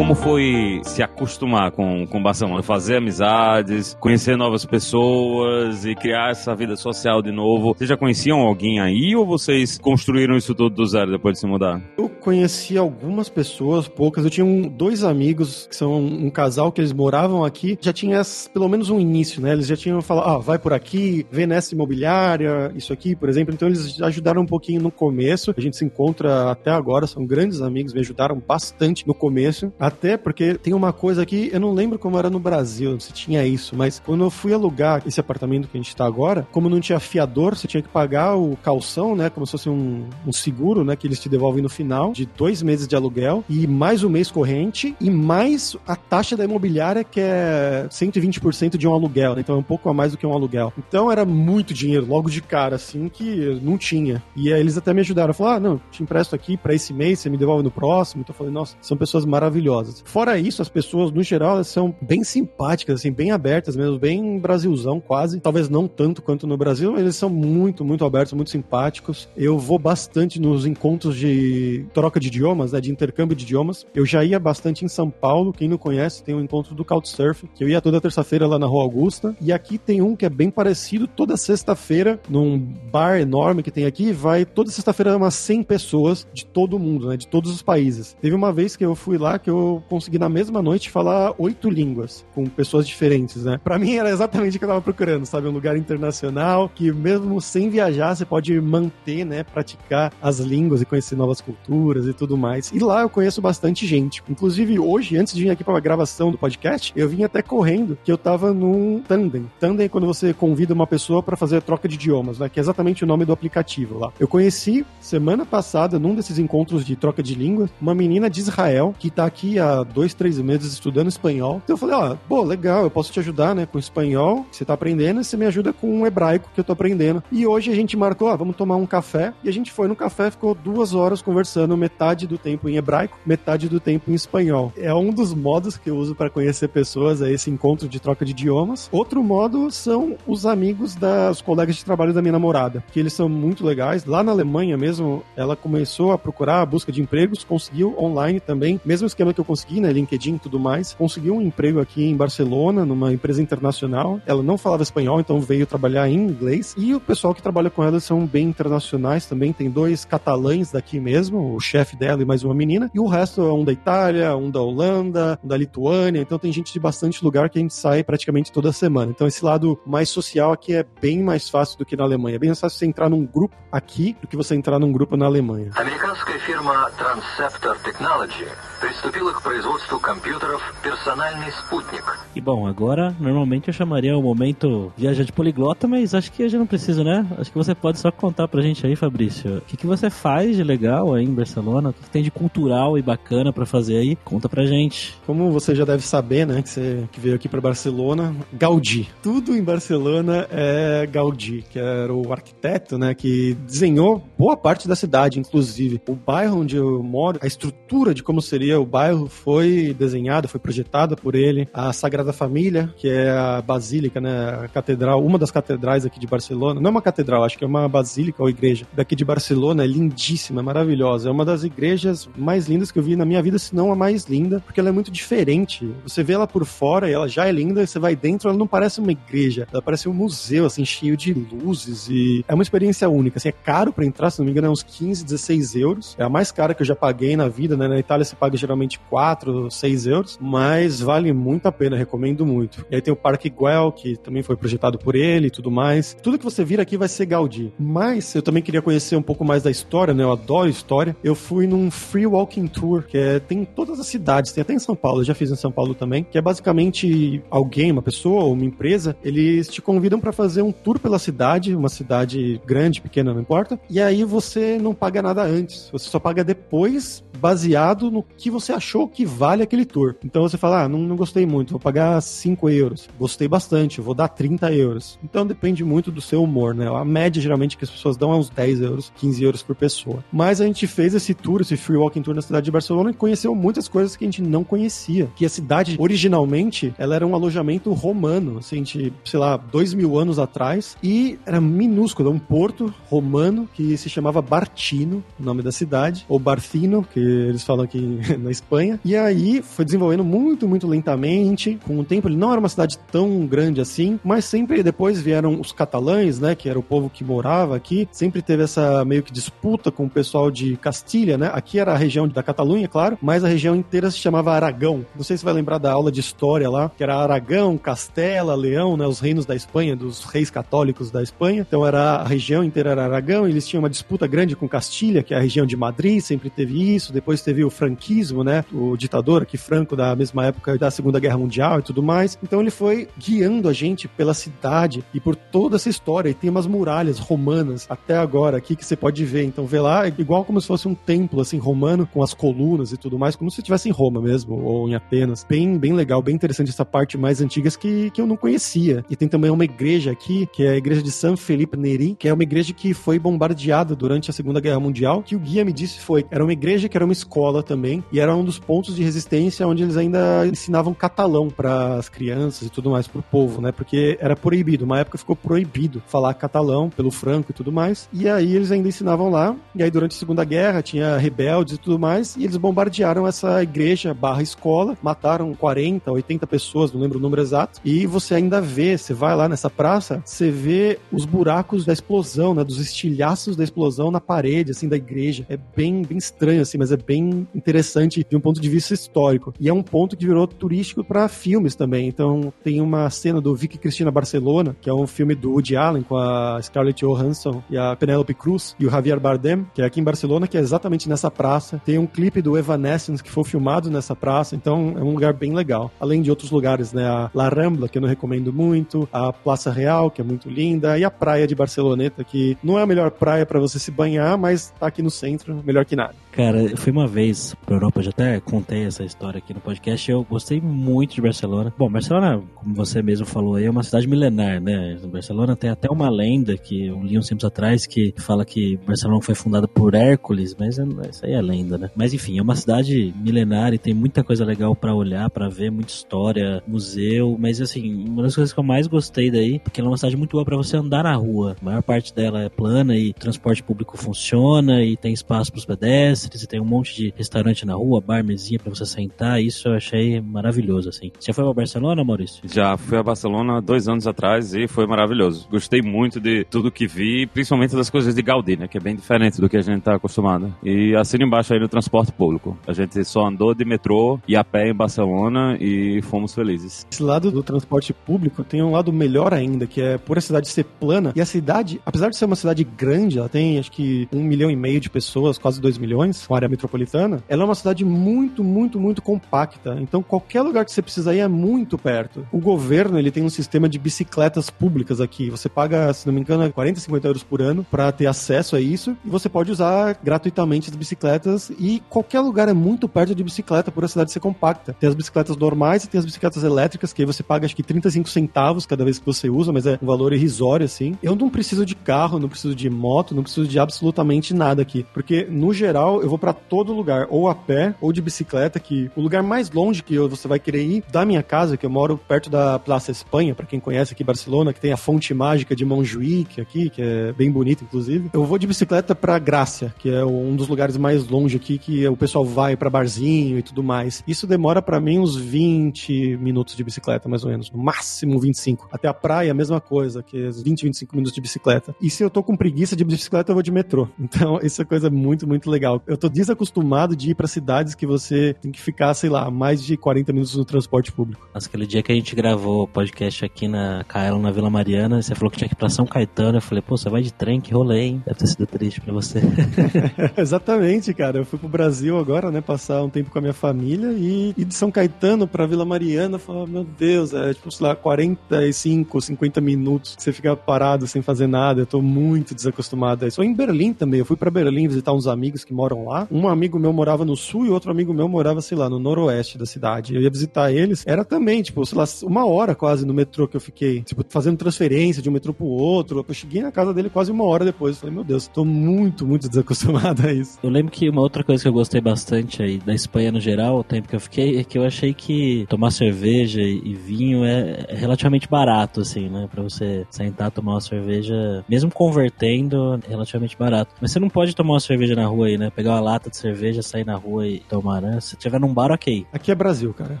Foi 0.32 0.80
se 0.84 1.02
acostumar 1.02 1.72
com, 1.72 2.06
com 2.06 2.22
Barcelona? 2.22 2.62
Fazer 2.62 2.96
amizades, 2.96 3.94
conhecer 4.00 4.34
novas 4.34 4.64
pessoas 4.64 5.84
e 5.84 5.94
criar 5.94 6.30
essa 6.30 6.54
vida 6.54 6.74
social 6.74 7.20
de 7.20 7.30
novo. 7.30 7.74
Vocês 7.74 7.90
já 7.90 7.98
conheciam 7.98 8.40
alguém 8.40 8.80
aí 8.80 9.14
ou 9.14 9.26
vocês 9.26 9.76
construíram 9.76 10.34
isso 10.34 10.54
tudo 10.54 10.74
do 10.74 10.86
zero 10.86 11.10
depois 11.10 11.34
de 11.34 11.40
se 11.40 11.46
mudar? 11.46 11.82
Eu 11.98 12.08
conheci 12.08 12.78
algumas 12.78 13.28
pessoas, 13.28 13.86
poucas. 13.86 14.24
Eu 14.24 14.30
tinha 14.30 14.46
um, 14.46 14.62
dois 14.62 15.04
amigos 15.04 15.66
que 15.66 15.76
são 15.76 15.98
um, 16.02 16.30
casal 16.30 16.72
que 16.72 16.80
eles 16.80 16.94
moravam 16.94 17.44
aqui. 17.44 17.76
Já 17.78 17.92
tinha 17.92 18.22
pelo 18.54 18.70
menos 18.70 18.88
um 18.88 18.98
início, 18.98 19.42
né? 19.42 19.52
Eles 19.52 19.66
já 19.66 19.76
tinham 19.76 20.00
falado, 20.00 20.30
ah, 20.30 20.38
vai 20.38 20.58
por 20.58 20.72
aqui, 20.72 21.26
vê 21.30 21.46
nessa 21.46 21.74
imobiliária, 21.74 22.72
isso 22.74 22.90
aqui, 22.90 23.14
por 23.14 23.28
exemplo. 23.28 23.52
Então 23.52 23.68
eles 23.68 24.00
ajudaram 24.00 24.40
um 24.40 24.46
pouquinho 24.46 24.80
no 24.80 24.90
começo. 24.90 25.52
A 25.54 25.60
gente 25.60 25.76
se 25.76 25.84
encontra 25.84 26.50
até 26.50 26.70
agora, 26.70 27.06
são 27.06 27.26
grandes 27.26 27.60
amigos, 27.60 27.92
me 27.92 28.00
ajudaram 28.00 28.40
bastante 28.40 29.06
no 29.06 29.12
começo. 29.12 29.70
Até 29.78 30.21
porque 30.22 30.54
tem 30.54 30.74
uma 30.74 30.92
coisa 30.92 31.22
aqui, 31.22 31.50
eu 31.52 31.60
não 31.60 31.72
lembro 31.72 31.98
como 31.98 32.18
era 32.18 32.30
no 32.30 32.38
Brasil, 32.38 32.98
se 33.00 33.12
tinha 33.12 33.44
isso, 33.46 33.76
mas 33.76 34.00
quando 34.04 34.24
eu 34.24 34.30
fui 34.30 34.52
alugar 34.52 35.02
esse 35.06 35.20
apartamento 35.20 35.68
que 35.68 35.76
a 35.76 35.80
gente 35.80 35.94
tá 35.94 36.04
agora, 36.04 36.46
como 36.52 36.68
não 36.68 36.80
tinha 36.80 36.98
fiador, 37.00 37.56
você 37.56 37.66
tinha 37.66 37.82
que 37.82 37.88
pagar 37.88 38.36
o 38.36 38.56
calção, 38.56 39.14
né? 39.16 39.30
Como 39.30 39.46
se 39.46 39.52
fosse 39.52 39.68
um, 39.68 40.08
um 40.26 40.32
seguro, 40.32 40.84
né? 40.84 40.96
Que 40.96 41.06
eles 41.06 41.20
te 41.20 41.28
devolvem 41.28 41.62
no 41.62 41.68
final, 41.68 42.12
de 42.12 42.26
dois 42.26 42.62
meses 42.62 42.86
de 42.86 42.96
aluguel, 42.96 43.44
e 43.48 43.66
mais 43.66 44.02
o 44.02 44.10
mês 44.10 44.30
corrente, 44.30 44.94
e 45.00 45.10
mais 45.10 45.76
a 45.86 45.96
taxa 45.96 46.36
da 46.36 46.44
imobiliária, 46.44 47.04
que 47.04 47.20
é 47.20 47.86
120% 47.90 48.76
de 48.76 48.86
um 48.86 48.92
aluguel, 48.92 49.34
né? 49.34 49.40
Então 49.40 49.56
é 49.56 49.58
um 49.58 49.62
pouco 49.62 49.88
a 49.88 49.94
mais 49.94 50.12
do 50.12 50.18
que 50.18 50.26
um 50.26 50.32
aluguel. 50.32 50.72
Então 50.78 51.10
era 51.10 51.24
muito 51.24 51.74
dinheiro, 51.74 52.06
logo 52.06 52.30
de 52.30 52.40
cara, 52.40 52.76
assim, 52.76 53.08
que 53.08 53.58
não 53.62 53.76
tinha. 53.76 54.22
E 54.36 54.52
aí 54.52 54.60
eles 54.60 54.76
até 54.76 54.92
me 54.92 55.00
ajudaram, 55.00 55.34
falaram, 55.34 55.56
ah, 55.56 55.60
não, 55.60 55.80
te 55.90 56.02
empresto 56.02 56.34
aqui 56.34 56.56
para 56.56 56.74
esse 56.74 56.92
mês, 56.92 57.20
você 57.20 57.30
me 57.30 57.36
devolve 57.36 57.62
no 57.62 57.70
próximo. 57.70 58.22
Então 58.22 58.32
eu 58.32 58.38
falei, 58.38 58.52
nossa, 58.52 58.76
são 58.80 58.96
pessoas 58.96 59.24
maravilhosas. 59.24 60.02
Fora 60.12 60.38
isso, 60.38 60.60
as 60.60 60.68
pessoas, 60.68 61.10
no 61.10 61.22
geral, 61.22 61.54
elas 61.54 61.68
são 61.68 61.94
bem 61.98 62.22
simpáticas, 62.22 62.96
assim, 63.00 63.10
bem 63.10 63.30
abertas 63.30 63.74
mesmo, 63.74 63.98
bem 63.98 64.38
Brasilzão 64.38 65.00
quase. 65.00 65.40
Talvez 65.40 65.70
não 65.70 65.88
tanto 65.88 66.20
quanto 66.20 66.46
no 66.46 66.54
Brasil, 66.54 66.92
mas 66.92 67.00
eles 67.00 67.16
são 67.16 67.30
muito, 67.30 67.82
muito 67.82 68.04
abertos, 68.04 68.34
muito 68.34 68.50
simpáticos. 68.50 69.26
Eu 69.34 69.58
vou 69.58 69.78
bastante 69.78 70.38
nos 70.38 70.66
encontros 70.66 71.16
de 71.16 71.86
troca 71.94 72.20
de 72.20 72.28
idiomas, 72.28 72.72
né, 72.72 72.80
de 72.82 72.92
intercâmbio 72.92 73.34
de 73.34 73.44
idiomas. 73.44 73.86
Eu 73.94 74.04
já 74.04 74.22
ia 74.22 74.38
bastante 74.38 74.84
em 74.84 74.88
São 74.88 75.08
Paulo, 75.08 75.50
quem 75.50 75.66
não 75.66 75.78
conhece, 75.78 76.22
tem 76.22 76.34
um 76.34 76.42
encontro 76.42 76.74
do 76.74 76.84
Couchsurf, 76.84 77.48
que 77.54 77.64
eu 77.64 77.70
ia 77.70 77.80
toda 77.80 77.98
terça-feira 77.98 78.46
lá 78.46 78.58
na 78.58 78.66
Rua 78.66 78.82
Augusta. 78.82 79.34
E 79.40 79.50
aqui 79.50 79.78
tem 79.78 80.02
um 80.02 80.14
que 80.14 80.26
é 80.26 80.30
bem 80.30 80.50
parecido, 80.50 81.06
toda 81.06 81.38
sexta-feira, 81.38 82.20
num 82.28 82.58
bar 82.58 83.18
enorme 83.18 83.62
que 83.62 83.70
tem 83.70 83.86
aqui, 83.86 84.12
vai 84.12 84.44
toda 84.44 84.70
sexta-feira 84.70 85.16
umas 85.16 85.32
100 85.36 85.62
pessoas 85.62 86.28
de 86.34 86.44
todo 86.44 86.78
mundo, 86.78 87.08
né, 87.08 87.16
de 87.16 87.26
todos 87.26 87.50
os 87.50 87.62
países. 87.62 88.14
Teve 88.20 88.36
uma 88.36 88.52
vez 88.52 88.76
que 88.76 88.84
eu 88.84 88.94
fui 88.94 89.16
lá 89.16 89.38
que 89.38 89.48
eu 89.48 89.82
consegui 89.88 90.01
na 90.10 90.28
mesma 90.28 90.62
noite 90.62 90.90
falar 90.90 91.34
oito 91.38 91.68
línguas 91.68 92.24
com 92.34 92.46
pessoas 92.46 92.86
diferentes, 92.86 93.44
né? 93.44 93.60
Para 93.62 93.78
mim 93.78 93.94
era 93.94 94.10
exatamente 94.10 94.56
o 94.56 94.58
que 94.58 94.64
eu 94.64 94.68
tava 94.68 94.82
procurando, 94.82 95.26
sabe? 95.26 95.48
Um 95.48 95.52
lugar 95.52 95.76
internacional 95.76 96.68
que 96.68 96.92
mesmo 96.92 97.40
sem 97.40 97.68
viajar 97.68 98.14
você 98.14 98.24
pode 98.24 98.58
manter, 98.60 99.24
né, 99.24 99.42
praticar 99.42 100.12
as 100.20 100.38
línguas 100.38 100.82
e 100.82 100.84
conhecer 100.84 101.16
novas 101.16 101.40
culturas 101.40 102.06
e 102.06 102.12
tudo 102.12 102.36
mais. 102.36 102.70
E 102.72 102.78
lá 102.78 103.02
eu 103.02 103.08
conheço 103.08 103.40
bastante 103.40 103.86
gente. 103.86 104.22
Inclusive, 104.28 104.78
hoje, 104.78 105.16
antes 105.16 105.34
de 105.34 105.42
vir 105.42 105.50
aqui 105.50 105.64
para 105.64 105.76
a 105.76 105.80
gravação 105.80 106.30
do 106.30 106.38
podcast, 106.38 106.92
eu 106.96 107.08
vim 107.08 107.24
até 107.24 107.42
correndo 107.42 107.98
que 108.04 108.10
eu 108.10 108.18
tava 108.18 108.52
num 108.52 109.02
tandem. 109.06 109.50
Tandem 109.58 109.86
é 109.86 109.88
quando 109.88 110.06
você 110.06 110.32
convida 110.32 110.72
uma 110.72 110.86
pessoa 110.86 111.22
para 111.22 111.36
fazer 111.36 111.56
a 111.58 111.60
troca 111.60 111.88
de 111.88 111.94
idiomas, 111.94 112.38
né? 112.38 112.48
Que 112.48 112.60
é 112.60 112.62
exatamente 112.62 113.04
o 113.04 113.06
nome 113.06 113.24
do 113.24 113.32
aplicativo 113.32 113.98
lá. 113.98 114.12
Eu 114.18 114.28
conheci 114.28 114.84
semana 115.00 115.44
passada, 115.44 115.98
num 115.98 116.14
desses 116.14 116.38
encontros 116.38 116.84
de 116.84 116.96
troca 116.96 117.22
de 117.22 117.34
língua, 117.34 117.68
uma 117.80 117.94
menina 117.94 118.30
de 118.30 118.40
Israel 118.40 118.94
que 118.98 119.10
tá 119.10 119.24
aqui 119.24 119.58
há 119.58 119.81
dois, 119.84 120.14
três 120.14 120.38
meses 120.38 120.72
estudando 120.72 121.08
espanhol. 121.08 121.60
Então 121.64 121.74
eu 121.74 121.78
falei, 121.78 121.94
ó, 121.94 122.16
pô, 122.28 122.42
legal, 122.42 122.84
eu 122.84 122.90
posso 122.90 123.12
te 123.12 123.20
ajudar, 123.20 123.54
né, 123.54 123.66
com 123.66 123.78
espanhol, 123.78 124.44
que 124.50 124.56
você 124.56 124.64
tá 124.64 124.74
aprendendo, 124.74 125.20
e 125.20 125.24
você 125.24 125.36
me 125.36 125.46
ajuda 125.46 125.72
com 125.72 126.02
o 126.02 126.06
hebraico 126.06 126.50
que 126.54 126.60
eu 126.60 126.64
tô 126.64 126.72
aprendendo. 126.72 127.22
E 127.30 127.46
hoje 127.46 127.70
a 127.70 127.74
gente 127.74 127.96
marcou, 127.96 128.28
ó, 128.28 128.36
vamos 128.36 128.56
tomar 128.56 128.76
um 128.76 128.86
café. 128.86 129.32
E 129.42 129.48
a 129.48 129.52
gente 129.52 129.72
foi 129.72 129.88
no 129.88 129.96
café, 129.96 130.30
ficou 130.30 130.54
duas 130.54 130.94
horas 130.94 131.22
conversando, 131.22 131.76
metade 131.76 132.26
do 132.26 132.38
tempo 132.38 132.68
em 132.68 132.76
hebraico, 132.76 133.18
metade 133.24 133.68
do 133.68 133.80
tempo 133.80 134.10
em 134.10 134.14
espanhol. 134.14 134.72
É 134.76 134.92
um 134.94 135.10
dos 135.10 135.34
modos 135.34 135.76
que 135.76 135.90
eu 135.90 135.96
uso 135.96 136.14
para 136.14 136.30
conhecer 136.30 136.68
pessoas, 136.68 137.22
é 137.22 137.30
esse 137.30 137.50
encontro 137.50 137.88
de 137.88 138.00
troca 138.00 138.24
de 138.24 138.32
idiomas. 138.32 138.88
Outro 138.92 139.22
modo 139.22 139.70
são 139.70 140.16
os 140.26 140.46
amigos 140.46 140.94
das 140.94 141.40
colegas 141.40 141.76
de 141.76 141.84
trabalho 141.84 142.12
da 142.12 142.20
minha 142.20 142.32
namorada, 142.32 142.82
que 142.92 143.00
eles 143.00 143.12
são 143.12 143.28
muito 143.28 143.64
legais. 143.64 144.04
Lá 144.04 144.22
na 144.22 144.32
Alemanha 144.32 144.76
mesmo, 144.76 145.22
ela 145.36 145.56
começou 145.56 146.12
a 146.12 146.18
procurar 146.18 146.60
a 146.60 146.66
busca 146.66 146.92
de 146.92 147.00
empregos, 147.00 147.44
conseguiu 147.44 147.94
online 147.98 148.40
também, 148.40 148.80
mesmo 148.84 149.06
esquema 149.06 149.32
que 149.32 149.40
eu 149.40 149.44
consegui, 149.44 149.71
aqui, 149.72 149.80
né, 149.80 149.90
LinkedIn 149.90 150.34
e 150.34 150.38
tudo 150.38 150.60
mais, 150.60 150.92
conseguiu 150.92 151.34
um 151.34 151.40
emprego 151.40 151.80
aqui 151.80 152.04
em 152.04 152.14
Barcelona, 152.14 152.84
numa 152.84 153.12
empresa 153.12 153.40
internacional. 153.40 154.20
Ela 154.26 154.42
não 154.42 154.58
falava 154.58 154.82
espanhol, 154.82 155.18
então 155.20 155.40
veio 155.40 155.66
trabalhar 155.66 156.08
em 156.08 156.14
inglês. 156.14 156.74
E 156.76 156.94
o 156.94 157.00
pessoal 157.00 157.34
que 157.34 157.42
trabalha 157.42 157.70
com 157.70 157.82
ela 157.82 157.98
são 157.98 158.26
bem 158.26 158.48
internacionais 158.48 159.24
também. 159.24 159.52
Tem 159.52 159.70
dois 159.70 160.04
catalães 160.04 160.72
daqui 160.72 161.00
mesmo, 161.00 161.54
o 161.54 161.60
chefe 161.60 161.96
dela 161.96 162.20
e 162.20 162.24
mais 162.24 162.44
uma 162.44 162.54
menina. 162.54 162.90
E 162.94 163.00
o 163.00 163.06
resto 163.06 163.40
é 163.40 163.52
um 163.52 163.64
da 163.64 163.72
Itália, 163.72 164.36
um 164.36 164.50
da 164.50 164.60
Holanda, 164.60 165.38
um 165.42 165.48
da 165.48 165.56
Lituânia. 165.56 166.20
Então 166.20 166.38
tem 166.38 166.52
gente 166.52 166.72
de 166.72 166.78
bastante 166.78 167.24
lugar 167.24 167.48
que 167.48 167.58
a 167.58 167.62
gente 167.62 167.74
sai 167.74 168.04
praticamente 168.04 168.52
toda 168.52 168.72
semana. 168.72 169.10
Então 169.10 169.26
esse 169.26 169.44
lado 169.44 169.80
mais 169.86 170.08
social 170.10 170.52
aqui 170.52 170.74
é 170.74 170.84
bem 171.00 171.22
mais 171.22 171.48
fácil 171.48 171.78
do 171.78 171.86
que 171.86 171.96
na 171.96 172.04
Alemanha. 172.04 172.36
É 172.36 172.38
bem 172.38 172.48
mais 172.50 172.60
fácil 172.60 172.78
você 172.78 172.86
entrar 172.86 173.08
num 173.08 173.24
grupo 173.24 173.56
aqui 173.70 174.16
do 174.20 174.28
que 174.28 174.36
você 174.36 174.54
entrar 174.54 174.78
num 174.78 174.92
grupo 174.92 175.16
na 175.16 175.26
Alemanha. 175.26 175.70
Americanska 175.74 176.32
firma 176.40 176.90
Transceptor 176.98 177.78
Technology 177.78 178.46
приступила 178.81 179.33
к 179.33 179.41
производству 179.41 179.99
компьютеров 179.99 180.61
«Персональный 180.83 181.51
спутник». 181.51 182.03
E 182.35 182.41
bom, 182.41 182.67
agora 182.67 183.15
normalmente 183.19 183.67
eu 183.67 183.73
chamaria 183.73 184.17
o 184.17 184.21
momento 184.21 184.93
viajante 184.95 185.31
poliglota, 185.31 185.87
mas 185.87 186.13
acho 186.13 186.31
que 186.31 186.43
a 186.43 186.47
gente 186.47 186.59
não 186.59 186.67
precisa, 186.67 187.03
né? 187.03 187.25
Acho 187.37 187.51
que 187.51 187.57
você 187.57 187.73
pode 187.73 187.99
só 187.99 188.11
contar 188.11 188.47
pra 188.47 188.61
gente 188.61 188.85
aí, 188.85 188.95
Fabrício, 188.95 189.57
o 189.57 189.61
que, 189.61 189.75
que 189.75 189.87
você 189.87 190.09
faz 190.09 190.55
de 190.55 190.63
legal 190.63 191.13
aí 191.13 191.25
em 191.25 191.33
Barcelona, 191.33 191.89
o 191.89 191.93
que, 191.93 192.03
que 192.03 192.09
tem 192.09 192.23
de 192.23 192.29
cultural 192.29 192.97
e 192.97 193.01
bacana 193.01 193.51
para 193.51 193.65
fazer 193.65 193.97
aí? 193.97 194.15
Conta 194.23 194.47
pra 194.47 194.65
gente. 194.65 195.17
Como 195.25 195.51
você 195.51 195.73
já 195.73 195.83
deve 195.83 196.03
saber, 196.03 196.45
né, 196.45 196.61
que 196.61 196.69
você 196.69 197.03
que 197.11 197.19
veio 197.19 197.35
aqui 197.35 197.49
para 197.49 197.59
Barcelona, 197.59 198.35
Gaudí. 198.53 199.09
Tudo 199.23 199.55
em 199.55 199.63
Barcelona 199.63 200.47
é 200.51 201.07
Gaudí, 201.07 201.63
que 201.69 201.79
era 201.79 202.13
o 202.13 202.31
arquiteto, 202.31 202.97
né, 202.97 203.15
que 203.15 203.55
desenhou 203.65 204.23
boa 204.37 204.55
parte 204.55 204.87
da 204.87 204.95
cidade, 204.95 205.39
inclusive. 205.39 206.01
O 206.07 206.15
bairro 206.15 206.61
onde 206.61 206.75
eu 206.75 207.01
moro, 207.01 207.39
a 207.41 207.47
estrutura 207.47 208.13
de 208.13 208.21
como 208.21 208.41
seria 208.41 208.70
o 208.76 208.84
bairro 208.84 209.28
foi 209.28 209.94
desenhada, 209.98 210.48
foi 210.48 210.60
projetada 210.60 211.16
por 211.16 211.34
ele. 211.34 211.68
A 211.72 211.92
Sagrada 211.92 212.32
Família, 212.32 212.92
que 212.96 213.08
é 213.08 213.30
a 213.30 213.62
basílica, 213.62 214.20
né, 214.20 214.60
a 214.64 214.68
catedral, 214.68 215.24
uma 215.24 215.38
das 215.38 215.50
catedrais 215.50 216.04
aqui 216.04 216.18
de 216.18 216.26
Barcelona. 216.26 216.80
Não 216.80 216.88
é 216.88 216.90
uma 216.90 217.02
catedral, 217.02 217.44
acho 217.44 217.58
que 217.58 217.64
é 217.64 217.66
uma 217.66 217.88
basílica 217.88 218.42
ou 218.42 218.48
igreja 218.48 218.86
daqui 218.92 219.14
de 219.14 219.24
Barcelona, 219.24 219.84
é 219.84 219.86
lindíssima, 219.86 220.60
é 220.60 220.64
maravilhosa. 220.64 221.28
É 221.28 221.32
uma 221.32 221.44
das 221.44 221.64
igrejas 221.64 222.28
mais 222.36 222.68
lindas 222.68 222.90
que 222.90 222.98
eu 222.98 223.02
vi 223.02 223.16
na 223.16 223.24
minha 223.24 223.42
vida, 223.42 223.58
se 223.58 223.74
não 223.74 223.92
a 223.92 223.96
mais 223.96 224.24
linda, 224.24 224.60
porque 224.60 224.80
ela 224.80 224.88
é 224.88 224.92
muito 224.92 225.10
diferente. 225.10 225.90
Você 226.06 226.22
vê 226.22 226.34
ela 226.34 226.46
por 226.46 226.64
fora 226.64 227.08
e 227.08 227.12
ela 227.12 227.28
já 227.28 227.46
é 227.46 227.52
linda, 227.52 227.82
e 227.82 227.86
você 227.86 227.98
vai 227.98 228.16
dentro, 228.16 228.48
ela 228.48 228.58
não 228.58 228.66
parece 228.66 229.00
uma 229.00 229.12
igreja, 229.12 229.66
ela 229.72 229.82
parece 229.82 230.08
um 230.08 230.12
museu, 230.12 230.66
assim, 230.66 230.84
cheio 230.84 231.16
de 231.16 231.32
luzes 231.32 232.08
e 232.08 232.44
é 232.48 232.54
uma 232.54 232.62
experiência 232.62 233.08
única. 233.08 233.38
Assim, 233.38 233.48
é 233.48 233.52
caro 233.52 233.92
para 233.92 234.04
entrar, 234.04 234.30
se 234.30 234.38
não 234.38 234.46
me 234.46 234.50
engano, 234.50 234.68
é 234.68 234.70
uns 234.70 234.82
15, 234.82 235.24
16 235.24 235.76
euros. 235.76 236.16
É 236.18 236.24
a 236.24 236.28
mais 236.28 236.50
cara 236.52 236.74
que 236.74 236.82
eu 236.82 236.86
já 236.86 236.94
paguei 236.94 237.36
na 237.36 237.48
vida, 237.48 237.76
né? 237.76 237.88
Na 237.88 237.98
Itália 237.98 238.24
você 238.24 238.36
paga 238.36 238.56
geralmente 238.62 238.98
4, 239.10 239.70
6 239.70 240.06
euros, 240.06 240.38
mas 240.40 241.00
vale 241.00 241.32
muito 241.32 241.66
a 241.66 241.72
pena, 241.72 241.96
recomendo 241.96 242.46
muito. 242.46 242.84
E 242.90 242.94
aí 242.94 243.02
tem 243.02 243.12
o 243.12 243.16
Parque 243.16 243.50
Güell, 243.50 243.92
que 243.92 244.16
também 244.16 244.42
foi 244.42 244.56
projetado 244.56 244.98
por 244.98 245.14
ele 245.14 245.48
e 245.48 245.50
tudo 245.50 245.70
mais. 245.70 246.16
Tudo 246.22 246.38
que 246.38 246.44
você 246.44 246.64
vir 246.64 246.80
aqui 246.80 246.96
vai 246.96 247.08
ser 247.08 247.26
Gaudí. 247.26 247.72
Mas 247.78 248.34
eu 248.34 248.42
também 248.42 248.62
queria 248.62 248.82
conhecer 248.82 249.16
um 249.16 249.22
pouco 249.22 249.44
mais 249.44 249.62
da 249.62 249.70
história, 249.70 250.14
né? 250.14 250.22
Eu 250.22 250.32
adoro 250.32 250.68
história. 250.68 251.16
Eu 251.22 251.34
fui 251.34 251.66
num 251.66 251.90
Free 251.90 252.26
Walking 252.26 252.66
Tour, 252.66 253.04
que 253.04 253.18
é, 253.18 253.38
tem 253.38 253.60
em 253.60 253.64
todas 253.64 253.98
as 253.98 254.06
cidades, 254.06 254.52
tem 254.52 254.62
até 254.62 254.74
em 254.74 254.78
São 254.78 254.94
Paulo, 254.94 255.20
eu 255.20 255.24
já 255.24 255.34
fiz 255.34 255.50
em 255.50 255.56
São 255.56 255.72
Paulo 255.72 255.94
também, 255.94 256.24
que 256.24 256.36
é 256.36 256.42
basicamente 256.42 257.42
alguém, 257.50 257.92
uma 257.92 258.02
pessoa 258.02 258.44
ou 258.44 258.52
uma 258.52 258.64
empresa, 258.64 259.16
eles 259.24 259.68
te 259.68 259.80
convidam 259.80 260.20
para 260.20 260.32
fazer 260.32 260.62
um 260.62 260.72
tour 260.72 260.98
pela 260.98 261.18
cidade, 261.18 261.74
uma 261.74 261.88
cidade 261.88 262.60
grande, 262.66 263.00
pequena, 263.00 263.32
não 263.32 263.40
importa, 263.40 263.78
e 263.88 264.00
aí 264.00 264.24
você 264.24 264.78
não 264.78 264.94
paga 264.94 265.22
nada 265.22 265.42
antes, 265.42 265.88
você 265.90 266.08
só 266.08 266.18
paga 266.18 266.44
depois, 266.44 267.24
baseado 267.38 268.10
no 268.10 268.22
que 268.22 268.50
você 268.52 268.72
achou 268.72 269.08
que 269.08 269.24
vale 269.24 269.62
aquele 269.62 269.84
tour. 269.84 270.14
Então 270.24 270.42
você 270.42 270.56
fala, 270.56 270.84
ah, 270.84 270.88
não, 270.88 270.98
não 270.98 271.16
gostei 271.16 271.46
muito, 271.46 271.70
vou 271.70 271.80
pagar 271.80 272.20
5 272.20 272.68
euros. 272.70 273.08
Gostei 273.18 273.48
bastante, 273.48 274.00
vou 274.00 274.14
dar 274.14 274.28
30 274.28 274.72
euros. 274.72 275.18
Então 275.22 275.46
depende 275.46 275.84
muito 275.84 276.10
do 276.10 276.20
seu 276.20 276.42
humor, 276.42 276.74
né? 276.74 276.88
A 276.88 277.04
média 277.04 277.40
geralmente 277.40 277.76
que 277.76 277.84
as 277.84 277.90
pessoas 277.90 278.16
dão 278.16 278.32
é 278.32 278.36
uns 278.36 278.48
10 278.50 278.80
euros, 278.82 279.12
15 279.16 279.42
euros 279.42 279.62
por 279.62 279.74
pessoa. 279.74 280.24
Mas 280.32 280.60
a 280.60 280.66
gente 280.66 280.86
fez 280.86 281.14
esse 281.14 281.34
tour, 281.34 281.60
esse 281.60 281.76
free 281.76 281.96
walking 281.96 282.22
tour 282.22 282.34
na 282.34 282.42
cidade 282.42 282.64
de 282.64 282.70
Barcelona 282.70 283.10
e 283.10 283.14
conheceu 283.14 283.54
muitas 283.54 283.88
coisas 283.88 284.16
que 284.16 284.24
a 284.24 284.26
gente 284.26 284.42
não 284.42 284.62
conhecia. 284.64 285.30
Que 285.34 285.44
a 285.44 285.48
cidade, 285.48 285.96
originalmente, 285.98 286.94
ela 286.98 287.14
era 287.14 287.26
um 287.26 287.34
alojamento 287.34 287.92
romano, 287.92 288.58
assim, 288.58 288.82
de, 288.82 289.12
sei 289.24 289.40
lá, 289.40 289.56
dois 289.56 289.94
mil 289.94 290.18
anos 290.18 290.38
atrás, 290.38 290.96
e 291.02 291.38
era 291.46 291.60
minúsculo, 291.60 292.30
um 292.30 292.38
porto 292.38 292.92
romano 293.08 293.68
que 293.72 293.96
se 293.96 294.08
chamava 294.08 294.42
Bartino, 294.42 295.22
o 295.38 295.42
nome 295.42 295.62
da 295.62 295.72
cidade, 295.72 296.24
ou 296.28 296.38
Barcino, 296.38 297.06
que 297.12 297.20
eles 297.20 297.62
falam 297.62 297.84
aqui 297.84 298.18
na 298.42 298.50
Espanha. 298.50 298.98
E 299.04 299.16
aí 299.16 299.62
foi 299.62 299.84
desenvolvendo 299.84 300.24
muito, 300.24 300.68
muito 300.68 300.86
lentamente. 300.86 301.78
Com 301.86 301.98
o 301.98 302.04
tempo, 302.04 302.28
ele 302.28 302.36
não 302.36 302.50
era 302.50 302.60
uma 302.60 302.68
cidade 302.68 302.98
tão 303.10 303.46
grande 303.46 303.80
assim, 303.80 304.18
mas 304.24 304.44
sempre 304.44 304.82
depois 304.82 305.20
vieram 305.20 305.60
os 305.60 305.72
catalães, 305.72 306.38
né, 306.38 306.54
que 306.54 306.68
era 306.68 306.78
o 306.78 306.82
povo 306.82 307.10
que 307.10 307.24
morava 307.24 307.76
aqui, 307.76 308.08
sempre 308.12 308.42
teve 308.42 308.62
essa 308.62 309.04
meio 309.04 309.22
que 309.22 309.32
disputa 309.32 309.90
com 309.90 310.04
o 310.04 310.10
pessoal 310.10 310.50
de 310.50 310.76
Castilha, 310.76 311.36
né? 311.36 311.50
Aqui 311.52 311.78
era 311.78 311.92
a 311.92 311.96
região 311.96 312.26
da 312.28 312.42
Catalunha, 312.42 312.88
claro, 312.88 313.18
mas 313.20 313.44
a 313.44 313.48
região 313.48 313.74
inteira 313.74 314.10
se 314.10 314.18
chamava 314.18 314.52
Aragão. 314.52 315.04
Não 315.14 315.22
sei 315.22 315.36
se 315.36 315.44
vai 315.44 315.54
lembrar 315.54 315.78
da 315.78 315.92
aula 315.92 316.10
de 316.10 316.20
história 316.20 316.68
lá, 316.68 316.90
que 316.96 317.02
era 317.02 317.16
Aragão, 317.16 317.76
Castela, 317.78 318.54
Leão, 318.54 318.96
né, 318.96 319.06
os 319.06 319.20
reinos 319.20 319.46
da 319.46 319.54
Espanha, 319.54 319.96
dos 319.96 320.24
reis 320.24 320.50
católicos 320.50 321.10
da 321.10 321.22
Espanha. 321.22 321.64
Então 321.66 321.86
era 321.86 322.16
a 322.16 322.24
região 322.24 322.64
inteira 322.64 322.90
era 322.90 323.04
Aragão, 323.04 323.46
eles 323.46 323.66
tinham 323.66 323.82
uma 323.82 323.90
disputa 323.90 324.26
grande 324.26 324.56
com 324.56 324.68
Castilha, 324.68 325.22
que 325.22 325.34
é 325.34 325.36
a 325.36 325.40
região 325.40 325.66
de 325.66 325.76
Madrid, 325.76 326.20
sempre 326.20 326.50
teve 326.50 326.94
isso. 326.94 327.12
Depois 327.12 327.42
teve 327.42 327.64
o 327.64 327.70
franquismo, 327.70 328.21
né? 328.30 328.64
O 328.72 328.96
ditador 328.96 329.42
aqui 329.42 329.56
Franco 329.56 329.96
da 329.96 330.14
mesma 330.14 330.46
época 330.46 330.78
da 330.78 330.90
Segunda 330.90 331.18
Guerra 331.18 331.38
Mundial 331.38 331.80
e 331.80 331.82
tudo 331.82 332.02
mais. 332.02 332.38
Então 332.42 332.60
ele 332.60 332.70
foi 332.70 333.08
guiando 333.18 333.68
a 333.68 333.72
gente 333.72 334.06
pela 334.06 334.34
cidade 334.34 335.04
e 335.12 335.20
por 335.20 335.34
toda 335.34 335.76
essa 335.76 335.88
história. 335.88 336.30
E 336.30 336.34
tem 336.34 336.50
umas 336.50 336.66
muralhas 336.66 337.18
romanas 337.18 337.86
até 337.88 338.16
agora 338.16 338.56
aqui 338.56 338.76
que 338.76 338.84
você 338.84 338.96
pode 338.96 339.24
ver. 339.24 339.44
Então 339.44 339.66
vê 339.66 339.80
lá, 339.80 340.06
é 340.06 340.12
igual 340.18 340.44
como 340.44 340.60
se 340.60 340.66
fosse 340.66 340.86
um 340.86 340.94
templo 340.94 341.40
assim 341.40 341.58
romano 341.58 342.06
com 342.06 342.22
as 342.22 342.34
colunas 342.34 342.92
e 342.92 342.96
tudo 342.96 343.18
mais, 343.18 343.34
como 343.34 343.50
se 343.50 343.60
estivesse 343.60 343.88
em 343.88 343.92
Roma 343.92 344.20
mesmo 344.20 344.62
ou 344.62 344.88
em 344.88 344.94
Atenas. 344.94 345.44
Bem, 345.48 345.78
bem 345.78 345.92
legal, 345.94 346.22
bem 346.22 346.34
interessante 346.34 346.70
essa 346.70 346.84
parte 346.84 347.16
mais 347.16 347.40
antigas 347.40 347.76
que, 347.76 348.10
que 348.10 348.20
eu 348.20 348.26
não 348.26 348.36
conhecia. 348.36 349.04
E 349.08 349.16
tem 349.16 349.28
também 349.28 349.50
uma 349.50 349.64
igreja 349.64 350.10
aqui, 350.10 350.46
que 350.52 350.64
é 350.64 350.70
a 350.70 350.76
igreja 350.76 351.02
de 351.02 351.10
San 351.10 351.36
Felipe 351.36 351.76
Neri, 351.76 352.14
que 352.18 352.28
é 352.28 352.34
uma 352.34 352.42
igreja 352.42 352.72
que 352.72 352.92
foi 352.92 353.18
bombardeada 353.18 353.94
durante 353.94 354.30
a 354.30 354.32
Segunda 354.32 354.60
Guerra 354.60 354.80
Mundial, 354.80 355.22
que 355.22 355.36
o 355.36 355.38
guia 355.38 355.64
me 355.64 355.72
disse 355.72 356.00
foi, 356.00 356.26
era 356.30 356.42
uma 356.42 356.52
igreja 356.52 356.88
que 356.88 356.96
era 356.96 357.04
uma 357.04 357.12
escola 357.12 357.62
também, 357.62 358.02
e 358.12 358.20
era 358.20 358.34
um 358.34 358.44
dos 358.44 358.58
pontos 358.58 358.94
de 358.94 359.02
resistência 359.02 359.66
onde 359.66 359.82
eles 359.82 359.96
ainda 359.96 360.46
ensinavam 360.46 360.92
catalão 360.92 361.48
para 361.48 361.94
as 361.94 362.08
crianças 362.08 362.68
e 362.68 362.70
tudo 362.70 362.90
mais, 362.90 363.06
pro 363.06 363.22
povo, 363.22 363.60
né? 363.60 363.72
Porque 363.72 364.18
era 364.20 364.36
proibido, 364.36 364.84
uma 364.84 364.98
época 365.00 365.18
ficou 365.18 365.34
proibido 365.34 366.02
falar 366.06 366.34
catalão 366.34 366.90
pelo 366.90 367.10
Franco 367.10 367.50
e 367.50 367.54
tudo 367.54 367.72
mais. 367.72 368.08
E 368.12 368.28
aí 368.28 368.54
eles 368.54 368.70
ainda 368.70 368.88
ensinavam 368.88 369.30
lá, 369.30 369.56
e 369.74 369.82
aí 369.82 369.90
durante 369.90 370.14
a 370.14 370.18
Segunda 370.18 370.44
Guerra 370.44 370.82
tinha 370.82 371.16
rebeldes 371.16 371.74
e 371.74 371.78
tudo 371.78 371.98
mais, 371.98 372.36
e 372.36 372.44
eles 372.44 372.56
bombardearam 372.56 373.26
essa 373.26 373.62
igreja 373.62 374.12
barra 374.12 374.42
escola, 374.42 374.96
mataram 375.02 375.54
40, 375.54 376.12
80 376.12 376.46
pessoas, 376.46 376.92
não 376.92 377.00
lembro 377.00 377.18
o 377.18 377.22
número 377.22 377.40
exato, 377.40 377.80
e 377.84 378.06
você 378.06 378.34
ainda 378.34 378.60
vê, 378.60 378.98
você 378.98 379.14
vai 379.14 379.34
lá 379.34 379.48
nessa 379.48 379.70
praça, 379.70 380.22
você 380.24 380.50
vê 380.50 380.98
os 381.10 381.24
buracos 381.24 381.84
da 381.86 381.92
explosão, 381.92 382.54
né? 382.54 382.62
Dos 382.62 382.78
estilhaços 382.78 383.56
da 383.56 383.64
explosão 383.64 384.10
na 384.10 384.20
parede, 384.20 384.72
assim, 384.72 384.88
da 384.88 384.96
igreja. 384.96 385.46
É 385.48 385.56
bem, 385.56 386.02
bem 386.02 386.18
estranho, 386.18 386.60
assim, 386.60 386.76
mas 386.76 386.92
é 386.92 386.96
bem 386.96 387.46
interessante 387.54 388.01
de 388.08 388.36
um 388.36 388.40
ponto 388.40 388.60
de 388.60 388.68
vista 388.68 388.94
histórico. 388.94 389.52
E 389.60 389.68
é 389.68 389.72
um 389.72 389.82
ponto 389.82 390.16
que 390.16 390.26
virou 390.26 390.46
turístico 390.46 391.04
para 391.04 391.28
filmes 391.28 391.74
também. 391.74 392.08
Então, 392.08 392.52
tem 392.62 392.80
uma 392.80 393.08
cena 393.10 393.40
do 393.40 393.54
Vicky 393.54 393.78
Cristina 393.78 394.10
Barcelona, 394.10 394.76
que 394.80 394.88
é 394.88 394.94
um 394.94 395.06
filme 395.06 395.34
do 395.34 395.52
Woody 395.52 395.76
Allen 395.76 396.02
com 396.02 396.16
a 396.16 396.60
Scarlett 396.62 397.04
Johansson 397.04 397.62
e 397.70 397.76
a 397.76 397.96
Penelope 397.96 398.34
Cruz 398.34 398.74
e 398.78 398.86
o 398.86 398.90
Javier 398.90 399.18
Bardem, 399.18 399.66
que 399.74 399.82
é 399.82 399.84
aqui 399.84 400.00
em 400.00 400.04
Barcelona, 400.04 400.46
que 400.46 400.56
é 400.56 400.60
exatamente 400.60 401.08
nessa 401.08 401.30
praça. 401.30 401.80
Tem 401.84 401.98
um 401.98 402.06
clipe 402.06 402.42
do 402.42 402.56
Evanescence 402.56 403.22
que 403.22 403.30
foi 403.30 403.44
filmado 403.44 403.90
nessa 403.90 404.14
praça, 404.14 404.54
então 404.54 404.94
é 404.96 405.02
um 405.02 405.12
lugar 405.12 405.32
bem 405.32 405.54
legal. 405.54 405.90
Além 406.00 406.22
de 406.22 406.30
outros 406.30 406.50
lugares, 406.50 406.92
né? 406.92 407.06
A 407.06 407.30
La 407.34 407.48
Rambla, 407.48 407.88
que 407.88 407.98
eu 407.98 408.02
não 408.02 408.08
recomendo 408.08 408.52
muito, 408.52 409.08
a 409.12 409.32
Plaza 409.32 409.70
Real, 409.70 410.10
que 410.10 410.20
é 410.20 410.24
muito 410.24 410.48
linda, 410.48 410.98
e 410.98 411.04
a 411.04 411.10
praia 411.10 411.46
de 411.46 411.54
Barceloneta, 411.54 412.24
que 412.24 412.56
não 412.62 412.78
é 412.78 412.82
a 412.82 412.86
melhor 412.86 413.10
praia 413.10 413.44
para 413.44 413.60
você 413.60 413.78
se 413.78 413.90
banhar, 413.90 414.36
mas 414.38 414.72
tá 414.78 414.86
aqui 414.86 415.02
no 415.02 415.10
centro, 415.10 415.62
melhor 415.64 415.84
que 415.84 415.96
nada. 415.96 416.14
Cara, 416.32 416.62
eu 416.62 416.76
fui 416.76 416.90
uma 416.90 417.06
vez 417.06 417.54
pra 417.66 417.76
Europa, 417.76 417.91
já 418.00 418.10
até 418.10 418.40
contei 418.40 418.84
essa 418.84 419.04
história 419.04 419.38
aqui 419.38 419.54
no 419.54 419.60
podcast. 419.60 420.10
Eu 420.10 420.24
gostei 420.24 420.60
muito 420.60 421.14
de 421.14 421.20
Barcelona. 421.20 421.72
Bom, 421.76 421.90
Barcelona, 421.90 422.42
como 422.54 422.74
você 422.74 423.02
mesmo 423.02 423.26
falou 423.26 423.56
aí, 423.56 423.64
é 423.64 423.70
uma 423.70 423.82
cidade 423.82 424.06
milenar, 424.06 424.60
né? 424.60 424.98
Barcelona 425.04 425.56
tem 425.56 425.70
até 425.70 425.90
uma 425.90 426.08
lenda 426.08 426.56
que 426.56 426.86
eu 426.86 427.02
li 427.02 427.18
uns 427.18 427.28
tempos 427.28 427.44
atrás 427.44 427.86
que 427.86 428.14
fala 428.18 428.44
que 428.44 428.76
Barcelona 428.86 429.20
foi 429.22 429.34
fundada 429.34 429.66
por 429.66 429.94
Hércules, 429.94 430.54
mas 430.58 430.78
isso 430.78 431.24
aí 431.24 431.32
é 431.32 431.40
lenda, 431.40 431.78
né? 431.78 431.90
Mas 431.94 432.12
enfim, 432.14 432.38
é 432.38 432.42
uma 432.42 432.56
cidade 432.56 433.14
milenar 433.16 433.74
e 433.74 433.78
tem 433.78 433.94
muita 433.94 434.22
coisa 434.22 434.44
legal 434.44 434.74
para 434.74 434.94
olhar, 434.94 435.30
para 435.30 435.48
ver, 435.48 435.70
muita 435.70 435.92
história, 435.92 436.62
museu. 436.66 437.36
Mas 437.38 437.60
assim, 437.60 438.04
uma 438.08 438.22
das 438.22 438.34
coisas 438.34 438.52
que 438.52 438.58
eu 438.58 438.64
mais 438.64 438.86
gostei 438.86 439.30
daí, 439.30 439.58
porque 439.58 439.80
ela 439.80 439.88
é 439.88 439.90
uma 439.90 439.96
cidade 439.96 440.16
muito 440.16 440.32
boa 440.32 440.44
para 440.44 440.56
você 440.56 440.76
andar 440.76 441.04
na 441.04 441.14
rua. 441.14 441.56
A 441.60 441.64
maior 441.64 441.82
parte 441.82 442.14
dela 442.14 442.42
é 442.42 442.48
plana 442.48 442.96
e 442.96 443.12
transporte 443.12 443.62
público 443.62 443.96
funciona 443.96 444.82
e 444.82 444.96
tem 444.96 445.12
espaço 445.12 445.50
para 445.50 445.58
os 445.58 445.64
pedestres 445.64 446.42
você 446.42 446.46
tem 446.46 446.60
um 446.60 446.64
monte 446.64 446.94
de 446.94 447.14
restaurante 447.16 447.64
na 447.64 447.74
rua, 447.74 447.81
bar, 448.00 448.24
mesinha 448.24 448.58
pra 448.58 448.70
você 448.70 448.84
sentar. 448.84 449.42
Isso 449.42 449.68
eu 449.68 449.74
achei 449.74 450.20
maravilhoso, 450.20 450.88
assim. 450.88 451.10
Você 451.18 451.32
foi 451.32 451.44
pra 451.44 451.52
Barcelona, 451.52 452.04
Maurício? 452.04 452.42
Já 452.44 452.76
fui 452.76 452.98
a 452.98 453.02
Barcelona 453.02 453.60
dois 453.60 453.88
anos 453.88 454.06
atrás 454.06 454.54
e 454.54 454.66
foi 454.66 454.86
maravilhoso. 454.86 455.48
Gostei 455.50 455.82
muito 455.82 456.20
de 456.20 456.44
tudo 456.44 456.70
que 456.70 456.86
vi, 456.86 457.26
principalmente 457.26 457.74
das 457.74 457.90
coisas 457.90 458.14
de 458.14 458.22
Gaudí, 458.22 458.56
né? 458.56 458.68
Que 458.68 458.78
é 458.78 458.80
bem 458.80 458.94
diferente 458.94 459.40
do 459.40 459.48
que 459.48 459.56
a 459.56 459.62
gente 459.62 459.82
tá 459.82 459.94
acostumado. 459.94 460.54
E 460.62 460.94
assina 460.94 461.24
embaixo 461.24 461.52
aí 461.52 461.60
no 461.60 461.68
transporte 461.68 462.12
público. 462.12 462.56
A 462.66 462.72
gente 462.72 463.04
só 463.04 463.26
andou 463.26 463.54
de 463.54 463.64
metrô 463.64 464.20
e 464.26 464.36
a 464.36 464.44
pé 464.44 464.68
em 464.68 464.74
Barcelona 464.74 465.56
e 465.60 466.00
fomos 466.02 466.34
felizes. 466.34 466.86
Esse 466.90 467.02
lado 467.02 467.30
do 467.30 467.42
transporte 467.42 467.92
público 467.92 468.44
tem 468.44 468.62
um 468.62 468.72
lado 468.72 468.92
melhor 468.92 469.32
ainda, 469.32 469.66
que 469.66 469.80
é 469.80 469.98
por 469.98 470.18
a 470.18 470.20
cidade 470.20 470.48
ser 470.48 470.64
plana. 470.64 471.12
E 471.14 471.20
a 471.20 471.26
cidade, 471.26 471.80
apesar 471.84 472.08
de 472.10 472.16
ser 472.16 472.24
uma 472.24 472.36
cidade 472.36 472.64
grande, 472.64 473.18
ela 473.18 473.28
tem 473.28 473.58
acho 473.58 473.70
que 473.72 474.08
um 474.12 474.22
milhão 474.22 474.50
e 474.50 474.56
meio 474.56 474.80
de 474.80 474.90
pessoas, 474.90 475.38
quase 475.38 475.60
dois 475.60 475.78
milhões 475.78 476.26
com 476.26 476.34
área 476.34 476.48
metropolitana, 476.48 477.22
ela 477.28 477.42
é 477.42 477.44
uma 477.44 477.54
cidade 477.54 477.71
muito, 477.84 478.44
muito, 478.44 478.78
muito 478.78 479.00
compacta. 479.00 479.76
Então, 479.80 480.02
qualquer 480.02 480.42
lugar 480.42 480.64
que 480.64 480.72
você 480.72 480.82
precisa 480.82 481.14
ir 481.14 481.20
é 481.20 481.28
muito 481.28 481.78
perto. 481.78 482.26
O 482.30 482.38
governo, 482.38 482.98
ele 482.98 483.10
tem 483.10 483.22
um 483.22 483.30
sistema 483.30 483.68
de 483.68 483.78
bicicletas 483.78 484.50
públicas 484.50 485.00
aqui. 485.00 485.30
Você 485.30 485.48
paga, 485.48 485.92
se 485.92 486.06
não 486.06 486.12
me 486.12 486.20
engano, 486.20 486.52
40, 486.52 486.80
50 486.80 487.08
euros 487.08 487.22
por 487.22 487.40
ano 487.40 487.64
para 487.70 487.90
ter 487.92 488.06
acesso 488.06 488.56
a 488.56 488.60
isso. 488.60 488.96
E 489.04 489.08
você 489.08 489.28
pode 489.28 489.50
usar 489.50 489.98
gratuitamente 490.02 490.70
as 490.70 490.76
bicicletas. 490.76 491.50
E 491.58 491.82
qualquer 491.88 492.20
lugar 492.20 492.48
é 492.48 492.52
muito 492.52 492.88
perto 492.88 493.14
de 493.14 493.24
bicicleta, 493.24 493.70
por 493.70 493.84
a 493.84 493.88
cidade 493.88 494.12
ser 494.12 494.20
compacta. 494.20 494.74
Tem 494.78 494.88
as 494.88 494.94
bicicletas 494.94 495.36
normais 495.36 495.84
e 495.84 495.88
tem 495.88 495.98
as 495.98 496.04
bicicletas 496.04 496.42
elétricas, 496.42 496.92
que 496.92 497.02
aí 497.02 497.06
você 497.06 497.22
paga 497.22 497.46
acho 497.46 497.56
que 497.56 497.62
35 497.62 498.08
centavos 498.08 498.66
cada 498.66 498.84
vez 498.84 498.98
que 498.98 499.06
você 499.06 499.28
usa, 499.28 499.52
mas 499.52 499.66
é 499.66 499.78
um 499.80 499.86
valor 499.86 500.12
irrisório, 500.12 500.64
assim. 500.64 500.96
Eu 501.02 501.14
não 501.14 501.30
preciso 501.30 501.64
de 501.64 501.74
carro, 501.74 502.18
não 502.18 502.28
preciso 502.28 502.54
de 502.54 502.68
moto, 502.68 503.14
não 503.14 503.22
preciso 503.22 503.46
de 503.46 503.58
absolutamente 503.58 504.34
nada 504.34 504.62
aqui. 504.62 504.86
Porque, 504.92 505.26
no 505.30 505.52
geral, 505.52 506.02
eu 506.02 506.08
vou 506.08 506.18
para 506.18 506.32
todo 506.32 506.72
lugar, 506.72 507.06
ou 507.10 507.28
a 507.28 507.34
pé, 507.34 507.61
ou 507.80 507.92
de 507.92 508.00
bicicleta, 508.00 508.58
que 508.60 508.90
o 508.96 509.00
lugar 509.00 509.22
mais 509.22 509.50
longe 509.50 509.82
que 509.82 509.98
você 509.98 510.26
vai 510.26 510.38
querer 510.38 510.62
ir 510.62 510.84
da 510.90 511.04
minha 511.04 511.22
casa, 511.22 511.56
que 511.56 511.66
eu 511.66 511.70
moro 511.70 511.96
perto 511.96 512.30
da 512.30 512.58
Praça 512.58 512.90
Espanha, 512.90 513.34
para 513.34 513.46
quem 513.46 513.60
conhece 513.60 513.92
aqui 513.92 514.04
Barcelona, 514.04 514.52
que 514.52 514.60
tem 514.60 514.72
a 514.72 514.76
fonte 514.76 515.12
mágica 515.14 515.54
de 515.54 515.64
Montjuic 515.64 516.40
aqui, 516.40 516.70
que 516.70 516.82
é 516.82 517.12
bem 517.12 517.30
bonita, 517.30 517.64
inclusive. 517.64 518.10
Eu 518.12 518.24
vou 518.24 518.38
de 518.38 518.46
bicicleta 518.46 518.94
para 518.94 519.18
Grácia, 519.18 519.74
que 519.78 519.90
é 519.90 520.04
um 520.04 520.34
dos 520.36 520.48
lugares 520.48 520.76
mais 520.76 521.08
longe 521.08 521.36
aqui 521.36 521.58
que 521.58 521.86
o 521.86 521.96
pessoal 521.96 522.24
vai 522.24 522.56
para 522.56 522.70
barzinho 522.70 523.38
e 523.38 523.42
tudo 523.42 523.62
mais. 523.62 524.02
Isso 524.06 524.26
demora 524.26 524.62
para 524.62 524.80
mim 524.80 524.98
uns 524.98 525.16
20 525.16 526.16
minutos 526.16 526.56
de 526.56 526.64
bicicleta, 526.64 527.08
mais 527.08 527.24
ou 527.24 527.30
menos, 527.30 527.50
no 527.50 527.58
máximo 527.58 528.18
25. 528.18 528.68
Até 528.72 528.88
a 528.88 528.94
praia, 528.94 529.30
a 529.30 529.34
mesma 529.34 529.60
coisa, 529.60 530.02
que 530.02 530.16
é 530.16 530.30
20, 530.30 530.64
25 530.64 530.94
minutos 530.94 531.14
de 531.14 531.20
bicicleta. 531.20 531.74
E 531.80 531.90
se 531.90 532.02
eu 532.02 532.10
tô 532.10 532.22
com 532.22 532.36
preguiça 532.36 532.76
de 532.76 532.84
bicicleta, 532.84 533.30
eu 533.30 533.34
vou 533.34 533.42
de 533.42 533.50
metrô. 533.50 533.88
Então, 534.14 534.38
isso 534.42 534.60
é 534.60 534.64
coisa 534.64 534.90
muito, 534.90 535.26
muito 535.26 535.48
legal. 535.48 535.82
Eu 535.86 535.96
tô 535.96 536.08
desacostumado 536.08 536.94
de 536.94 537.10
ir 537.10 537.14
para 537.14 537.26
cidades 537.42 537.74
que 537.74 537.86
você 537.86 538.34
tem 538.40 538.52
que 538.52 538.60
ficar, 538.60 538.94
sei 538.94 539.10
lá, 539.10 539.30
mais 539.30 539.62
de 539.62 539.76
40 539.76 540.12
minutos 540.12 540.36
no 540.36 540.44
transporte 540.44 540.92
público. 540.92 541.28
Nossa, 541.34 541.48
aquele 541.48 541.66
dia 541.66 541.82
que 541.82 541.90
a 541.90 541.94
gente 541.94 542.14
gravou 542.14 542.62
o 542.62 542.68
podcast 542.68 543.24
aqui 543.24 543.48
na 543.48 543.84
Caelo, 543.88 544.20
na 544.20 544.30
Vila 544.30 544.48
Mariana, 544.48 545.02
você 545.02 545.14
falou 545.14 545.30
que 545.30 545.38
tinha 545.38 545.48
que 545.48 545.54
ir 545.54 545.56
pra 545.56 545.68
São 545.68 545.84
Caetano. 545.84 546.38
Eu 546.38 546.42
falei, 546.42 546.62
pô, 546.62 546.76
você 546.76 546.88
vai 546.88 547.02
de 547.02 547.12
trem, 547.12 547.40
que 547.40 547.52
rolê, 547.52 547.80
hein? 547.80 548.02
Deve 548.06 548.18
ter 548.18 548.26
sido 548.28 548.46
triste 548.46 548.80
pra 548.80 548.92
você. 548.92 549.20
Exatamente, 550.16 550.94
cara. 550.94 551.18
Eu 551.18 551.24
fui 551.24 551.38
pro 551.38 551.48
Brasil 551.48 551.98
agora, 551.98 552.30
né, 552.30 552.40
passar 552.40 552.82
um 552.82 552.88
tempo 552.88 553.10
com 553.10 553.18
a 553.18 553.22
minha 553.22 553.34
família 553.34 553.92
e, 553.92 554.34
e 554.36 554.44
de 554.44 554.54
São 554.54 554.70
Caetano 554.70 555.26
pra 555.26 555.46
Vila 555.46 555.64
Mariana, 555.64 556.18
falar, 556.18 556.46
meu 556.46 556.64
Deus, 556.64 557.12
é 557.12 557.34
tipo, 557.34 557.50
sei 557.50 557.66
lá, 557.66 557.74
45, 557.74 559.00
50 559.00 559.40
minutos 559.40 559.96
que 559.96 560.02
você 560.02 560.12
fica 560.12 560.36
parado 560.36 560.86
sem 560.86 561.02
fazer 561.02 561.26
nada. 561.26 561.62
Eu 561.62 561.66
tô 561.66 561.82
muito 561.82 562.34
desacostumado 562.34 563.04
a 563.04 563.08
isso. 563.08 563.20
Ou 563.20 563.26
em 563.26 563.34
Berlim 563.34 563.72
também. 563.72 563.98
Eu 563.98 564.06
fui 564.06 564.16
para 564.16 564.30
Berlim 564.30 564.68
visitar 564.68 564.92
uns 564.92 565.06
amigos 565.06 565.44
que 565.44 565.52
moram 565.52 565.86
lá. 565.86 566.06
Um 566.10 566.28
amigo 566.28 566.58
meu 566.58 566.72
morava 566.72 567.04
no 567.04 567.16
sul 567.16 567.31
e 567.46 567.50
outro 567.50 567.70
amigo 567.70 567.92
meu 567.94 568.08
morava, 568.08 568.40
sei 568.40 568.56
lá, 568.56 568.68
no 568.68 568.78
noroeste 568.78 569.38
da 569.38 569.46
cidade. 569.46 569.94
Eu 569.94 570.02
ia 570.02 570.10
visitar 570.10 570.52
eles. 570.52 570.84
Era 570.86 571.04
também, 571.04 571.42
tipo, 571.42 571.64
sei 571.64 571.78
lá, 571.78 571.84
uma 572.02 572.26
hora 572.26 572.54
quase 572.54 572.86
no 572.86 572.94
metrô 572.94 573.26
que 573.26 573.36
eu 573.36 573.40
fiquei, 573.40 573.82
tipo, 573.82 574.04
fazendo 574.08 574.36
transferência 574.36 575.02
de 575.02 575.08
um 575.08 575.12
metrô 575.12 575.32
pro 575.32 575.46
outro. 575.46 576.04
Eu 576.06 576.14
cheguei 576.14 576.42
na 576.42 576.52
casa 576.52 576.74
dele 576.74 576.90
quase 576.90 577.10
uma 577.10 577.24
hora 577.24 577.44
depois. 577.44 577.76
Eu 577.76 577.80
falei, 577.80 577.94
meu 577.94 578.04
Deus, 578.04 578.26
tô 578.26 578.44
muito, 578.44 579.06
muito 579.06 579.28
desacostumado 579.28 580.06
a 580.06 580.12
isso. 580.12 580.38
Eu 580.42 580.50
lembro 580.50 580.70
que 580.70 580.88
uma 580.88 581.00
outra 581.00 581.24
coisa 581.24 581.42
que 581.42 581.48
eu 581.48 581.52
gostei 581.52 581.80
bastante 581.80 582.42
aí 582.42 582.58
da 582.58 582.74
Espanha 582.74 583.12
no 583.12 583.20
geral, 583.20 583.58
o 583.58 583.64
tempo 583.64 583.88
que 583.88 583.96
eu 583.96 584.00
fiquei, 584.00 584.38
é 584.38 584.44
que 584.44 584.58
eu 584.58 584.64
achei 584.64 584.92
que 584.92 585.46
tomar 585.48 585.70
cerveja 585.70 586.40
e 586.40 586.74
vinho 586.74 587.24
é, 587.24 587.64
é 587.68 587.74
relativamente 587.74 588.28
barato, 588.28 588.80
assim, 588.80 589.08
né? 589.08 589.28
Pra 589.30 589.42
você 589.42 589.86
sentar, 589.90 590.30
tomar 590.30 590.52
uma 590.52 590.60
cerveja, 590.60 591.44
mesmo 591.48 591.70
convertendo, 591.70 592.80
é 592.86 592.90
relativamente 592.90 593.36
barato. 593.36 593.74
Mas 593.80 593.92
você 593.92 593.98
não 593.98 594.08
pode 594.08 594.34
tomar 594.34 594.54
uma 594.54 594.60
cerveja 594.60 594.94
na 594.94 595.06
rua 595.06 595.26
aí, 595.26 595.38
né? 595.38 595.50
Pegar 595.50 595.72
uma 595.72 595.80
lata 595.80 596.10
de 596.10 596.16
cerveja, 596.16 596.62
sair 596.62 596.84
na 596.84 596.96
rua 596.96 597.21
e 597.26 597.40
tomar, 597.40 597.82
né? 597.82 598.00
Se 598.00 598.16
tiver 598.16 598.40
num 598.40 598.52
bar, 598.52 598.70
ok. 598.70 599.06
Aqui 599.12 599.30
é 599.30 599.34
Brasil, 599.34 599.72
cara. 599.74 600.00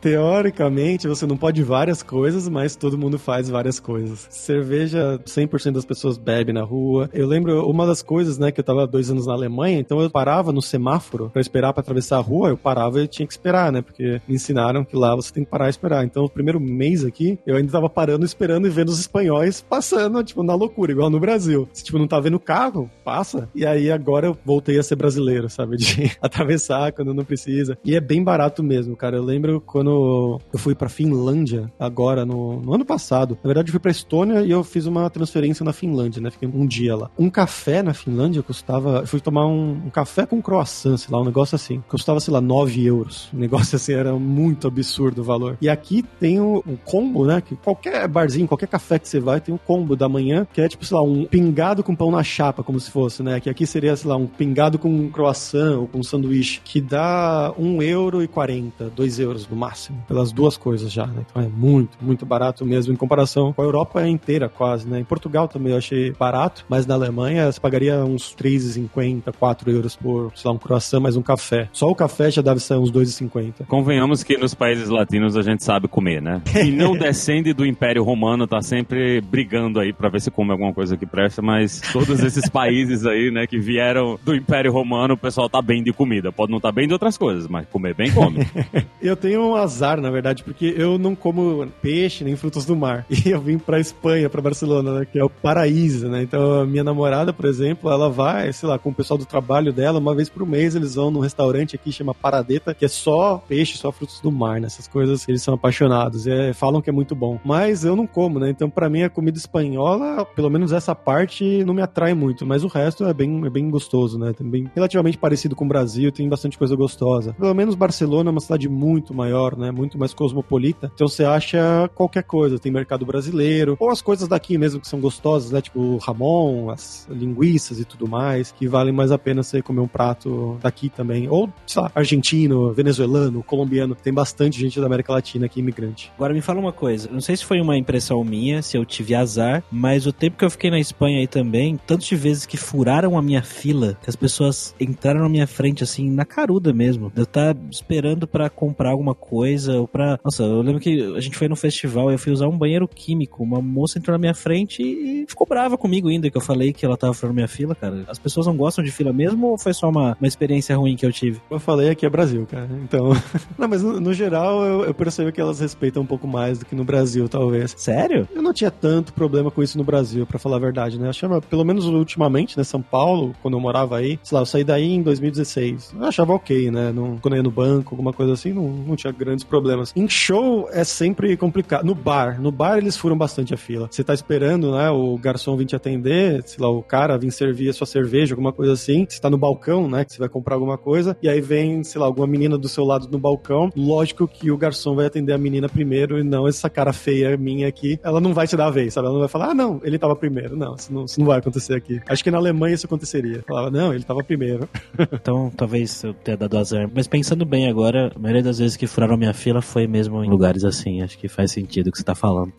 Teoricamente, 0.00 1.08
você 1.08 1.26
não 1.26 1.36
pode 1.36 1.62
várias 1.62 2.02
coisas, 2.02 2.48
mas 2.48 2.76
todo 2.76 2.98
mundo 2.98 3.18
faz 3.18 3.48
várias 3.48 3.80
coisas. 3.80 4.26
Cerveja, 4.30 5.20
100% 5.24 5.72
das 5.72 5.84
pessoas 5.84 6.18
bebe 6.18 6.52
na 6.52 6.62
rua. 6.62 7.08
Eu 7.12 7.26
lembro 7.26 7.68
uma 7.68 7.86
das 7.86 8.02
coisas, 8.02 8.38
né, 8.38 8.50
que 8.50 8.60
eu 8.60 8.64
tava 8.64 8.86
dois 8.86 9.10
anos 9.10 9.26
na 9.26 9.32
Alemanha, 9.32 9.78
então 9.78 10.00
eu 10.00 10.10
parava 10.10 10.52
no 10.52 10.62
semáforo 10.62 11.30
para 11.30 11.40
esperar 11.40 11.72
para 11.72 11.80
atravessar 11.80 12.18
a 12.18 12.20
rua, 12.20 12.48
eu 12.48 12.56
parava 12.56 13.02
e 13.02 13.08
tinha 13.08 13.26
que 13.26 13.32
esperar, 13.32 13.72
né? 13.72 13.82
Porque 13.82 14.20
me 14.28 14.34
ensinaram 14.34 14.84
que 14.84 14.96
lá 14.96 15.14
você 15.14 15.32
tem 15.32 15.44
que 15.44 15.50
parar 15.50 15.66
e 15.66 15.70
esperar. 15.70 16.04
Então, 16.04 16.24
o 16.24 16.30
primeiro 16.30 16.60
mês 16.60 17.04
aqui, 17.04 17.38
eu 17.46 17.56
ainda 17.56 17.72
tava 17.72 17.88
parando, 17.88 18.24
esperando 18.24 18.66
e 18.66 18.70
vendo 18.70 18.88
os 18.88 18.98
espanhóis 18.98 19.60
passando, 19.62 20.22
tipo, 20.22 20.42
na 20.42 20.54
loucura, 20.54 20.92
igual 20.92 21.10
no 21.10 21.20
Brasil. 21.20 21.68
Se, 21.72 21.84
tipo, 21.84 21.98
não 21.98 22.06
tá 22.06 22.20
vendo 22.20 22.38
carro, 22.38 22.90
passa. 23.04 23.48
E 23.54 23.64
aí 23.66 23.90
agora 23.90 24.26
eu 24.26 24.36
voltei 24.44 24.78
a 24.78 24.82
ser 24.82 24.96
brasileiro, 24.96 25.48
sabe? 25.48 25.76
De 25.76 26.12
atravessar 26.20 26.92
quando 27.04 27.14
não 27.14 27.24
precisa. 27.24 27.78
E 27.84 27.94
é 27.94 28.00
bem 28.00 28.24
barato 28.24 28.62
mesmo, 28.62 28.96
cara. 28.96 29.16
Eu 29.16 29.22
lembro 29.22 29.60
quando 29.60 30.40
eu 30.52 30.58
fui 30.58 30.74
pra 30.74 30.88
Finlândia, 30.88 31.70
agora, 31.78 32.24
no, 32.24 32.60
no 32.60 32.74
ano 32.74 32.84
passado. 32.84 33.38
Na 33.42 33.48
verdade, 33.48 33.68
eu 33.68 33.72
fui 33.72 33.80
pra 33.80 33.90
Estônia 33.90 34.40
e 34.40 34.50
eu 34.50 34.64
fiz 34.64 34.86
uma 34.86 35.08
transferência 35.10 35.64
na 35.64 35.72
Finlândia, 35.72 36.20
né? 36.20 36.30
Fiquei 36.30 36.48
um 36.48 36.66
dia 36.66 36.96
lá. 36.96 37.10
Um 37.18 37.28
café 37.28 37.82
na 37.82 37.92
Finlândia 37.92 38.42
custava. 38.42 39.00
Eu 39.00 39.06
fui 39.06 39.20
tomar 39.20 39.46
um, 39.46 39.72
um 39.86 39.90
café 39.90 40.24
com 40.24 40.40
croissant, 40.40 40.96
sei 40.96 41.12
lá, 41.12 41.20
um 41.20 41.24
negócio 41.24 41.54
assim. 41.54 41.82
Custava, 41.88 42.20
sei 42.20 42.32
lá, 42.32 42.40
9 42.40 42.84
euros. 42.84 43.28
Um 43.34 43.38
negócio 43.38 43.76
assim, 43.76 43.92
era 43.92 44.12
muito 44.14 44.66
absurdo 44.66 45.20
o 45.20 45.24
valor. 45.24 45.58
E 45.60 45.68
aqui 45.68 46.02
tem 46.18 46.40
o, 46.40 46.62
o 46.66 46.78
combo, 46.84 47.26
né? 47.26 47.40
Que 47.40 47.54
qualquer 47.56 48.08
barzinho, 48.08 48.48
qualquer 48.48 48.68
café 48.68 48.98
que 48.98 49.08
você 49.08 49.20
vai, 49.20 49.40
tem 49.40 49.54
um 49.54 49.58
combo 49.58 49.94
da 49.94 50.08
manhã, 50.08 50.46
que 50.52 50.60
é 50.60 50.68
tipo, 50.68 50.84
sei 50.84 50.96
lá, 50.96 51.02
um 51.02 51.24
pingado 51.26 51.82
com 51.82 51.94
pão 51.94 52.10
na 52.10 52.22
chapa, 52.22 52.62
como 52.62 52.80
se 52.80 52.90
fosse, 52.90 53.22
né? 53.22 53.40
Que 53.40 53.50
aqui 53.50 53.66
seria, 53.66 53.94
sei 53.94 54.08
lá, 54.08 54.16
um 54.16 54.26
pingado 54.26 54.78
com 54.78 55.10
croissant 55.10 55.78
ou 55.78 55.86
com 55.86 56.02
sanduíche, 56.02 56.60
que 56.64 56.80
dá 56.80 56.93
1 57.02 57.82
euro 57.82 58.22
e 58.22 58.28
40, 58.28 58.90
2 58.90 59.18
euros 59.20 59.48
no 59.48 59.56
máximo, 59.56 60.02
pelas 60.06 60.32
duas 60.32 60.56
coisas 60.56 60.92
já, 60.92 61.06
né? 61.06 61.24
Então 61.28 61.42
é 61.42 61.48
muito, 61.48 61.96
muito 62.00 62.26
barato 62.26 62.64
mesmo 62.64 62.92
em 62.92 62.96
comparação 62.96 63.52
com 63.52 63.62
a 63.62 63.64
Europa 63.64 64.06
inteira 64.06 64.48
quase, 64.48 64.86
né? 64.86 65.00
Em 65.00 65.04
Portugal 65.04 65.48
também 65.48 65.72
eu 65.72 65.78
achei 65.78 66.12
barato, 66.12 66.64
mas 66.68 66.86
na 66.86 66.94
Alemanha 66.94 67.50
você 67.50 67.60
pagaria 67.60 68.04
uns 68.04 68.34
3,50, 68.34 69.32
4 69.38 69.70
euros 69.70 69.96
por, 69.96 70.32
sei 70.34 70.48
lá, 70.48 70.54
um 70.54 70.58
croissant 70.58 71.00
mais 71.00 71.16
um 71.16 71.22
café. 71.22 71.68
Só 71.72 71.88
o 71.88 71.94
café 71.94 72.30
já 72.30 72.42
deve 72.42 72.60
ser 72.60 72.74
uns 72.74 72.90
2,50. 72.90 73.66
Convenhamos 73.66 74.22
que 74.22 74.36
nos 74.36 74.54
países 74.54 74.88
latinos 74.88 75.36
a 75.36 75.42
gente 75.42 75.64
sabe 75.64 75.88
comer, 75.88 76.20
né? 76.20 76.42
E 76.54 76.70
não 76.70 76.92
descende 76.96 77.52
do 77.52 77.66
Império 77.66 78.02
Romano, 78.02 78.46
tá 78.46 78.60
sempre 78.60 79.20
brigando 79.20 79.80
aí 79.80 79.92
pra 79.92 80.08
ver 80.08 80.20
se 80.20 80.30
come 80.30 80.52
alguma 80.52 80.72
coisa 80.72 80.96
que 80.96 81.06
presta, 81.06 81.42
mas 81.42 81.80
todos 81.92 82.22
esses 82.22 82.48
países 82.50 83.06
aí, 83.06 83.30
né, 83.30 83.46
que 83.46 83.58
vieram 83.58 84.18
do 84.24 84.34
Império 84.34 84.72
Romano, 84.72 85.14
o 85.14 85.18
pessoal 85.18 85.48
tá 85.48 85.60
bem 85.60 85.82
de 85.82 85.92
comida. 85.92 86.32
Pode 86.32 86.50
não 86.50 86.58
estar 86.58 86.68
tá 86.68 86.74
bem 86.74 86.83
de 86.86 86.92
outras 86.92 87.16
coisas, 87.16 87.48
mas 87.48 87.66
comer 87.68 87.94
bem 87.94 88.12
come. 88.12 88.46
eu 89.00 89.16
tenho 89.16 89.42
um 89.42 89.54
azar, 89.56 90.00
na 90.00 90.10
verdade, 90.10 90.44
porque 90.44 90.74
eu 90.76 90.98
não 90.98 91.14
como 91.14 91.66
peixe 91.80 92.24
nem 92.24 92.36
frutos 92.36 92.64
do 92.64 92.76
mar. 92.76 93.06
E 93.24 93.30
eu 93.30 93.40
vim 93.40 93.58
pra 93.58 93.80
Espanha, 93.80 94.28
pra 94.28 94.42
Barcelona, 94.42 95.00
né, 95.00 95.06
que 95.10 95.18
é 95.18 95.24
o 95.24 95.30
paraíso, 95.30 96.08
né? 96.08 96.22
Então 96.22 96.60
a 96.60 96.66
minha 96.66 96.84
namorada, 96.84 97.32
por 97.32 97.46
exemplo, 97.46 97.90
ela 97.90 98.10
vai, 98.10 98.52
sei 98.52 98.68
lá, 98.68 98.78
com 98.78 98.90
o 98.90 98.94
pessoal 98.94 99.16
do 99.16 99.24
trabalho 99.24 99.72
dela, 99.72 99.98
uma 99.98 100.14
vez 100.14 100.28
por 100.28 100.46
mês 100.46 100.74
eles 100.74 100.94
vão 100.94 101.10
num 101.10 101.20
restaurante 101.20 101.74
aqui 101.74 101.92
chama 101.92 102.14
Paradeta, 102.14 102.74
que 102.74 102.84
é 102.84 102.88
só 102.88 103.42
peixe, 103.48 103.78
só 103.78 103.90
frutos 103.92 104.20
do 104.20 104.30
mar, 104.30 104.60
né? 104.60 104.66
Essas 104.66 104.88
coisas 104.88 105.26
eles 105.28 105.42
são 105.42 105.54
apaixonados. 105.54 106.26
É, 106.26 106.52
falam 106.52 106.82
que 106.82 106.90
é 106.90 106.92
muito 106.92 107.14
bom. 107.14 107.38
Mas 107.44 107.84
eu 107.84 107.96
não 107.96 108.06
como, 108.06 108.38
né? 108.38 108.50
Então, 108.50 108.68
para 108.68 108.88
mim, 108.88 109.02
a 109.02 109.10
comida 109.10 109.38
espanhola, 109.38 110.24
pelo 110.24 110.50
menos 110.50 110.72
essa 110.72 110.94
parte, 110.94 111.64
não 111.64 111.74
me 111.74 111.82
atrai 111.82 112.14
muito. 112.14 112.44
Mas 112.44 112.64
o 112.64 112.68
resto 112.68 113.04
é 113.04 113.14
bem, 113.14 113.46
é 113.46 113.50
bem 113.50 113.70
gostoso, 113.70 114.18
né? 114.18 114.32
Também 114.32 114.70
relativamente 114.74 115.16
parecido 115.16 115.54
com 115.54 115.64
o 115.64 115.68
Brasil, 115.68 116.10
tem 116.10 116.28
bastante 116.28 116.58
coisa 116.58 116.73
gostosa. 116.76 117.34
Pelo 117.34 117.54
menos 117.54 117.74
Barcelona 117.74 118.30
é 118.30 118.32
uma 118.32 118.40
cidade 118.40 118.68
muito 118.68 119.14
maior, 119.14 119.56
né? 119.56 119.70
Muito 119.70 119.98
mais 119.98 120.14
cosmopolita. 120.14 120.90
Então 120.94 121.08
você 121.08 121.24
acha 121.24 121.90
qualquer 121.94 122.22
coisa. 122.22 122.58
Tem 122.58 122.72
mercado 122.72 123.06
brasileiro, 123.06 123.76
ou 123.78 123.90
as 123.90 124.02
coisas 124.02 124.28
daqui 124.28 124.58
mesmo 124.58 124.80
que 124.80 124.88
são 124.88 125.00
gostosas, 125.00 125.50
né? 125.50 125.60
Tipo 125.60 125.96
ramon, 125.98 126.70
as 126.70 127.06
linguiças 127.10 127.78
e 127.80 127.84
tudo 127.84 128.08
mais, 128.08 128.52
que 128.52 128.66
valem 128.66 128.92
mais 128.92 129.10
a 129.10 129.18
pena 129.18 129.42
você 129.42 129.62
comer 129.62 129.80
um 129.80 129.88
prato 129.88 130.58
daqui 130.62 130.88
também. 130.88 131.28
Ou, 131.28 131.48
sei 131.66 131.82
lá, 131.82 131.90
argentino, 131.94 132.72
venezuelano, 132.72 133.42
colombiano. 133.42 133.94
Tem 133.94 134.12
bastante 134.12 134.60
gente 134.60 134.80
da 134.80 134.86
América 134.86 135.12
Latina 135.12 135.46
aqui, 135.46 135.60
imigrante. 135.60 136.12
Agora 136.16 136.32
me 136.32 136.40
fala 136.40 136.60
uma 136.60 136.72
coisa, 136.72 137.08
não 137.10 137.20
sei 137.20 137.36
se 137.36 137.44
foi 137.44 137.60
uma 137.60 137.76
impressão 137.76 138.22
minha, 138.24 138.62
se 138.62 138.76
eu 138.76 138.84
tive 138.84 139.14
azar, 139.14 139.62
mas 139.70 140.06
o 140.06 140.12
tempo 140.12 140.36
que 140.36 140.44
eu 140.44 140.50
fiquei 140.50 140.70
na 140.70 140.78
Espanha 140.78 141.18
aí 141.18 141.26
também, 141.26 141.78
tanto 141.86 142.04
de 142.04 142.16
vezes 142.16 142.46
que 142.46 142.56
furaram 142.56 143.16
a 143.18 143.22
minha 143.22 143.42
fila, 143.42 143.98
que 144.02 144.10
as 144.10 144.16
pessoas 144.16 144.74
entraram 144.80 145.20
na 145.20 145.28
minha 145.28 145.46
frente 145.46 145.82
assim, 145.82 146.10
na 146.10 146.24
caruda 146.24 146.63
mesmo. 146.72 147.12
Eu 147.16 147.26
tava 147.26 147.58
esperando 147.70 148.26
para 148.26 148.48
comprar 148.48 148.90
alguma 148.90 149.14
coisa 149.14 149.80
ou 149.80 149.88
para, 149.88 150.18
nossa, 150.24 150.42
eu 150.42 150.62
lembro 150.62 150.80
que 150.80 151.14
a 151.16 151.20
gente 151.20 151.36
foi 151.36 151.48
no 151.48 151.56
festival 151.56 152.10
e 152.10 152.14
eu 152.14 152.18
fui 152.18 152.32
usar 152.32 152.48
um 152.48 152.56
banheiro 152.56 152.88
químico, 152.88 153.42
uma 153.42 153.60
moça 153.60 153.98
entrou 153.98 154.14
na 154.14 154.18
minha 154.18 154.34
frente 154.34 154.82
e 154.82 155.24
ficou 155.28 155.46
brava 155.46 155.76
comigo 155.76 156.08
ainda 156.08 156.30
que 156.30 156.36
eu 156.36 156.40
falei 156.40 156.72
que 156.72 156.84
ela 156.84 156.96
tava 156.96 157.14
furando 157.14 157.34
minha 157.34 157.48
fila, 157.48 157.74
cara. 157.74 158.04
As 158.08 158.18
pessoas 158.18 158.46
não 158.46 158.56
gostam 158.56 158.84
de 158.84 158.90
fila 158.90 159.12
mesmo 159.12 159.48
ou 159.48 159.58
foi 159.58 159.74
só 159.74 159.88
uma, 159.88 160.16
uma 160.20 160.28
experiência 160.28 160.76
ruim 160.76 160.96
que 160.96 161.04
eu 161.04 161.12
tive? 161.12 161.40
Eu 161.50 161.60
falei 161.60 161.90
aqui 161.90 162.06
é 162.06 162.10
Brasil, 162.10 162.46
cara. 162.50 162.68
Então, 162.82 163.10
não, 163.58 163.68
mas 163.68 163.82
no, 163.82 164.00
no 164.00 164.14
geral 164.14 164.64
eu, 164.64 164.84
eu 164.84 164.94
percebo 164.94 165.32
que 165.32 165.40
elas 165.40 165.60
respeitam 165.60 166.02
um 166.02 166.06
pouco 166.06 166.26
mais 166.26 166.58
do 166.58 166.64
que 166.64 166.74
no 166.74 166.84
Brasil, 166.84 167.28
talvez. 167.28 167.74
Sério? 167.76 168.28
Eu 168.34 168.42
não 168.42 168.52
tinha 168.52 168.70
tanto 168.70 169.12
problema 169.12 169.50
com 169.50 169.62
isso 169.62 169.76
no 169.78 169.84
Brasil, 169.84 170.26
para 170.26 170.38
falar 170.38 170.56
a 170.56 170.60
verdade, 170.60 170.98
né? 170.98 171.06
Eu 171.06 171.10
achava, 171.10 171.40
pelo 171.40 171.64
menos 171.64 171.86
ultimamente, 171.86 172.56
né, 172.56 172.64
São 172.64 172.82
Paulo, 172.82 173.34
quando 173.42 173.54
eu 173.54 173.60
morava 173.60 173.96
aí, 173.96 174.18
sei 174.22 174.36
lá, 174.36 174.42
eu 174.42 174.46
saí 174.46 174.64
daí 174.64 174.92
em 174.92 175.02
2016. 175.02 175.94
Eu 175.98 176.04
achava 176.04 176.32
ok, 176.32 176.53
né? 176.70 176.92
Não, 176.92 177.18
quando 177.18 177.34
eu 177.34 177.38
ia 177.38 177.42
no 177.42 177.50
banco, 177.50 177.94
alguma 177.94 178.12
coisa 178.12 178.32
assim, 178.32 178.52
não, 178.52 178.68
não 178.68 178.96
tinha 178.96 179.12
grandes 179.12 179.44
problemas. 179.44 179.92
Em 179.94 180.08
show 180.08 180.68
é 180.72 180.84
sempre 180.84 181.36
complicado. 181.36 181.84
No 181.84 181.94
bar, 181.94 182.40
no 182.40 182.50
bar 182.50 182.78
eles 182.78 182.96
furam 182.96 183.16
bastante 183.16 183.52
a 183.54 183.56
fila. 183.56 183.88
Você 183.90 184.02
tá 184.02 184.14
esperando, 184.14 184.72
né, 184.72 184.90
o 184.90 185.16
garçom 185.18 185.56
vir 185.56 185.66
te 185.66 185.76
atender, 185.76 186.42
sei 186.46 186.62
lá, 186.62 186.70
o 186.70 186.82
cara 186.82 187.18
vir 187.18 187.30
servir 187.30 187.68
a 187.68 187.72
sua 187.72 187.86
cerveja, 187.86 188.34
alguma 188.34 188.52
coisa 188.52 188.72
assim. 188.72 189.06
Você 189.08 189.20
tá 189.20 189.30
no 189.30 189.38
balcão, 189.38 189.88
né, 189.88 190.04
que 190.04 190.12
você 190.12 190.18
vai 190.18 190.28
comprar 190.28 190.54
alguma 190.54 190.78
coisa, 190.78 191.16
e 191.22 191.28
aí 191.28 191.40
vem, 191.40 191.82
sei 191.84 192.00
lá, 192.00 192.06
alguma 192.06 192.26
menina 192.26 192.56
do 192.56 192.68
seu 192.68 192.84
lado 192.84 193.08
no 193.10 193.18
balcão. 193.18 193.70
Lógico 193.76 194.26
que 194.26 194.50
o 194.50 194.56
garçom 194.56 194.94
vai 194.94 195.06
atender 195.06 195.32
a 195.32 195.38
menina 195.38 195.68
primeiro 195.68 196.18
e 196.18 196.22
não 196.22 196.48
essa 196.48 196.68
cara 196.70 196.92
feia 196.92 197.36
minha 197.36 197.68
aqui. 197.68 197.98
Ela 198.02 198.20
não 198.20 198.32
vai 198.32 198.46
te 198.46 198.56
dar 198.56 198.66
a 198.66 198.70
vez, 198.70 198.94
sabe? 198.94 199.06
Ela 199.06 199.14
não 199.14 199.20
vai 199.20 199.28
falar, 199.28 199.50
ah, 199.50 199.54
não, 199.54 199.80
ele 199.84 199.98
tava 199.98 200.16
primeiro. 200.16 200.56
Não, 200.56 200.74
isso 200.74 200.92
não, 200.92 201.04
isso 201.04 201.18
não 201.18 201.26
vai 201.26 201.38
acontecer 201.38 201.74
aqui. 201.74 202.00
Acho 202.08 202.22
que 202.22 202.30
na 202.30 202.38
Alemanha 202.38 202.74
isso 202.74 202.86
aconteceria. 202.86 203.42
Falava, 203.46 203.70
não, 203.70 203.92
ele 203.92 204.04
tava 204.04 204.22
primeiro. 204.22 204.68
então, 205.12 205.50
talvez 205.56 206.02
eu 206.04 206.14
tenha 206.14 206.33
dado 206.36 206.58
azar. 206.58 206.90
Mas 206.94 207.06
pensando 207.06 207.44
bem 207.44 207.68
agora, 207.68 208.12
a 208.14 208.18
maioria 208.18 208.42
das 208.42 208.58
vezes 208.58 208.76
que 208.76 208.86
furaram 208.86 209.16
minha 209.16 209.34
fila 209.34 209.60
foi 209.60 209.86
mesmo 209.86 210.24
em 210.24 210.28
lugares 210.28 210.64
assim. 210.64 211.02
Acho 211.02 211.18
que 211.18 211.28
faz 211.28 211.52
sentido 211.52 211.88
o 211.88 211.92
que 211.92 211.98
você 211.98 212.04
tá 212.04 212.14
falando. 212.14 212.52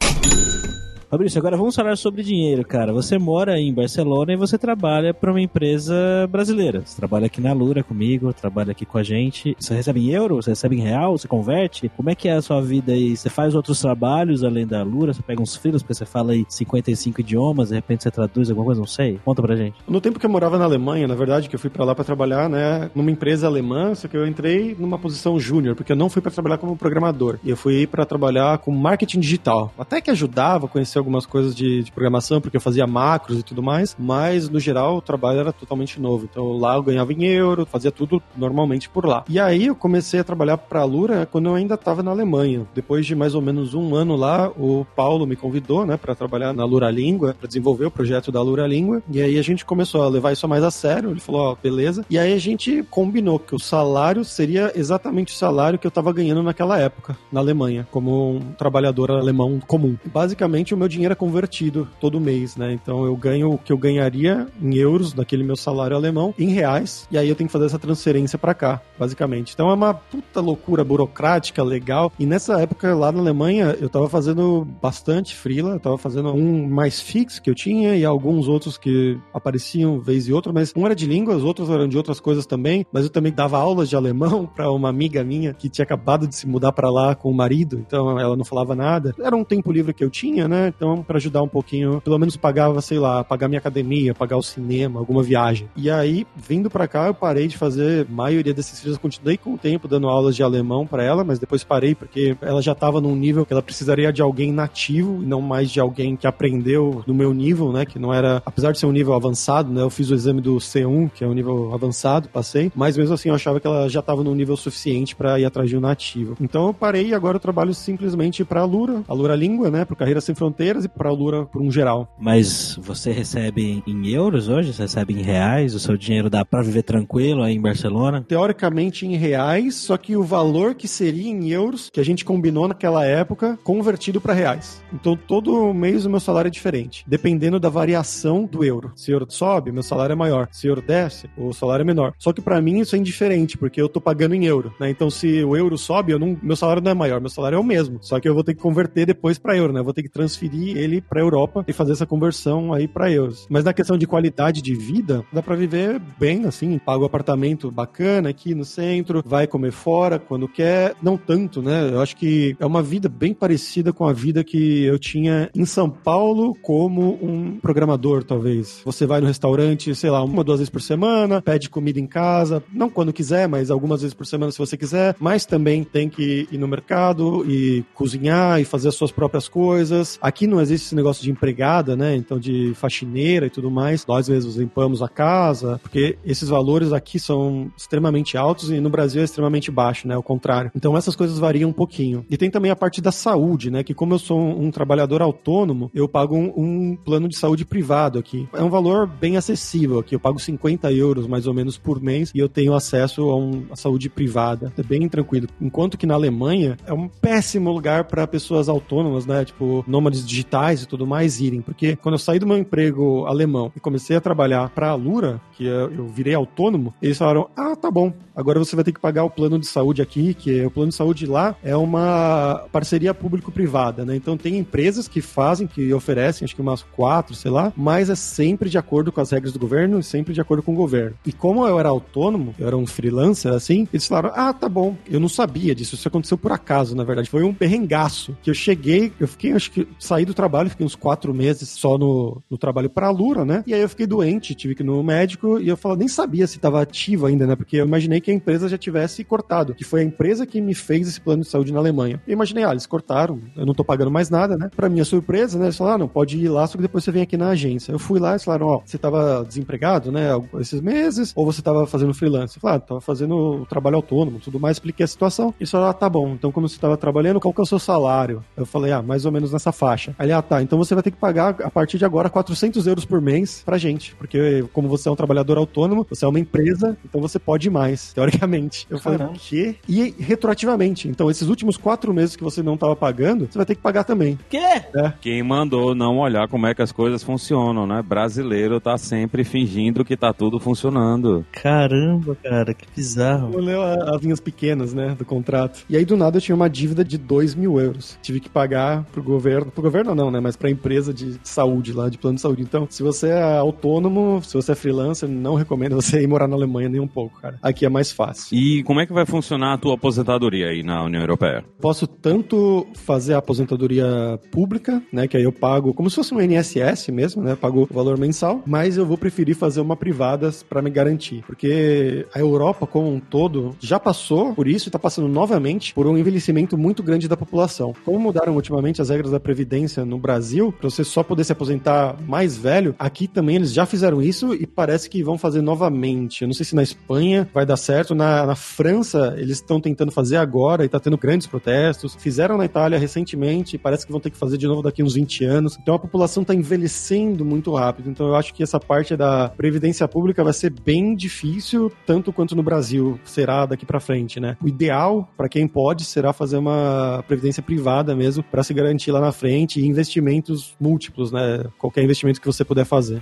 Fabrício, 1.16 1.40
agora 1.40 1.56
vamos 1.56 1.74
falar 1.74 1.96
sobre 1.96 2.24
dinheiro, 2.24 2.66
cara. 2.66 2.92
Você 2.92 3.18
mora 3.18 3.58
em 3.58 3.74
Barcelona 3.74 4.34
e 4.34 4.36
você 4.36 4.58
trabalha 4.58 5.14
para 5.14 5.32
uma 5.32 5.40
empresa 5.40 5.96
brasileira. 6.30 6.82
Você 6.84 6.98
trabalha 6.98 7.28
aqui 7.28 7.40
na 7.40 7.54
Lura 7.54 7.82
comigo, 7.82 8.34
trabalha 8.34 8.72
aqui 8.72 8.86
com 8.86 8.98
a 8.98 9.04
gente. 9.04 9.56
Você 9.58 9.74
recebe 9.74 10.02
em 10.02 10.12
euro? 10.12 10.36
Você 10.36 10.50
recebe 10.50 10.76
em 10.76 10.82
real? 10.82 11.18
Você 11.18 11.26
converte? 11.26 11.88
Como 11.96 12.10
é 12.10 12.16
que 12.16 12.28
é 12.28 12.34
a 12.34 12.42
sua 12.42 12.62
vida 12.62 12.92
aí? 12.92 13.16
Você 13.16 13.30
faz 13.30 13.56
outros 13.56 13.80
trabalhos 13.80 14.44
além 14.44 14.68
da 14.68 14.84
Lura? 14.84 15.14
Você 15.14 15.22
pega 15.22 15.42
uns 15.42 15.56
filhos 15.56 15.82
porque 15.82 15.94
você 15.94 16.06
fala 16.06 16.34
aí 16.34 16.46
55 16.50 17.22
idiomas, 17.22 17.70
de 17.70 17.76
repente 17.76 18.04
você 18.04 18.12
traduz 18.12 18.50
alguma 18.50 18.66
coisa? 18.66 18.82
Não 18.82 18.88
sei. 18.88 19.18
Conta 19.24 19.42
pra 19.42 19.56
gente. 19.56 19.78
No 19.88 20.02
tempo 20.02 20.20
que 20.20 20.26
eu 20.26 20.30
morava 20.30 20.58
na 20.58 20.66
Alemanha, 20.66 21.08
na 21.08 21.16
verdade, 21.16 21.48
que 21.48 21.56
eu 21.56 21.60
fui 21.60 21.70
para 21.70 21.86
lá 21.86 21.96
para 21.96 22.04
trabalhar, 22.04 22.50
né, 22.50 22.92
numa 22.94 23.10
empresa 23.10 23.48
alemã, 23.48 23.96
só 23.96 24.10
que 24.10 24.18
eu 24.18 24.28
entrei 24.28 24.76
numa 24.78 25.00
posição 25.00 25.40
júnior, 25.40 25.78
porque 25.78 25.94
eu 25.94 25.96
não 25.96 26.10
fui 26.10 26.22
para 26.22 26.32
trabalhar 26.32 26.58
como 26.58 26.76
programador. 26.76 27.40
Eu 27.46 27.56
fui 27.56 27.88
para 27.88 28.06
trabalhar 28.06 28.58
com 28.58 28.72
marketing 28.72 29.22
digital. 29.22 29.74
Até 29.80 30.02
que 30.02 30.12
ajudava 30.12 30.66
a 30.66 30.70
conhecer 30.70 31.05
algumas 31.06 31.26
coisas 31.26 31.56
de, 31.56 31.84
de, 31.84 31.92
programação, 31.92 32.42
porque 32.42 32.58
eu 32.58 32.62
fazia 32.62 32.88
macros 32.88 33.40
e 33.40 33.44
tudo 33.44 33.62
mais, 33.62 33.96
mas 33.98 34.50
no 34.50 34.60
geral 34.60 34.98
o 34.98 35.02
trabalho 35.02 35.40
era 35.40 35.54
totalmente 35.54 36.02
novo. 36.02 36.28
Então 36.30 36.58
lá 36.58 36.76
eu 36.76 36.84
ganhava 36.84 37.14
em 37.14 37.24
euro, 37.26 37.66
fazia 37.66 37.92
tudo 37.92 38.22
normalmente 38.36 38.90
por 38.90 39.06
lá. 39.06 39.24
E 39.30 39.40
aí 39.40 39.68
eu 39.68 39.76
comecei 39.76 40.20
a 40.20 40.24
trabalhar 40.24 40.58
para 40.58 40.82
a 40.82 40.84
Lura 40.84 41.28
quando 41.32 41.48
eu 41.48 41.56
ainda 41.56 41.76
estava 41.76 42.02
na 42.02 42.12
Alemanha. 42.12 42.66
Depois 42.74 43.06
de 43.06 43.14
mais 43.16 43.36
ou 43.36 43.42
menos 43.42 43.74
um 43.74 43.94
ano 43.96 44.16
lá, 44.16 44.50
o 44.50 44.86
Paulo 44.96 45.28
me 45.28 45.36
convidou, 45.36 45.86
né, 45.86 45.96
para 45.96 46.16
trabalhar 46.16 46.54
na 46.54 46.66
Lura 46.66 46.90
Língua, 46.90 47.36
para 47.38 47.48
desenvolver 47.48 47.86
o 47.86 47.92
projeto 47.92 48.32
da 48.32 48.42
Lura 48.42 48.66
Língua. 48.66 49.04
E 49.10 49.22
aí 49.22 49.38
a 49.38 49.44
gente 49.44 49.64
começou 49.64 50.02
a 50.02 50.10
levar 50.10 50.32
isso 50.32 50.48
mais 50.48 50.64
a 50.64 50.72
sério. 50.72 51.12
Ele 51.12 51.20
falou, 51.20 51.42
ó, 51.42 51.52
oh, 51.52 51.58
beleza. 51.62 52.06
E 52.10 52.18
aí 52.18 52.34
a 52.34 52.40
gente 52.40 52.84
combinou 52.90 53.38
que 53.38 53.54
o 53.54 53.60
salário 53.60 54.26
seria 54.26 54.72
exatamente 54.76 55.34
o 55.34 55.38
salário 55.38 55.78
que 55.78 55.86
eu 55.86 55.90
estava 55.90 56.12
ganhando 56.12 56.42
naquela 56.42 56.80
época 56.80 57.18
na 57.32 57.40
Alemanha, 57.40 57.88
como 57.92 58.38
um 58.38 58.40
trabalhador 58.58 59.12
alemão 59.12 59.60
comum. 59.68 59.96
Basicamente 60.06 60.74
o 60.74 60.78
meu 60.78 60.85
dinheiro 60.88 61.14
é 61.14 61.16
convertido 61.16 61.88
todo 62.00 62.20
mês, 62.20 62.56
né? 62.56 62.74
Então 62.74 63.06
eu 63.06 63.16
ganho 63.16 63.52
o 63.52 63.58
que 63.58 63.72
eu 63.72 63.78
ganharia 63.78 64.48
em 64.62 64.76
euros 64.76 65.14
daquele 65.14 65.44
meu 65.44 65.56
salário 65.56 65.96
alemão 65.96 66.34
em 66.38 66.50
reais 66.50 67.08
e 67.12 67.18
aí 67.18 67.30
eu 67.30 67.36
tenho 67.36 67.48
que 67.48 67.54
fazer 67.54 67.66
essa 67.66 67.80
transferência 67.80 68.38
para 68.38 68.54
cá, 68.54 68.82
basicamente. 68.98 69.54
Então 69.54 69.70
é 69.70 69.74
uma 69.74 69.94
puta 69.94 70.42
loucura 70.42 70.84
burocrática, 70.84 71.64
legal. 71.64 72.12
E 72.20 72.26
nessa 72.26 72.62
época 72.62 72.94
lá 72.96 73.12
na 73.12 73.20
Alemanha 73.20 73.76
eu 73.80 73.90
tava 73.90 74.10
fazendo 74.10 74.66
bastante 74.82 75.36
freela, 75.36 75.72
eu 75.72 75.80
tava 75.80 75.98
fazendo 75.98 76.34
um 76.34 76.68
mais 76.68 77.02
fixo 77.02 77.42
que 77.42 77.50
eu 77.50 77.56
tinha 77.56 77.96
e 77.96 78.06
alguns 78.06 78.48
outros 78.48 78.78
que 78.78 79.18
apareciam 79.34 80.00
vez 80.00 80.28
e 80.28 80.34
outra, 80.34 80.52
mas 80.52 80.74
um 80.76 80.86
era 80.86 80.96
de 80.96 81.06
línguas, 81.06 81.44
outros 81.44 81.70
eram 81.70 81.88
de 81.88 81.98
outras 81.98 82.20
coisas 82.20 82.46
também, 82.46 82.86
mas 82.92 83.04
eu 83.04 83.10
também 83.10 83.32
dava 83.32 83.58
aulas 83.58 83.90
de 83.90 83.96
alemão 83.96 84.46
para 84.56 84.72
uma 84.72 84.90
amiga 84.90 85.24
minha 85.24 85.54
que 85.54 85.70
tinha 85.70 85.84
acabado 85.84 86.28
de 86.28 86.36
se 86.36 86.48
mudar 86.48 86.72
para 86.72 86.90
lá 86.90 87.16
com 87.16 87.30
o 87.30 87.34
marido, 87.34 87.78
então 87.86 88.20
ela 88.20 88.36
não 88.36 88.46
falava 88.46 88.76
nada. 88.76 89.16
Era 89.20 89.36
um 89.36 89.44
tempo 89.44 89.72
livre 89.72 89.94
que 89.94 90.04
eu 90.04 90.10
tinha, 90.10 90.48
né? 90.48 90.74
Então 90.76 91.04
para 91.04 91.18
ajudar 91.18 91.42
um 91.42 91.48
pouquinho, 91.48 92.02
pelo 92.02 92.18
menos 92.18 92.36
pagava, 92.38 92.82
sei 92.82 93.00
lá, 93.00 93.24
pagar 93.24 93.48
minha 93.48 93.60
academia, 93.60 94.14
pagar 94.14 94.38
o 94.38 94.44
cinema, 94.44 95.00
alguma 95.00 95.24
viagem. 95.24 95.70
E 95.76 95.90
aí, 95.90 96.26
vindo 96.36 96.70
para 96.70 96.88
cá, 96.88 97.08
eu 97.08 97.14
parei 97.14 97.48
de 97.48 97.58
fazer 97.58 98.08
maioria 98.10 98.54
desses 98.54 98.80
filhos, 98.80 98.98
continuei 98.98 99.38
com 99.38 99.54
o 99.54 99.58
tempo 99.58 99.88
dando 99.88 100.08
aulas 100.08 100.36
de 100.36 100.44
alemão 100.44 100.86
para 100.86 101.04
ela, 101.04 101.24
mas 101.24 101.40
depois 101.40 101.64
parei 101.64 101.96
porque 101.96 102.36
ela 102.42 102.62
já 102.62 102.74
estava 102.74 103.00
num 103.00 103.16
nível 103.16 103.46
que 103.46 103.54
ela 103.54 103.62
precisaria 103.62 104.12
de 104.12 104.22
alguém 104.22 104.52
nativo 104.52 105.22
e 105.22 105.26
não 105.26 105.42
mais 105.42 105.72
de 105.72 105.80
alguém 105.80 106.16
que 106.16 106.28
aprendeu 106.28 107.04
no 107.08 107.14
meu 107.14 107.34
nível, 107.34 107.72
né, 107.72 107.86
que 107.86 108.00
não 108.00 108.14
era, 108.14 108.42
apesar 108.46 108.72
de 108.72 108.80
ser 108.80 108.86
um 108.86 108.92
nível 108.92 109.14
avançado, 109.14 109.72
né, 109.72 109.82
eu 109.82 109.90
fiz 109.90 110.10
o 110.10 110.14
exame 110.14 110.42
do 110.42 110.56
C1, 110.58 111.12
que 111.12 111.24
é 111.24 111.28
um 111.28 111.34
nível 111.34 111.74
avançado, 111.74 112.30
passei, 112.30 112.72
mas 112.76 112.98
mesmo 112.98 113.14
assim 113.14 113.30
eu 113.30 113.36
achava 113.36 113.60
que 113.60 113.68
ela 113.68 113.88
já 113.88 114.00
estava 114.00 114.24
num 114.24 114.36
nível 114.36 114.58
suficiente 114.58 115.16
para 115.16 115.40
ir 115.40 115.46
atrás 115.46 115.70
de 115.70 115.78
um 115.78 115.80
nativo. 115.80 116.36
Então 116.40 116.68
eu 116.68 116.74
parei 116.74 117.10
e 117.10 117.14
agora 117.14 117.38
eu 117.38 117.42
trabalho 117.42 117.74
simplesmente 117.74 118.44
para 118.44 118.62
a 118.62 118.66
Lura, 118.66 119.04
a 119.08 119.14
Lura 119.14 119.36
Língua, 119.36 119.70
né, 119.70 119.86
pro 119.86 119.96
Carreira 119.96 120.22
Sem 120.22 120.36
Fronteiras 120.36 120.65
e 120.66 120.88
para 120.88 121.12
Lura 121.12 121.46
por 121.46 121.62
um 121.62 121.72
geral. 121.72 122.14
Mas 122.20 122.78
você 122.82 123.12
recebe 123.12 123.84
em 123.86 124.08
euros 124.10 124.50
hoje? 124.50 124.74
Você 124.74 124.84
recebe 124.84 125.14
em 125.14 125.22
reais? 125.22 125.76
O 125.76 125.80
seu 125.80 125.96
dinheiro 125.96 126.30
dá 126.30 126.44
para 126.44 126.64
viver 126.64 126.84
tranquilo 126.84 127.44
aí 127.44 127.56
em 127.56 127.62
Barcelona? 127.62 128.26
Teoricamente 128.28 129.06
em 129.06 129.16
reais, 129.16 129.76
só 129.76 129.98
que 129.98 130.16
o 130.16 130.24
valor 130.24 130.76
que 130.76 130.88
seria 130.88 131.30
em 131.30 131.50
euros, 131.50 131.90
que 131.92 132.00
a 132.00 132.06
gente 132.06 132.26
combinou 132.26 132.68
naquela 132.68 133.06
época, 133.06 133.60
convertido 133.64 134.20
para 134.20 134.34
reais. 134.34 134.84
Então 134.94 135.16
todo 135.16 135.74
mês 135.74 136.06
o 136.06 136.10
meu 136.10 136.20
salário 136.20 136.48
é 136.48 136.52
diferente, 136.52 137.06
dependendo 137.08 137.60
da 137.60 137.70
variação 137.70 138.46
do 138.46 138.64
euro. 138.64 138.92
Se 138.96 139.12
o 139.12 139.16
euro 139.16 139.28
sobe, 139.30 139.72
meu 139.72 139.84
salário 139.84 140.14
é 140.14 140.16
maior. 140.16 140.48
Se 140.52 140.68
o 140.68 140.72
euro 140.72 140.82
desce, 140.82 141.30
o 141.38 141.54
salário 141.54 141.84
é 141.84 141.86
menor. 141.86 142.14
Só 142.18 142.34
que 142.34 142.42
para 142.42 142.62
mim 142.62 142.80
isso 142.80 142.96
é 142.96 143.00
indiferente, 143.00 143.58
porque 143.58 143.82
eu 143.82 143.90
tô 143.90 144.02
pagando 144.02 144.34
em 144.34 144.46
euro, 144.46 144.74
né? 144.80 144.90
Então 144.90 145.10
se 145.10 145.44
o 145.44 145.56
euro 145.56 145.78
sobe, 145.78 146.18
não, 146.18 146.38
meu 146.42 146.56
salário 146.56 146.82
não 146.82 146.92
é 146.92 146.94
maior, 146.94 147.20
meu 147.20 147.30
salário 147.30 147.56
é 147.56 147.60
o 147.60 147.64
mesmo. 147.64 148.00
Só 148.02 148.20
que 148.20 148.28
eu 148.28 148.34
vou 148.34 148.44
ter 148.44 148.56
que 148.56 148.62
converter 148.62 149.06
depois 149.06 149.38
para 149.38 149.56
euro, 149.56 149.74
né? 149.74 149.80
Eu 149.80 149.84
vou 149.84 149.94
ter 149.94 150.04
que 150.04 150.10
transferir 150.10 150.55
ele 150.72 151.02
para 151.02 151.22
Europa 151.22 151.64
e 151.68 151.74
fazer 151.74 151.94
essa 151.94 152.06
conversão 152.06 152.74
aí 152.74 152.88
para 152.88 153.12
euros. 153.12 153.46
Mas 153.50 153.64
na 153.64 153.74
questão 153.74 153.98
de 153.98 154.08
qualidade 154.08 154.62
de 154.62 154.76
vida, 154.76 155.24
dá 155.32 155.42
para 155.42 155.56
viver 155.56 156.02
bem, 156.20 156.46
assim, 156.46 156.78
paga 156.78 157.04
um 157.04 157.06
apartamento 157.06 157.72
bacana 157.72 158.30
aqui 158.30 158.56
no 158.56 158.66
centro, 158.66 159.24
vai 159.26 159.48
comer 159.48 159.72
fora 159.72 160.20
quando 160.20 160.48
quer, 160.48 160.96
não 161.02 161.18
tanto, 161.18 161.62
né? 161.62 161.90
Eu 161.92 162.02
acho 162.02 162.16
que 162.16 162.56
é 162.60 162.66
uma 162.66 162.82
vida 162.82 163.10
bem 163.10 163.34
parecida 163.34 163.92
com 163.92 164.06
a 164.06 164.14
vida 164.14 164.44
que 164.44 164.84
eu 164.84 164.98
tinha 164.98 165.50
em 165.56 165.66
São 165.66 165.90
Paulo 165.90 166.56
como 166.62 167.20
um 167.22 167.60
programador, 167.60 168.24
talvez. 168.24 168.82
Você 168.86 169.06
vai 169.06 169.22
no 169.22 169.28
restaurante, 169.28 169.94
sei 169.96 170.10
lá, 170.10 170.24
uma, 170.24 170.44
duas 170.44 170.60
vezes 170.60 170.70
por 170.70 170.82
semana, 170.82 171.42
pede 171.42 171.70
comida 171.70 172.00
em 172.00 172.08
casa, 172.08 172.64
não 172.74 172.90
quando 172.90 173.14
quiser, 173.14 173.48
mas 173.48 173.72
algumas 173.72 174.02
vezes 174.02 174.14
por 174.14 174.26
semana 174.26 174.52
se 174.52 174.58
você 174.58 174.78
quiser, 174.78 175.16
mas 175.20 175.46
também 175.46 175.84
tem 175.84 176.10
que 176.10 176.48
ir 176.52 176.58
no 176.58 176.68
mercado 176.68 177.46
e 177.50 177.84
cozinhar 177.94 178.60
e 178.60 178.66
fazer 178.66 178.90
as 178.90 178.96
suas 178.96 179.12
próprias 179.12 179.48
coisas. 179.48 180.18
Aqui 180.22 180.45
aqui 180.46 180.48
não 180.48 180.62
existe 180.62 180.86
esse 180.86 180.96
negócio 180.96 181.24
de 181.24 181.32
empregada, 181.32 181.96
né? 181.96 182.16
Então, 182.16 182.40
de 182.40 182.74
faxineira 182.76 183.48
e 183.48 183.50
tudo 183.50 183.70
mais. 183.70 184.06
Nós 184.06 184.30
mesmos 184.30 184.56
limpamos 184.56 185.02
a 185.02 185.10
casa, 185.10 185.80
porque 185.82 186.18
esses 186.24 186.48
valores 186.48 186.94
aqui 186.94 187.20
são 187.20 187.72
extremamente 187.76 188.38
altos 188.38 188.70
e 188.70 188.80
no 188.80 188.90
Brasil 188.90 189.22
é 189.22 189.26
extremamente 189.26 189.72
baixo, 189.72 190.08
né? 190.08 190.16
O 190.16 190.24
contrário. 190.24 190.72
Então, 190.76 190.96
essas 190.96 191.16
coisas 191.16 191.40
variam 191.40 191.70
um 191.70 191.74
pouquinho. 191.74 192.26
E 192.30 192.38
tem 192.38 192.50
também 192.50 192.72
a 192.72 192.76
parte 192.76 193.02
da 193.02 193.12
saúde, 193.12 193.72
né? 193.72 193.84
Que 193.84 193.94
como 193.94 194.14
eu 194.14 194.20
sou 194.20 194.40
um, 194.40 194.72
trabalhador 194.72 195.22
autônomo, 195.22 195.90
eu 195.94 196.08
pago 196.08 196.36
um, 196.36 196.54
um, 196.56 196.96
plano 196.96 197.28
de 197.28 197.38
saúde 197.38 197.66
privado 197.66 198.20
aqui. 198.20 198.48
É 198.54 198.62
um 198.62 198.70
valor 198.70 199.08
bem 199.08 199.38
acessível 199.38 200.00
aqui. 200.00 200.16
Eu 200.16 200.20
pago 200.20 200.40
50 200.40 200.92
euros 200.92 201.28
mais 201.28 201.48
ou 201.48 201.54
menos 201.54 201.78
por 201.78 202.02
mês 202.02 202.32
e 202.36 202.40
eu 202.40 202.50
tenho 202.50 202.74
acesso 202.74 203.30
a, 203.30 203.38
um, 203.38 203.66
a 203.72 203.76
saúde 203.76 204.10
privada. 204.10 204.72
É 204.78 204.84
bem 204.84 205.08
tranquilo. 205.08 205.48
Enquanto 205.60 205.98
que 205.98 206.06
na 206.06 206.14
Alemanha 206.14 206.78
é 206.86 206.94
um 206.94 207.08
péssimo 207.08 207.72
lugar 207.72 208.06
para 208.06 208.28
pessoas 208.28 208.70
autônomas, 208.70 209.26
né? 209.26 209.46
Tipo, 209.46 209.84
nômades 209.88 210.26
digitais 210.36 210.84
e 210.84 210.88
tudo 210.88 211.08
mais 211.08 211.40
irem. 211.40 211.62
Porque 211.62 211.96
quando 211.96 212.16
eu 212.16 212.20
saí 212.20 212.40
do 212.40 212.48
meu 212.48 212.58
emprego 212.58 213.26
alemão 213.26 213.72
e 213.76 213.80
comecei 213.80 214.16
a 214.16 214.22
trabalhar 214.22 214.70
para 214.70 214.90
a 214.90 214.96
Lura, 214.96 215.42
que 215.54 215.66
eu 215.66 216.08
virei 216.08 216.34
autônomo, 216.34 216.94
eles 217.02 217.18
falaram: 217.18 217.50
ah, 217.56 217.76
tá 217.76 217.90
bom, 217.90 218.14
agora 218.36 218.60
você 218.60 218.76
vai 218.76 218.84
ter 218.84 218.92
que 218.92 219.00
pagar 219.00 219.24
o 219.24 219.30
plano 219.30 219.58
de 219.58 219.66
saúde 219.66 220.02
aqui, 220.02 220.34
que 220.34 220.60
é, 220.60 220.68
o 220.68 220.72
plano 220.72 220.90
de 220.90 220.96
saúde 220.96 221.26
lá 221.26 221.56
é 221.64 221.76
uma 221.76 222.66
parceria 222.72 223.14
público-privada, 223.14 224.06
né? 224.06 224.16
Então 224.16 224.38
tem 224.38 224.58
empresas 224.58 225.08
que 225.08 225.22
fazem, 225.22 225.68
que 225.68 225.94
oferecem, 225.94 226.46
acho 226.46 226.56
que 226.56 226.62
umas 226.62 226.84
quatro, 226.84 227.34
sei 227.36 227.52
lá, 227.52 227.72
mas 227.76 228.10
é 228.10 228.16
sempre 228.16 228.70
de 228.70 228.78
acordo 228.78 229.12
com 229.12 229.22
as 229.22 229.32
regras 229.32 229.54
do 229.54 229.60
governo 229.60 230.00
e 230.00 230.04
sempre 230.04 230.34
de 230.34 230.42
acordo 230.42 230.62
com 230.62 230.74
o 230.74 230.76
governo. 230.76 231.16
E 231.26 231.32
como 231.32 231.66
eu 231.66 231.80
era 231.80 231.90
autônomo, 231.90 232.54
eu 232.60 232.68
era 232.68 232.76
um 232.76 232.86
freelancer 232.86 233.54
assim, 233.54 233.88
eles 233.94 234.06
falaram: 234.06 234.32
ah, 234.36 234.54
tá 234.54 234.68
bom, 234.68 234.96
eu 235.10 235.20
não 235.20 235.30
sabia 235.30 235.74
disso, 235.74 235.96
isso 235.96 236.08
aconteceu 236.08 236.38
por 236.38 236.52
acaso, 236.52 236.96
na 236.96 237.04
verdade. 237.04 237.30
Foi 237.30 237.44
um 237.44 237.54
perrengaço 237.54 238.36
que 238.44 238.50
eu 238.50 238.54
cheguei, 238.54 239.12
eu 239.20 239.28
fiquei, 239.28 239.54
acho 239.54 239.72
que 239.72 239.88
saí 240.00 240.25
do 240.26 240.34
trabalho, 240.34 240.70
fiquei 240.70 240.86
uns 240.86 240.96
quatro 240.96 241.34
meses 241.34 241.70
só 241.70 241.98
no, 241.98 242.42
no 242.50 242.58
trabalho 242.58 242.90
pra 242.90 243.10
Lura, 243.10 243.46
né? 243.46 243.64
E 243.66 243.74
aí 243.74 243.82
eu 243.82 243.90
fiquei 243.90 244.08
doente, 244.08 244.56
tive 244.56 244.76
que 244.76 244.84
ir 244.84 244.86
no 244.86 245.02
médico 245.04 245.60
e 245.60 245.68
eu 245.68 245.78
falei, 245.78 246.00
nem 246.00 246.08
sabia 246.08 246.48
se 246.48 246.58
estava 246.58 246.82
ativo 246.82 247.26
ainda, 247.26 247.46
né? 247.46 247.56
Porque 247.56 247.78
eu 247.78 247.86
imaginei 247.86 248.20
que 248.20 248.32
a 248.32 248.34
empresa 248.34 248.68
já 248.68 248.78
tivesse 248.78 249.24
cortado, 249.24 249.74
que 249.74 249.84
foi 249.84 250.02
a 250.02 250.04
empresa 250.04 250.46
que 250.46 250.60
me 250.62 250.74
fez 250.74 251.08
esse 251.08 251.22
plano 251.22 251.44
de 251.44 251.50
saúde 251.50 251.72
na 251.72 251.80
Alemanha. 251.80 252.22
Eu 252.28 252.34
imaginei, 252.34 252.64
ah, 252.64 252.72
eles 252.72 252.86
cortaram, 252.86 253.40
eu 253.56 253.66
não 253.66 253.74
tô 253.74 253.84
pagando 253.84 254.12
mais 254.12 254.30
nada, 254.30 254.58
né? 254.58 254.70
Pra 254.76 254.90
minha 254.90 255.06
surpresa, 255.06 255.58
né? 255.58 255.66
Eles 255.66 255.78
falaram, 255.78 255.96
ah, 255.96 256.00
não, 256.00 256.08
pode 256.08 256.38
ir 256.38 256.50
lá, 256.50 256.66
só 256.68 256.78
que 256.78 256.82
depois 256.82 257.04
você 257.04 257.12
vem 257.12 257.22
aqui 257.22 257.38
na 257.38 257.50
agência. 257.50 257.92
Eu 257.92 258.00
fui 258.00 258.20
lá 258.20 258.30
e 258.30 258.32
eles 258.34 258.44
falaram, 258.44 258.68
ó, 258.68 258.78
oh, 258.78 258.82
você 258.86 258.98
tava 258.98 259.46
desempregado, 259.48 260.12
né? 260.12 260.30
Esses 260.60 260.82
meses, 260.82 261.32
ou 261.36 261.46
você 261.46 261.62
tava 261.62 261.86
fazendo 261.86 262.14
freelance? 262.14 262.58
Eu 262.58 262.62
falei, 262.62 262.78
ah, 262.78 262.80
tava 262.80 263.02
fazendo 263.02 263.66
trabalho 263.70 263.98
autônomo, 263.98 264.40
tudo 264.40 264.60
mais, 264.60 264.78
expliquei 264.78 265.04
a 265.04 265.08
situação. 265.08 265.54
Eles 265.60 265.70
falaram, 265.70 265.92
ah, 265.92 265.94
tá 265.94 266.10
bom, 266.10 266.30
então 266.30 266.52
como 266.52 266.68
você 266.68 266.80
tava 266.80 266.98
trabalhando, 266.98 267.40
qual 267.40 267.54
que 267.54 267.62
é 267.62 267.64
o 267.64 267.68
seu 267.68 267.80
salário? 267.80 268.44
Eu 268.56 268.66
falei, 268.66 268.92
ah, 268.92 269.02
mais 269.02 269.26
ou 269.26 269.32
menos 269.32 269.52
nessa 269.52 269.72
faixa. 269.72 270.15
Aí, 270.18 270.32
ah, 270.32 270.42
tá, 270.42 270.62
então 270.62 270.78
você 270.78 270.94
vai 270.94 271.04
ter 271.04 271.12
que 271.12 271.18
pagar 271.18 271.56
a 271.62 271.70
partir 271.70 271.98
de 271.98 272.06
agora 272.06 272.30
400 272.30 272.88
euros 272.88 273.06
por 273.06 273.22
mês 273.22 273.62
pra 273.66 273.78
gente, 273.78 274.16
porque 274.16 274.66
como 274.74 274.88
você 274.88 275.10
é 275.10 275.12
um 275.12 275.16
trabalhador 275.16 275.58
autônomo, 275.58 276.06
você 276.10 276.26
é 276.26 276.28
uma 276.28 276.40
empresa, 276.40 276.98
então 277.04 277.22
você 277.22 277.38
pode 277.38 277.70
mais, 277.70 278.14
teoricamente. 278.14 278.88
Eu 278.90 279.00
Caramba. 279.00 279.26
falei, 279.26 279.36
o 279.36 279.40
quê? 279.40 279.76
E 279.88 280.16
retroativamente. 280.20 281.08
Então, 281.08 281.30
esses 281.30 281.48
últimos 281.48 281.78
quatro 281.78 282.14
meses 282.14 282.36
que 282.36 282.44
você 282.44 282.62
não 282.62 282.78
tava 282.78 282.96
pagando, 282.96 283.48
você 283.50 283.58
vai 283.58 283.66
ter 283.66 283.76
que 283.76 283.82
pagar 283.82 284.04
também. 284.04 284.38
Quê? 284.50 284.58
É. 284.58 285.14
Quem 285.22 285.42
mandou 285.44 285.96
não 285.96 286.20
olhar 286.20 286.48
como 286.48 286.68
é 286.68 286.74
que 286.74 286.82
as 286.82 286.92
coisas 286.92 287.24
funcionam, 287.24 287.86
né? 287.86 288.02
Brasileiro 288.02 288.80
tá 288.80 288.98
sempre 288.98 289.44
fingindo 289.44 290.06
que 290.06 290.16
tá 290.16 290.34
tudo 290.34 290.60
funcionando. 290.60 291.46
Caramba, 291.52 292.38
cara, 292.42 292.74
que 292.74 292.86
bizarro. 292.96 293.56
Olhou 293.56 293.84
as 293.84 294.22
linhas 294.22 294.40
pequenas, 294.40 294.94
né, 294.94 295.16
do 295.18 295.26
contrato. 295.26 295.84
E 295.90 295.98
aí, 295.98 296.06
do 296.06 296.18
nada, 296.18 296.38
eu 296.38 296.42
tinha 296.42 296.56
uma 296.56 296.70
dívida 296.70 297.04
de 297.04 297.18
2 297.18 297.56
mil 297.56 297.80
euros. 297.80 298.18
Tive 298.22 298.40
que 298.40 298.50
pagar 298.50 299.04
pro 299.12 299.24
governo, 299.24 299.72
pro 299.72 299.82
governo 299.82 299.95
não, 300.04 300.32
né, 300.32 300.40
mas 300.40 300.56
pra 300.56 300.70
empresa 300.70 301.14
de 301.14 301.40
saúde 301.44 301.94
lá, 301.94 302.10
de 302.10 302.18
plano 302.18 302.36
de 302.36 302.42
saúde. 302.42 302.62
Então, 302.62 302.88
se 302.90 303.02
você 303.02 303.30
é 303.30 303.58
autônomo, 303.58 304.42
se 304.44 304.54
você 304.54 304.72
é 304.72 304.76
freelancer, 304.76 305.30
não 305.30 305.56
recomendo 305.56 305.96
você 305.96 306.22
ir 306.24 306.28
morar 306.28 306.48
na 306.48 306.56
Alemanha 306.56 306.90
nem 306.90 307.00
um 307.00 307.08
pouco, 307.08 307.40
cara. 307.42 307.58
Aqui 307.62 307.86
é 307.86 307.90
mais 307.90 308.12
fácil. 308.12 308.58
E 308.58 308.84
como 308.84 309.00
é 309.00 309.06
que 309.06 309.14
vai 309.14 309.26
funcionar 309.26 309.74
a 309.74 309.78
tua 309.78 309.96
aposentadoria 309.96 310.68
aí 310.68 310.84
na 310.84 311.04
União 311.04 311.22
Europeia? 311.22 311.64
Posso 311.80 312.08
tanto 312.08 312.88
fazer 312.94 313.34
a 313.34 313.38
aposentadoria 313.38 314.40
pública, 314.52 315.02
né, 315.12 315.28
que 315.28 315.38
aí 315.38 315.44
eu 315.44 315.52
pago 315.52 315.94
como 315.94 316.10
se 316.10 316.16
fosse 316.16 316.34
um 316.34 316.42
INSS 316.42 317.10
mesmo, 317.10 317.44
né, 317.44 317.56
pago 317.56 317.88
o 317.90 317.94
valor 317.94 318.18
mensal, 318.18 318.62
mas 318.66 318.98
eu 318.98 319.06
vou 319.06 319.18
preferir 319.18 319.56
fazer 319.56 319.82
uma 319.82 319.96
privada 319.96 320.50
para 320.70 320.82
me 320.82 320.90
garantir, 320.90 321.44
porque 321.46 322.26
a 322.34 322.40
Europa 322.40 322.86
como 322.86 323.12
um 323.12 323.20
todo 323.20 323.76
já 323.80 324.00
passou 324.00 324.54
por 324.54 324.68
isso 324.68 324.88
e 324.88 324.90
está 324.90 325.00
passando 325.00 325.28
novamente 325.28 325.94
por 325.94 326.08
um 326.08 326.18
envelhecimento 326.18 326.78
muito 326.78 327.04
grande 327.04 327.28
da 327.28 327.38
população. 327.38 327.94
Como 328.04 328.20
mudaram 328.20 328.56
ultimamente 328.56 329.02
as 329.02 329.10
regras 329.10 329.32
da 329.32 329.40
previdência 329.40 329.85
no 330.06 330.18
Brasil, 330.18 330.72
para 330.72 330.90
você 330.90 331.04
só 331.04 331.24
poder 331.24 331.44
se 331.44 331.52
aposentar 331.52 332.16
mais 332.28 332.58
velho, 332.58 332.96
aqui 332.98 333.28
também 333.28 333.58
eles 333.58 333.74
já 333.74 333.86
fizeram 333.86 334.22
isso 334.22 334.54
e 334.54 334.66
parece 334.66 335.10
que 335.10 335.24
vão 335.24 335.38
fazer 335.38 335.62
novamente. 335.62 336.42
Eu 336.42 336.48
não 336.48 336.54
sei 336.54 336.66
se 336.66 336.76
na 336.76 336.84
Espanha 336.84 337.48
vai 337.54 337.66
dar 337.66 337.78
certo, 337.78 338.16
na, 338.16 338.46
na 338.46 338.56
França 338.56 339.36
eles 339.38 339.58
estão 339.58 339.80
tentando 339.80 340.12
fazer 340.12 340.38
agora 340.38 340.84
e 340.84 340.86
está 340.86 341.00
tendo 341.00 341.18
grandes 341.18 341.48
protestos. 341.48 342.16
Fizeram 342.16 342.58
na 342.58 342.66
Itália 342.66 342.98
recentemente, 342.98 343.78
parece 343.78 344.06
que 344.06 344.12
vão 344.12 344.22
ter 344.22 344.30
que 344.30 344.38
fazer 344.38 344.58
de 344.58 344.68
novo 344.68 344.82
daqui 344.82 345.04
uns 345.04 345.14
20 345.14 345.46
anos. 345.46 345.78
Então 345.82 345.96
a 345.96 346.00
população 346.00 346.42
está 346.42 346.54
envelhecendo 346.54 347.46
muito 347.46 347.74
rápido. 347.74 348.10
Então 348.10 348.28
eu 348.28 348.36
acho 348.36 348.54
que 348.54 348.64
essa 348.64 348.80
parte 348.80 349.16
da 349.16 349.50
previdência 349.50 350.08
pública 350.08 350.44
vai 350.44 350.54
ser 350.54 350.72
bem 350.72 351.16
difícil, 351.16 351.92
tanto 352.06 352.34
quanto 352.34 352.56
no 352.56 352.64
Brasil 352.64 353.20
será 353.24 353.66
daqui 353.66 353.86
para 353.86 354.00
frente, 354.00 354.40
né? 354.40 354.58
O 354.62 354.68
ideal 354.68 355.30
para 355.38 355.50
quem 355.50 355.68
pode 355.68 356.06
será 356.06 356.34
fazer 356.34 356.58
uma 356.58 357.24
previdência 357.28 357.62
privada 357.62 358.16
mesmo 358.16 358.44
para 358.44 358.64
se 358.64 358.74
garantir 358.74 359.12
lá 359.12 359.20
na 359.20 359.32
frente 359.32 359.75
investimentos 359.84 360.76
múltiplos, 360.80 361.32
né? 361.32 361.66
Qualquer 361.78 362.04
investimento 362.04 362.40
que 362.40 362.48
você 362.48 362.64
puder 362.64 362.86
fazer. 362.86 363.22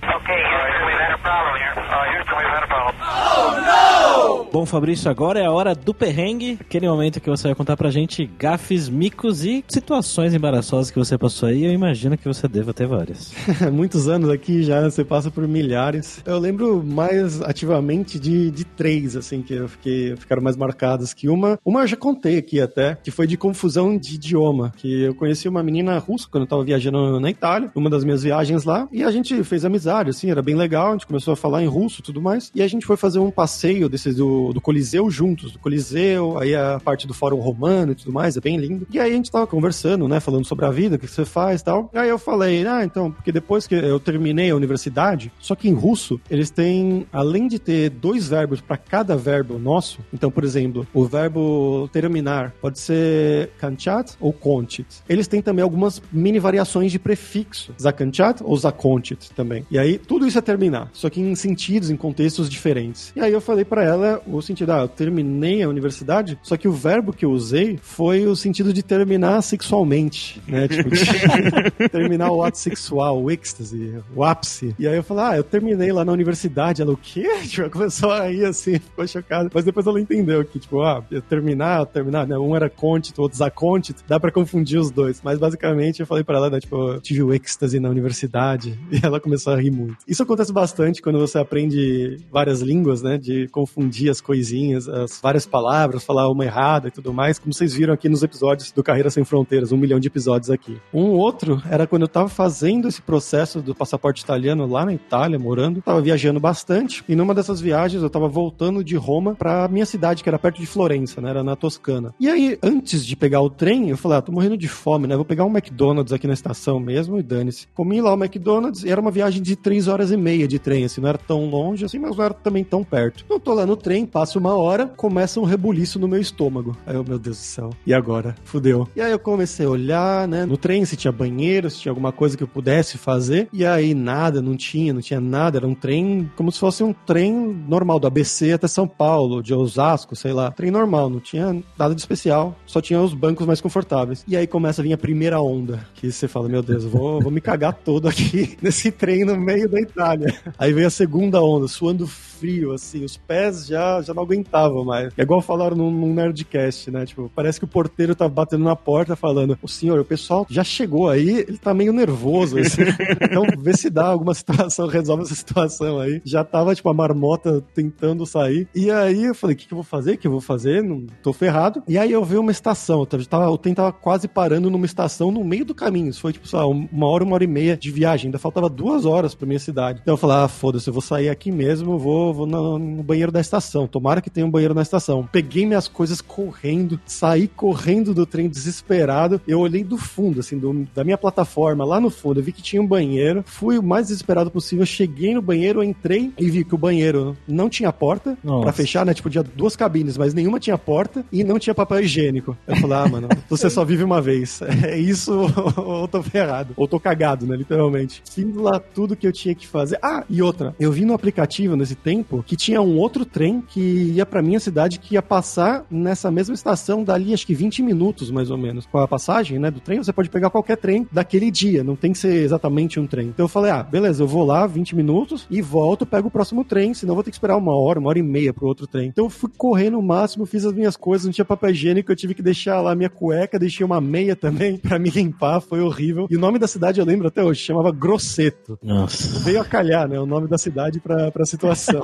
Bom, 4.54 4.64
Fabrício, 4.64 5.10
agora 5.10 5.40
é 5.40 5.46
a 5.46 5.50
hora 5.50 5.74
do 5.74 5.92
perrengue, 5.92 6.56
aquele 6.60 6.88
momento 6.88 7.20
que 7.20 7.28
você 7.28 7.48
vai 7.48 7.56
contar 7.56 7.76
pra 7.76 7.90
gente 7.90 8.30
gafes, 8.38 8.88
micos 8.88 9.44
e 9.44 9.64
situações 9.66 10.32
embaraçosas 10.32 10.92
que 10.92 10.96
você 10.96 11.18
passou 11.18 11.48
aí. 11.48 11.64
Eu 11.64 11.72
imagino 11.72 12.16
que 12.16 12.24
você 12.24 12.46
deva 12.46 12.72
ter 12.72 12.86
várias. 12.86 13.32
Muitos 13.72 14.08
anos 14.08 14.30
aqui 14.30 14.62
já, 14.62 14.88
você 14.88 15.04
passa 15.04 15.28
por 15.28 15.48
milhares. 15.48 16.22
Eu 16.24 16.38
lembro 16.38 16.84
mais 16.84 17.42
ativamente 17.42 18.16
de, 18.16 18.52
de 18.52 18.64
três, 18.64 19.16
assim, 19.16 19.42
que 19.42 19.54
eu 19.54 19.68
fiquei, 19.68 20.14
ficaram 20.14 20.40
mais 20.40 20.56
marcadas 20.56 21.12
que 21.12 21.28
uma. 21.28 21.58
Uma 21.64 21.80
eu 21.80 21.88
já 21.88 21.96
contei 21.96 22.38
aqui 22.38 22.60
até, 22.60 22.94
que 22.94 23.10
foi 23.10 23.26
de 23.26 23.36
confusão 23.36 23.98
de 23.98 24.14
idioma, 24.14 24.72
que 24.76 25.02
eu 25.02 25.16
conheci 25.16 25.48
uma 25.48 25.64
menina 25.64 25.98
russa 25.98 26.28
quando 26.30 26.44
eu 26.44 26.48
tava 26.48 26.62
viajando 26.62 27.18
na 27.18 27.28
Itália, 27.28 27.72
uma 27.74 27.90
das 27.90 28.04
minhas 28.04 28.22
viagens 28.22 28.62
lá, 28.62 28.86
e 28.92 29.02
a 29.02 29.10
gente 29.10 29.42
fez 29.42 29.64
amizade, 29.64 30.10
assim, 30.10 30.30
era 30.30 30.40
bem 30.40 30.54
legal, 30.54 30.90
a 30.90 30.92
gente 30.92 31.08
começou 31.08 31.32
a 31.32 31.36
falar 31.36 31.60
em 31.60 31.66
russo 31.66 31.98
e 31.98 32.04
tudo 32.04 32.22
mais, 32.22 32.52
e 32.54 32.62
a 32.62 32.68
gente 32.68 32.86
foi 32.86 32.96
fazer 32.96 33.18
um 33.18 33.32
passeio 33.32 33.88
desses 33.88 34.14
do 34.14 34.43
do, 34.52 34.60
Coliseu 34.60 35.10
juntos, 35.10 35.52
do 35.52 35.58
Coliseu, 35.58 36.38
aí 36.38 36.54
a 36.54 36.80
parte 36.82 37.06
do 37.06 37.14
Fórum 37.14 37.38
Romano 37.38 37.92
e 37.92 37.94
tudo 37.94 38.12
mais, 38.12 38.36
é 38.36 38.40
bem 38.40 38.56
lindo. 38.56 38.86
E 38.90 38.98
aí 38.98 39.12
a 39.12 39.14
gente 39.14 39.30
tava 39.30 39.46
conversando, 39.46 40.08
né, 40.08 40.20
falando 40.20 40.44
sobre 40.44 40.64
a 40.64 40.70
vida, 40.70 40.96
o 40.96 40.98
que 40.98 41.06
você 41.06 41.24
faz 41.24 41.60
e 41.60 41.64
tal. 41.64 41.90
Aí 41.94 42.08
eu 42.08 42.18
falei, 42.18 42.66
ah, 42.66 42.84
então, 42.84 43.10
porque 43.10 43.32
depois 43.32 43.66
que 43.66 43.74
eu 43.74 43.98
terminei 44.00 44.50
a 44.50 44.56
universidade, 44.56 45.32
só 45.38 45.54
que 45.54 45.68
em 45.68 45.74
russo, 45.74 46.20
eles 46.30 46.50
têm, 46.50 47.06
além 47.12 47.48
de 47.48 47.58
ter 47.58 47.90
dois 47.90 48.28
verbos 48.28 48.60
para 48.60 48.76
cada 48.76 49.16
verbo 49.16 49.58
nosso, 49.58 50.00
então, 50.12 50.30
por 50.30 50.44
exemplo, 50.44 50.86
o 50.92 51.04
verbo 51.04 51.88
terminar 51.92 52.52
pode 52.60 52.78
ser 52.78 53.50
kanchat 53.58 54.14
ou 54.20 54.32
konchit. 54.32 54.86
Eles 55.08 55.28
têm 55.28 55.42
também 55.42 55.62
algumas 55.62 56.02
mini 56.12 56.38
variações 56.38 56.90
de 56.92 56.98
prefixo, 56.98 57.72
zakanchat 57.80 58.42
ou 58.42 58.56
zakonchit 58.56 59.30
também. 59.32 59.64
E 59.70 59.78
aí, 59.78 59.98
tudo 59.98 60.26
isso 60.26 60.38
é 60.38 60.42
terminar, 60.42 60.90
só 60.92 61.08
que 61.08 61.20
em 61.20 61.34
sentidos, 61.34 61.90
em 61.90 61.96
contextos 61.96 62.48
diferentes. 62.48 63.12
E 63.16 63.20
aí 63.20 63.32
eu 63.32 63.40
falei 63.40 63.64
para 63.64 63.82
ela 63.82 64.22
o 64.38 64.42
sentido, 64.42 64.70
ah, 64.72 64.80
eu 64.80 64.88
terminei 64.88 65.62
a 65.62 65.68
universidade, 65.68 66.38
só 66.42 66.56
que 66.56 66.68
o 66.68 66.72
verbo 66.72 67.12
que 67.12 67.24
eu 67.24 67.30
usei 67.30 67.78
foi 67.82 68.26
o 68.26 68.36
sentido 68.36 68.72
de 68.72 68.82
terminar 68.82 69.42
sexualmente, 69.42 70.42
né? 70.46 70.68
Tipo, 70.74 70.90
de 70.90 71.88
terminar 71.88 72.30
o 72.30 72.42
ato 72.42 72.58
sexual, 72.58 73.22
o 73.22 73.30
êxtase, 73.30 74.02
o 74.14 74.24
ápice. 74.24 74.74
E 74.78 74.88
aí 74.88 74.96
eu 74.96 75.02
falei, 75.02 75.24
ah, 75.24 75.36
eu 75.36 75.44
terminei 75.44 75.92
lá 75.92 76.04
na 76.04 76.12
universidade. 76.12 76.82
Ela, 76.82 76.92
o 76.92 76.96
quê? 76.96 77.28
Tipo, 77.54 77.70
começou 77.70 78.10
a 78.10 78.30
ir 78.30 78.44
assim, 78.44 78.78
ficou 78.78 79.06
chocada. 79.06 79.50
Mas 79.52 79.64
depois 79.64 79.86
ela 79.86 80.00
entendeu 80.00 80.44
que, 80.44 80.58
tipo, 80.58 80.82
ah, 80.82 81.04
eu 81.10 81.22
terminar, 81.22 81.86
terminar, 81.86 82.26
né? 82.26 82.36
Um 82.36 82.56
era 82.56 82.68
côntito, 82.68 83.22
outro 83.22 83.38
zacôntito, 83.38 84.02
dá 84.06 84.18
pra 84.18 84.32
confundir 84.32 84.78
os 84.78 84.90
dois. 84.90 85.20
Mas 85.22 85.38
basicamente 85.38 86.00
eu 86.00 86.06
falei 86.06 86.24
pra 86.24 86.36
ela, 86.36 86.50
né, 86.50 86.60
tipo, 86.60 86.76
eu 86.76 87.00
tive 87.00 87.22
o 87.22 87.32
êxtase 87.32 87.78
na 87.78 87.88
universidade. 87.88 88.78
E 88.90 89.04
ela 89.04 89.20
começou 89.20 89.52
a 89.52 89.60
rir 89.60 89.70
muito. 89.70 89.98
Isso 90.06 90.22
acontece 90.22 90.52
bastante 90.52 91.00
quando 91.00 91.18
você 91.18 91.38
aprende 91.38 92.18
várias 92.30 92.60
línguas, 92.60 93.02
né? 93.02 93.18
De 93.18 93.48
confundir 93.48 94.10
as 94.10 94.20
coisinhas, 94.24 94.88
as 94.88 95.20
várias 95.20 95.46
palavras, 95.46 96.02
falar 96.02 96.28
uma 96.28 96.44
errada 96.44 96.88
e 96.88 96.90
tudo 96.90 97.12
mais, 97.12 97.38
como 97.38 97.52
vocês 97.52 97.74
viram 97.74 97.94
aqui 97.94 98.08
nos 98.08 98.22
episódios 98.22 98.72
do 98.72 98.82
Carreira 98.82 99.10
Sem 99.10 99.24
Fronteiras, 99.24 99.70
um 99.70 99.76
milhão 99.76 100.00
de 100.00 100.08
episódios 100.08 100.50
aqui. 100.50 100.76
Um 100.92 101.10
outro 101.10 101.62
era 101.70 101.86
quando 101.86 102.02
eu 102.02 102.08
tava 102.08 102.28
fazendo 102.28 102.88
esse 102.88 103.02
processo 103.02 103.60
do 103.60 103.74
passaporte 103.74 104.22
italiano 104.22 104.66
lá 104.66 104.84
na 104.84 104.94
Itália, 104.94 105.38
morando, 105.38 105.82
tava 105.82 106.00
viajando 106.00 106.40
bastante, 106.40 107.04
e 107.08 107.14
numa 107.14 107.34
dessas 107.34 107.60
viagens 107.60 108.02
eu 108.02 108.10
tava 108.10 108.26
voltando 108.26 108.82
de 108.82 108.96
Roma 108.96 109.34
pra 109.34 109.68
minha 109.68 109.86
cidade, 109.86 110.22
que 110.22 110.28
era 110.28 110.38
perto 110.38 110.60
de 110.60 110.66
Florença, 110.66 111.20
né? 111.20 111.30
Era 111.30 111.44
na 111.44 111.54
Toscana. 111.54 112.14
E 112.18 112.28
aí, 112.28 112.58
antes 112.62 113.04
de 113.04 113.14
pegar 113.14 113.40
o 113.40 113.50
trem, 113.50 113.90
eu 113.90 113.96
falei, 113.96 114.18
ah, 114.18 114.22
tô 114.22 114.32
morrendo 114.32 114.56
de 114.56 114.68
fome, 114.68 115.06
né? 115.06 115.16
Vou 115.16 115.24
pegar 115.24 115.44
um 115.44 115.50
McDonald's 115.50 116.12
aqui 116.12 116.26
na 116.26 116.32
estação 116.34 116.80
mesmo 116.80 117.18
e 117.18 117.22
dane-se. 117.22 117.66
Comi 117.74 118.00
lá 118.00 118.14
o 118.14 118.16
McDonald's 118.16 118.84
e 118.84 118.90
era 118.90 119.00
uma 119.00 119.10
viagem 119.10 119.42
de 119.42 119.56
três 119.56 119.88
horas 119.88 120.10
e 120.10 120.16
meia 120.16 120.48
de 120.48 120.58
trem, 120.58 120.84
assim, 120.84 121.00
não 121.00 121.08
era 121.08 121.18
tão 121.18 121.48
longe 121.48 121.84
assim, 121.84 121.98
mas 121.98 122.16
não 122.16 122.24
era 122.24 122.34
também 122.34 122.64
tão 122.64 122.82
perto. 122.82 123.24
Eu 123.28 123.38
tô 123.38 123.52
lá 123.54 123.66
no 123.66 123.76
trem, 123.76 124.03
passo 124.06 124.38
uma 124.38 124.54
hora, 124.54 124.86
começa 124.86 125.40
um 125.40 125.44
rebuliço 125.44 125.98
no 125.98 126.08
meu 126.08 126.20
estômago. 126.20 126.76
Aí 126.86 126.94
eu, 126.94 127.04
meu 127.04 127.18
Deus 127.18 127.38
do 127.38 127.42
céu, 127.42 127.70
e 127.86 127.92
agora? 127.94 128.34
Fudeu. 128.44 128.88
E 128.94 129.00
aí 129.00 129.12
eu 129.12 129.18
comecei 129.18 129.66
a 129.66 129.70
olhar, 129.70 130.28
né, 130.28 130.44
no 130.44 130.56
trem, 130.56 130.84
se 130.84 130.96
tinha 130.96 131.12
banheiro, 131.12 131.70
se 131.70 131.80
tinha 131.80 131.92
alguma 131.92 132.12
coisa 132.12 132.36
que 132.36 132.42
eu 132.42 132.48
pudesse 132.48 132.98
fazer, 132.98 133.48
e 133.52 133.64
aí 133.64 133.94
nada, 133.94 134.40
não 134.40 134.56
tinha, 134.56 134.92
não 134.92 135.00
tinha 135.00 135.20
nada, 135.20 135.58
era 135.58 135.66
um 135.66 135.74
trem 135.74 136.30
como 136.36 136.50
se 136.50 136.58
fosse 136.58 136.82
um 136.82 136.92
trem 136.92 137.32
normal, 137.68 137.98
do 137.98 138.06
ABC 138.06 138.52
até 138.52 138.66
São 138.66 138.86
Paulo, 138.86 139.42
de 139.42 139.54
Osasco, 139.54 140.16
sei 140.16 140.32
lá. 140.32 140.50
Trem 140.50 140.70
normal, 140.70 141.08
não 141.08 141.20
tinha 141.20 141.62
nada 141.78 141.94
de 141.94 142.00
especial, 142.00 142.56
só 142.66 142.80
tinha 142.80 143.00
os 143.00 143.14
bancos 143.14 143.46
mais 143.46 143.60
confortáveis. 143.60 144.24
E 144.26 144.36
aí 144.36 144.46
começa 144.46 144.80
a 144.80 144.84
vir 144.84 144.92
a 144.92 144.98
primeira 144.98 145.40
onda, 145.40 145.86
que 145.94 146.10
você 146.10 146.28
fala, 146.28 146.48
meu 146.48 146.62
Deus, 146.62 146.84
vou, 146.84 147.20
vou 147.20 147.30
me 147.30 147.40
cagar 147.40 147.72
todo 147.72 148.08
aqui 148.08 148.56
nesse 148.62 148.90
trem 148.90 149.24
no 149.24 149.36
meio 149.36 149.68
da 149.68 149.80
Itália. 149.80 150.34
Aí 150.58 150.72
vem 150.72 150.84
a 150.84 150.90
segunda 150.90 151.42
onda, 151.42 151.68
suando 151.68 152.08
frio, 152.44 152.72
assim, 152.72 153.02
os 153.02 153.16
pés 153.16 153.66
já, 153.66 154.02
já 154.02 154.12
não 154.12 154.22
aguentavam 154.22 154.84
mais. 154.84 155.14
É 155.16 155.22
igual 155.22 155.40
falaram 155.40 155.74
num, 155.74 155.90
num 155.90 156.12
Nerdcast, 156.12 156.90
né? 156.90 157.06
Tipo, 157.06 157.32
parece 157.34 157.58
que 157.58 157.64
o 157.64 157.68
porteiro 157.68 158.14
tá 158.14 158.28
batendo 158.28 158.64
na 158.64 158.76
porta 158.76 159.16
falando, 159.16 159.58
o 159.62 159.68
senhor, 159.68 159.98
o 159.98 160.04
pessoal 160.04 160.46
já 160.50 160.62
chegou 160.62 161.08
aí, 161.08 161.38
ele 161.48 161.56
tá 161.56 161.72
meio 161.72 161.90
nervoso, 161.90 162.58
assim. 162.58 162.82
então 163.18 163.46
vê 163.58 163.74
se 163.74 163.88
dá 163.88 164.08
alguma 164.08 164.34
situação, 164.34 164.86
resolve 164.88 165.22
essa 165.22 165.34
situação 165.34 165.98
aí. 165.98 166.20
Já 166.22 166.44
tava, 166.44 166.74
tipo, 166.74 166.90
a 166.90 166.92
marmota 166.92 167.64
tentando 167.74 168.26
sair. 168.26 168.68
E 168.74 168.90
aí 168.90 169.24
eu 169.24 169.34
falei, 169.34 169.54
o 169.54 169.58
que, 169.58 169.66
que 169.66 169.72
eu 169.72 169.76
vou 169.76 169.84
fazer? 169.84 170.12
O 170.12 170.18
que 170.18 170.26
eu 170.26 170.32
vou 170.32 170.42
fazer? 170.42 170.82
Não 170.82 171.06
tô 171.22 171.32
ferrado. 171.32 171.82
E 171.88 171.96
aí 171.96 172.12
eu 172.12 172.22
vi 172.26 172.36
uma 172.36 172.52
estação, 172.52 173.06
tava, 173.06 173.50
o 173.50 173.56
trem 173.56 173.72
tava 173.72 173.90
quase 173.90 174.28
parando 174.28 174.68
numa 174.68 174.84
estação 174.84 175.30
no 175.30 175.42
meio 175.42 175.64
do 175.64 175.74
caminho. 175.74 176.10
Isso 176.10 176.20
foi, 176.20 176.34
tipo, 176.34 176.46
sei 176.46 176.58
lá, 176.58 176.66
uma 176.66 177.06
hora, 177.06 177.24
uma 177.24 177.36
hora 177.36 177.44
e 177.44 177.46
meia 177.46 177.74
de 177.74 177.90
viagem. 177.90 178.28
Ainda 178.28 178.38
faltava 178.38 178.68
duas 178.68 179.06
horas 179.06 179.34
pra 179.34 179.46
minha 179.46 179.58
cidade. 179.58 180.00
Então 180.02 180.12
eu 180.12 180.18
falei, 180.18 180.36
ah, 180.36 180.48
foda-se, 180.48 180.88
eu 180.88 180.92
vou 180.92 181.00
sair 181.00 181.30
aqui 181.30 181.50
mesmo, 181.50 181.98
vou, 181.98 182.33
vou 182.34 182.46
no, 182.46 182.78
no, 182.78 183.02
banheiro 183.02 183.32
da 183.32 183.40
estação. 183.40 183.86
Tomara 183.86 184.20
que 184.20 184.30
tenha 184.30 184.46
um 184.46 184.50
banheiro 184.50 184.74
na 184.74 184.82
estação. 184.82 185.28
Peguei 185.30 185.64
minhas 185.64 185.88
coisas 185.88 186.20
correndo, 186.20 187.00
saí 187.06 187.48
correndo 187.48 188.12
do 188.12 188.26
trem 188.26 188.48
desesperado. 188.48 189.40
Eu 189.46 189.60
olhei 189.60 189.84
do 189.84 189.96
fundo, 189.96 190.40
assim, 190.40 190.58
do, 190.58 190.86
da 190.94 191.04
minha 191.04 191.18
plataforma, 191.18 191.84
lá 191.84 192.00
no 192.00 192.10
fundo. 192.10 192.40
Eu 192.40 192.44
vi 192.44 192.52
que 192.52 192.62
tinha 192.62 192.82
um 192.82 192.86
banheiro. 192.86 193.42
Fui 193.46 193.78
o 193.78 193.82
mais 193.82 194.08
desesperado 194.08 194.50
possível. 194.50 194.84
Cheguei 194.84 195.34
no 195.34 195.42
banheiro, 195.42 195.82
entrei 195.82 196.32
e 196.38 196.50
vi 196.50 196.64
que 196.64 196.74
o 196.74 196.78
banheiro 196.78 197.36
não 197.46 197.68
tinha 197.68 197.92
porta 197.92 198.36
para 198.42 198.72
fechar, 198.72 199.06
né? 199.06 199.14
Tipo, 199.14 199.30
tinha 199.30 199.44
duas 199.44 199.76
cabines, 199.76 200.18
mas 200.18 200.34
nenhuma 200.34 200.58
tinha 200.58 200.76
porta 200.76 201.24
e 201.30 201.44
não 201.44 201.58
tinha 201.58 201.74
papel 201.74 202.00
higiênico. 202.00 202.56
Eu 202.66 202.76
falei, 202.76 202.98
ah, 202.98 203.08
mano, 203.08 203.28
você 203.48 203.70
só 203.70 203.84
vive 203.84 204.02
uma 204.02 204.20
vez. 204.20 204.60
É 204.62 204.98
isso 204.98 205.32
ou 205.76 206.08
tô 206.08 206.22
ferrado. 206.22 206.74
Ou 206.76 206.88
tô 206.88 206.98
cagado, 206.98 207.46
né? 207.46 207.56
Literalmente. 207.56 208.22
Fiz 208.30 208.54
lá 208.54 208.80
tudo 208.80 209.16
que 209.16 209.26
eu 209.26 209.32
tinha 209.32 209.54
que 209.54 209.66
fazer. 209.66 209.98
Ah, 210.02 210.24
e 210.28 210.42
outra. 210.42 210.74
Eu 210.78 210.90
vi 210.92 211.04
no 211.04 211.14
aplicativo 211.14 211.76
nesse 211.76 211.94
tempo 211.94 212.13
que 212.22 212.56
tinha 212.56 212.80
um 212.80 212.96
outro 212.98 213.24
trem 213.24 213.60
que 213.60 213.80
ia 213.80 214.26
para 214.26 214.42
minha 214.42 214.60
cidade 214.60 214.98
que 214.98 215.14
ia 215.14 215.22
passar 215.22 215.84
nessa 215.90 216.30
mesma 216.30 216.54
estação 216.54 217.02
dali 217.02 217.32
acho 217.32 217.46
que 217.46 217.54
20 217.54 217.82
minutos 217.82 218.30
mais 218.30 218.50
ou 218.50 218.58
menos. 218.58 218.86
Com 218.86 218.98
a 218.98 219.08
passagem, 219.08 219.58
né, 219.58 219.70
do 219.70 219.80
trem, 219.80 220.02
você 220.02 220.12
pode 220.12 220.28
pegar 220.28 220.50
qualquer 220.50 220.76
trem 220.76 221.06
daquele 221.10 221.50
dia, 221.50 221.82
não 221.82 221.96
tem 221.96 222.12
que 222.12 222.18
ser 222.18 222.42
exatamente 222.42 223.00
um 223.00 223.06
trem. 223.06 223.28
Então 223.28 223.44
eu 223.44 223.48
falei: 223.48 223.70
"Ah, 223.70 223.82
beleza, 223.82 224.22
eu 224.22 224.26
vou 224.26 224.44
lá 224.44 224.66
20 224.66 224.94
minutos 224.94 225.46
e 225.50 225.60
volto, 225.62 226.06
pego 226.06 226.28
o 226.28 226.30
próximo 226.30 226.64
trem, 226.64 226.94
senão 226.94 227.14
vou 227.14 227.24
ter 227.24 227.30
que 227.30 227.36
esperar 227.36 227.56
uma 227.56 227.74
hora, 227.74 227.98
uma 227.98 228.08
hora 228.08 228.18
e 228.18 228.22
meia 228.22 228.52
pro 228.52 228.66
outro 228.66 228.86
trem". 228.86 229.08
Então 229.08 229.24
eu 229.24 229.30
fui 229.30 229.50
correndo 229.56 229.98
o 229.98 230.02
máximo, 230.02 230.46
fiz 230.46 230.64
as 230.64 230.72
minhas 230.72 230.96
coisas, 230.96 231.26
não 231.26 231.32
tinha 231.32 231.44
papel 231.44 231.70
higiênico, 231.70 232.10
eu 232.10 232.16
tive 232.16 232.34
que 232.34 232.42
deixar 232.42 232.80
lá 232.80 232.94
minha 232.94 233.10
cueca, 233.10 233.58
deixei 233.58 233.84
uma 233.84 234.00
meia 234.00 234.36
também 234.36 234.76
para 234.78 234.98
me 234.98 235.10
limpar, 235.10 235.60
foi 235.60 235.80
horrível. 235.80 236.26
E 236.30 236.36
o 236.36 236.40
nome 236.40 236.58
da 236.58 236.66
cidade 236.66 237.00
eu 237.00 237.06
lembro 237.06 237.28
até 237.28 237.42
hoje, 237.42 237.60
chamava 237.60 237.90
Grosseto. 237.90 238.78
Nossa. 238.82 239.40
Veio 239.40 239.60
a 239.60 239.64
calhar, 239.64 240.08
né, 240.08 240.18
o 240.18 240.26
nome 240.26 240.48
da 240.48 240.58
cidade 240.58 241.00
pra, 241.00 241.30
pra 241.30 241.44
situação. 241.44 242.03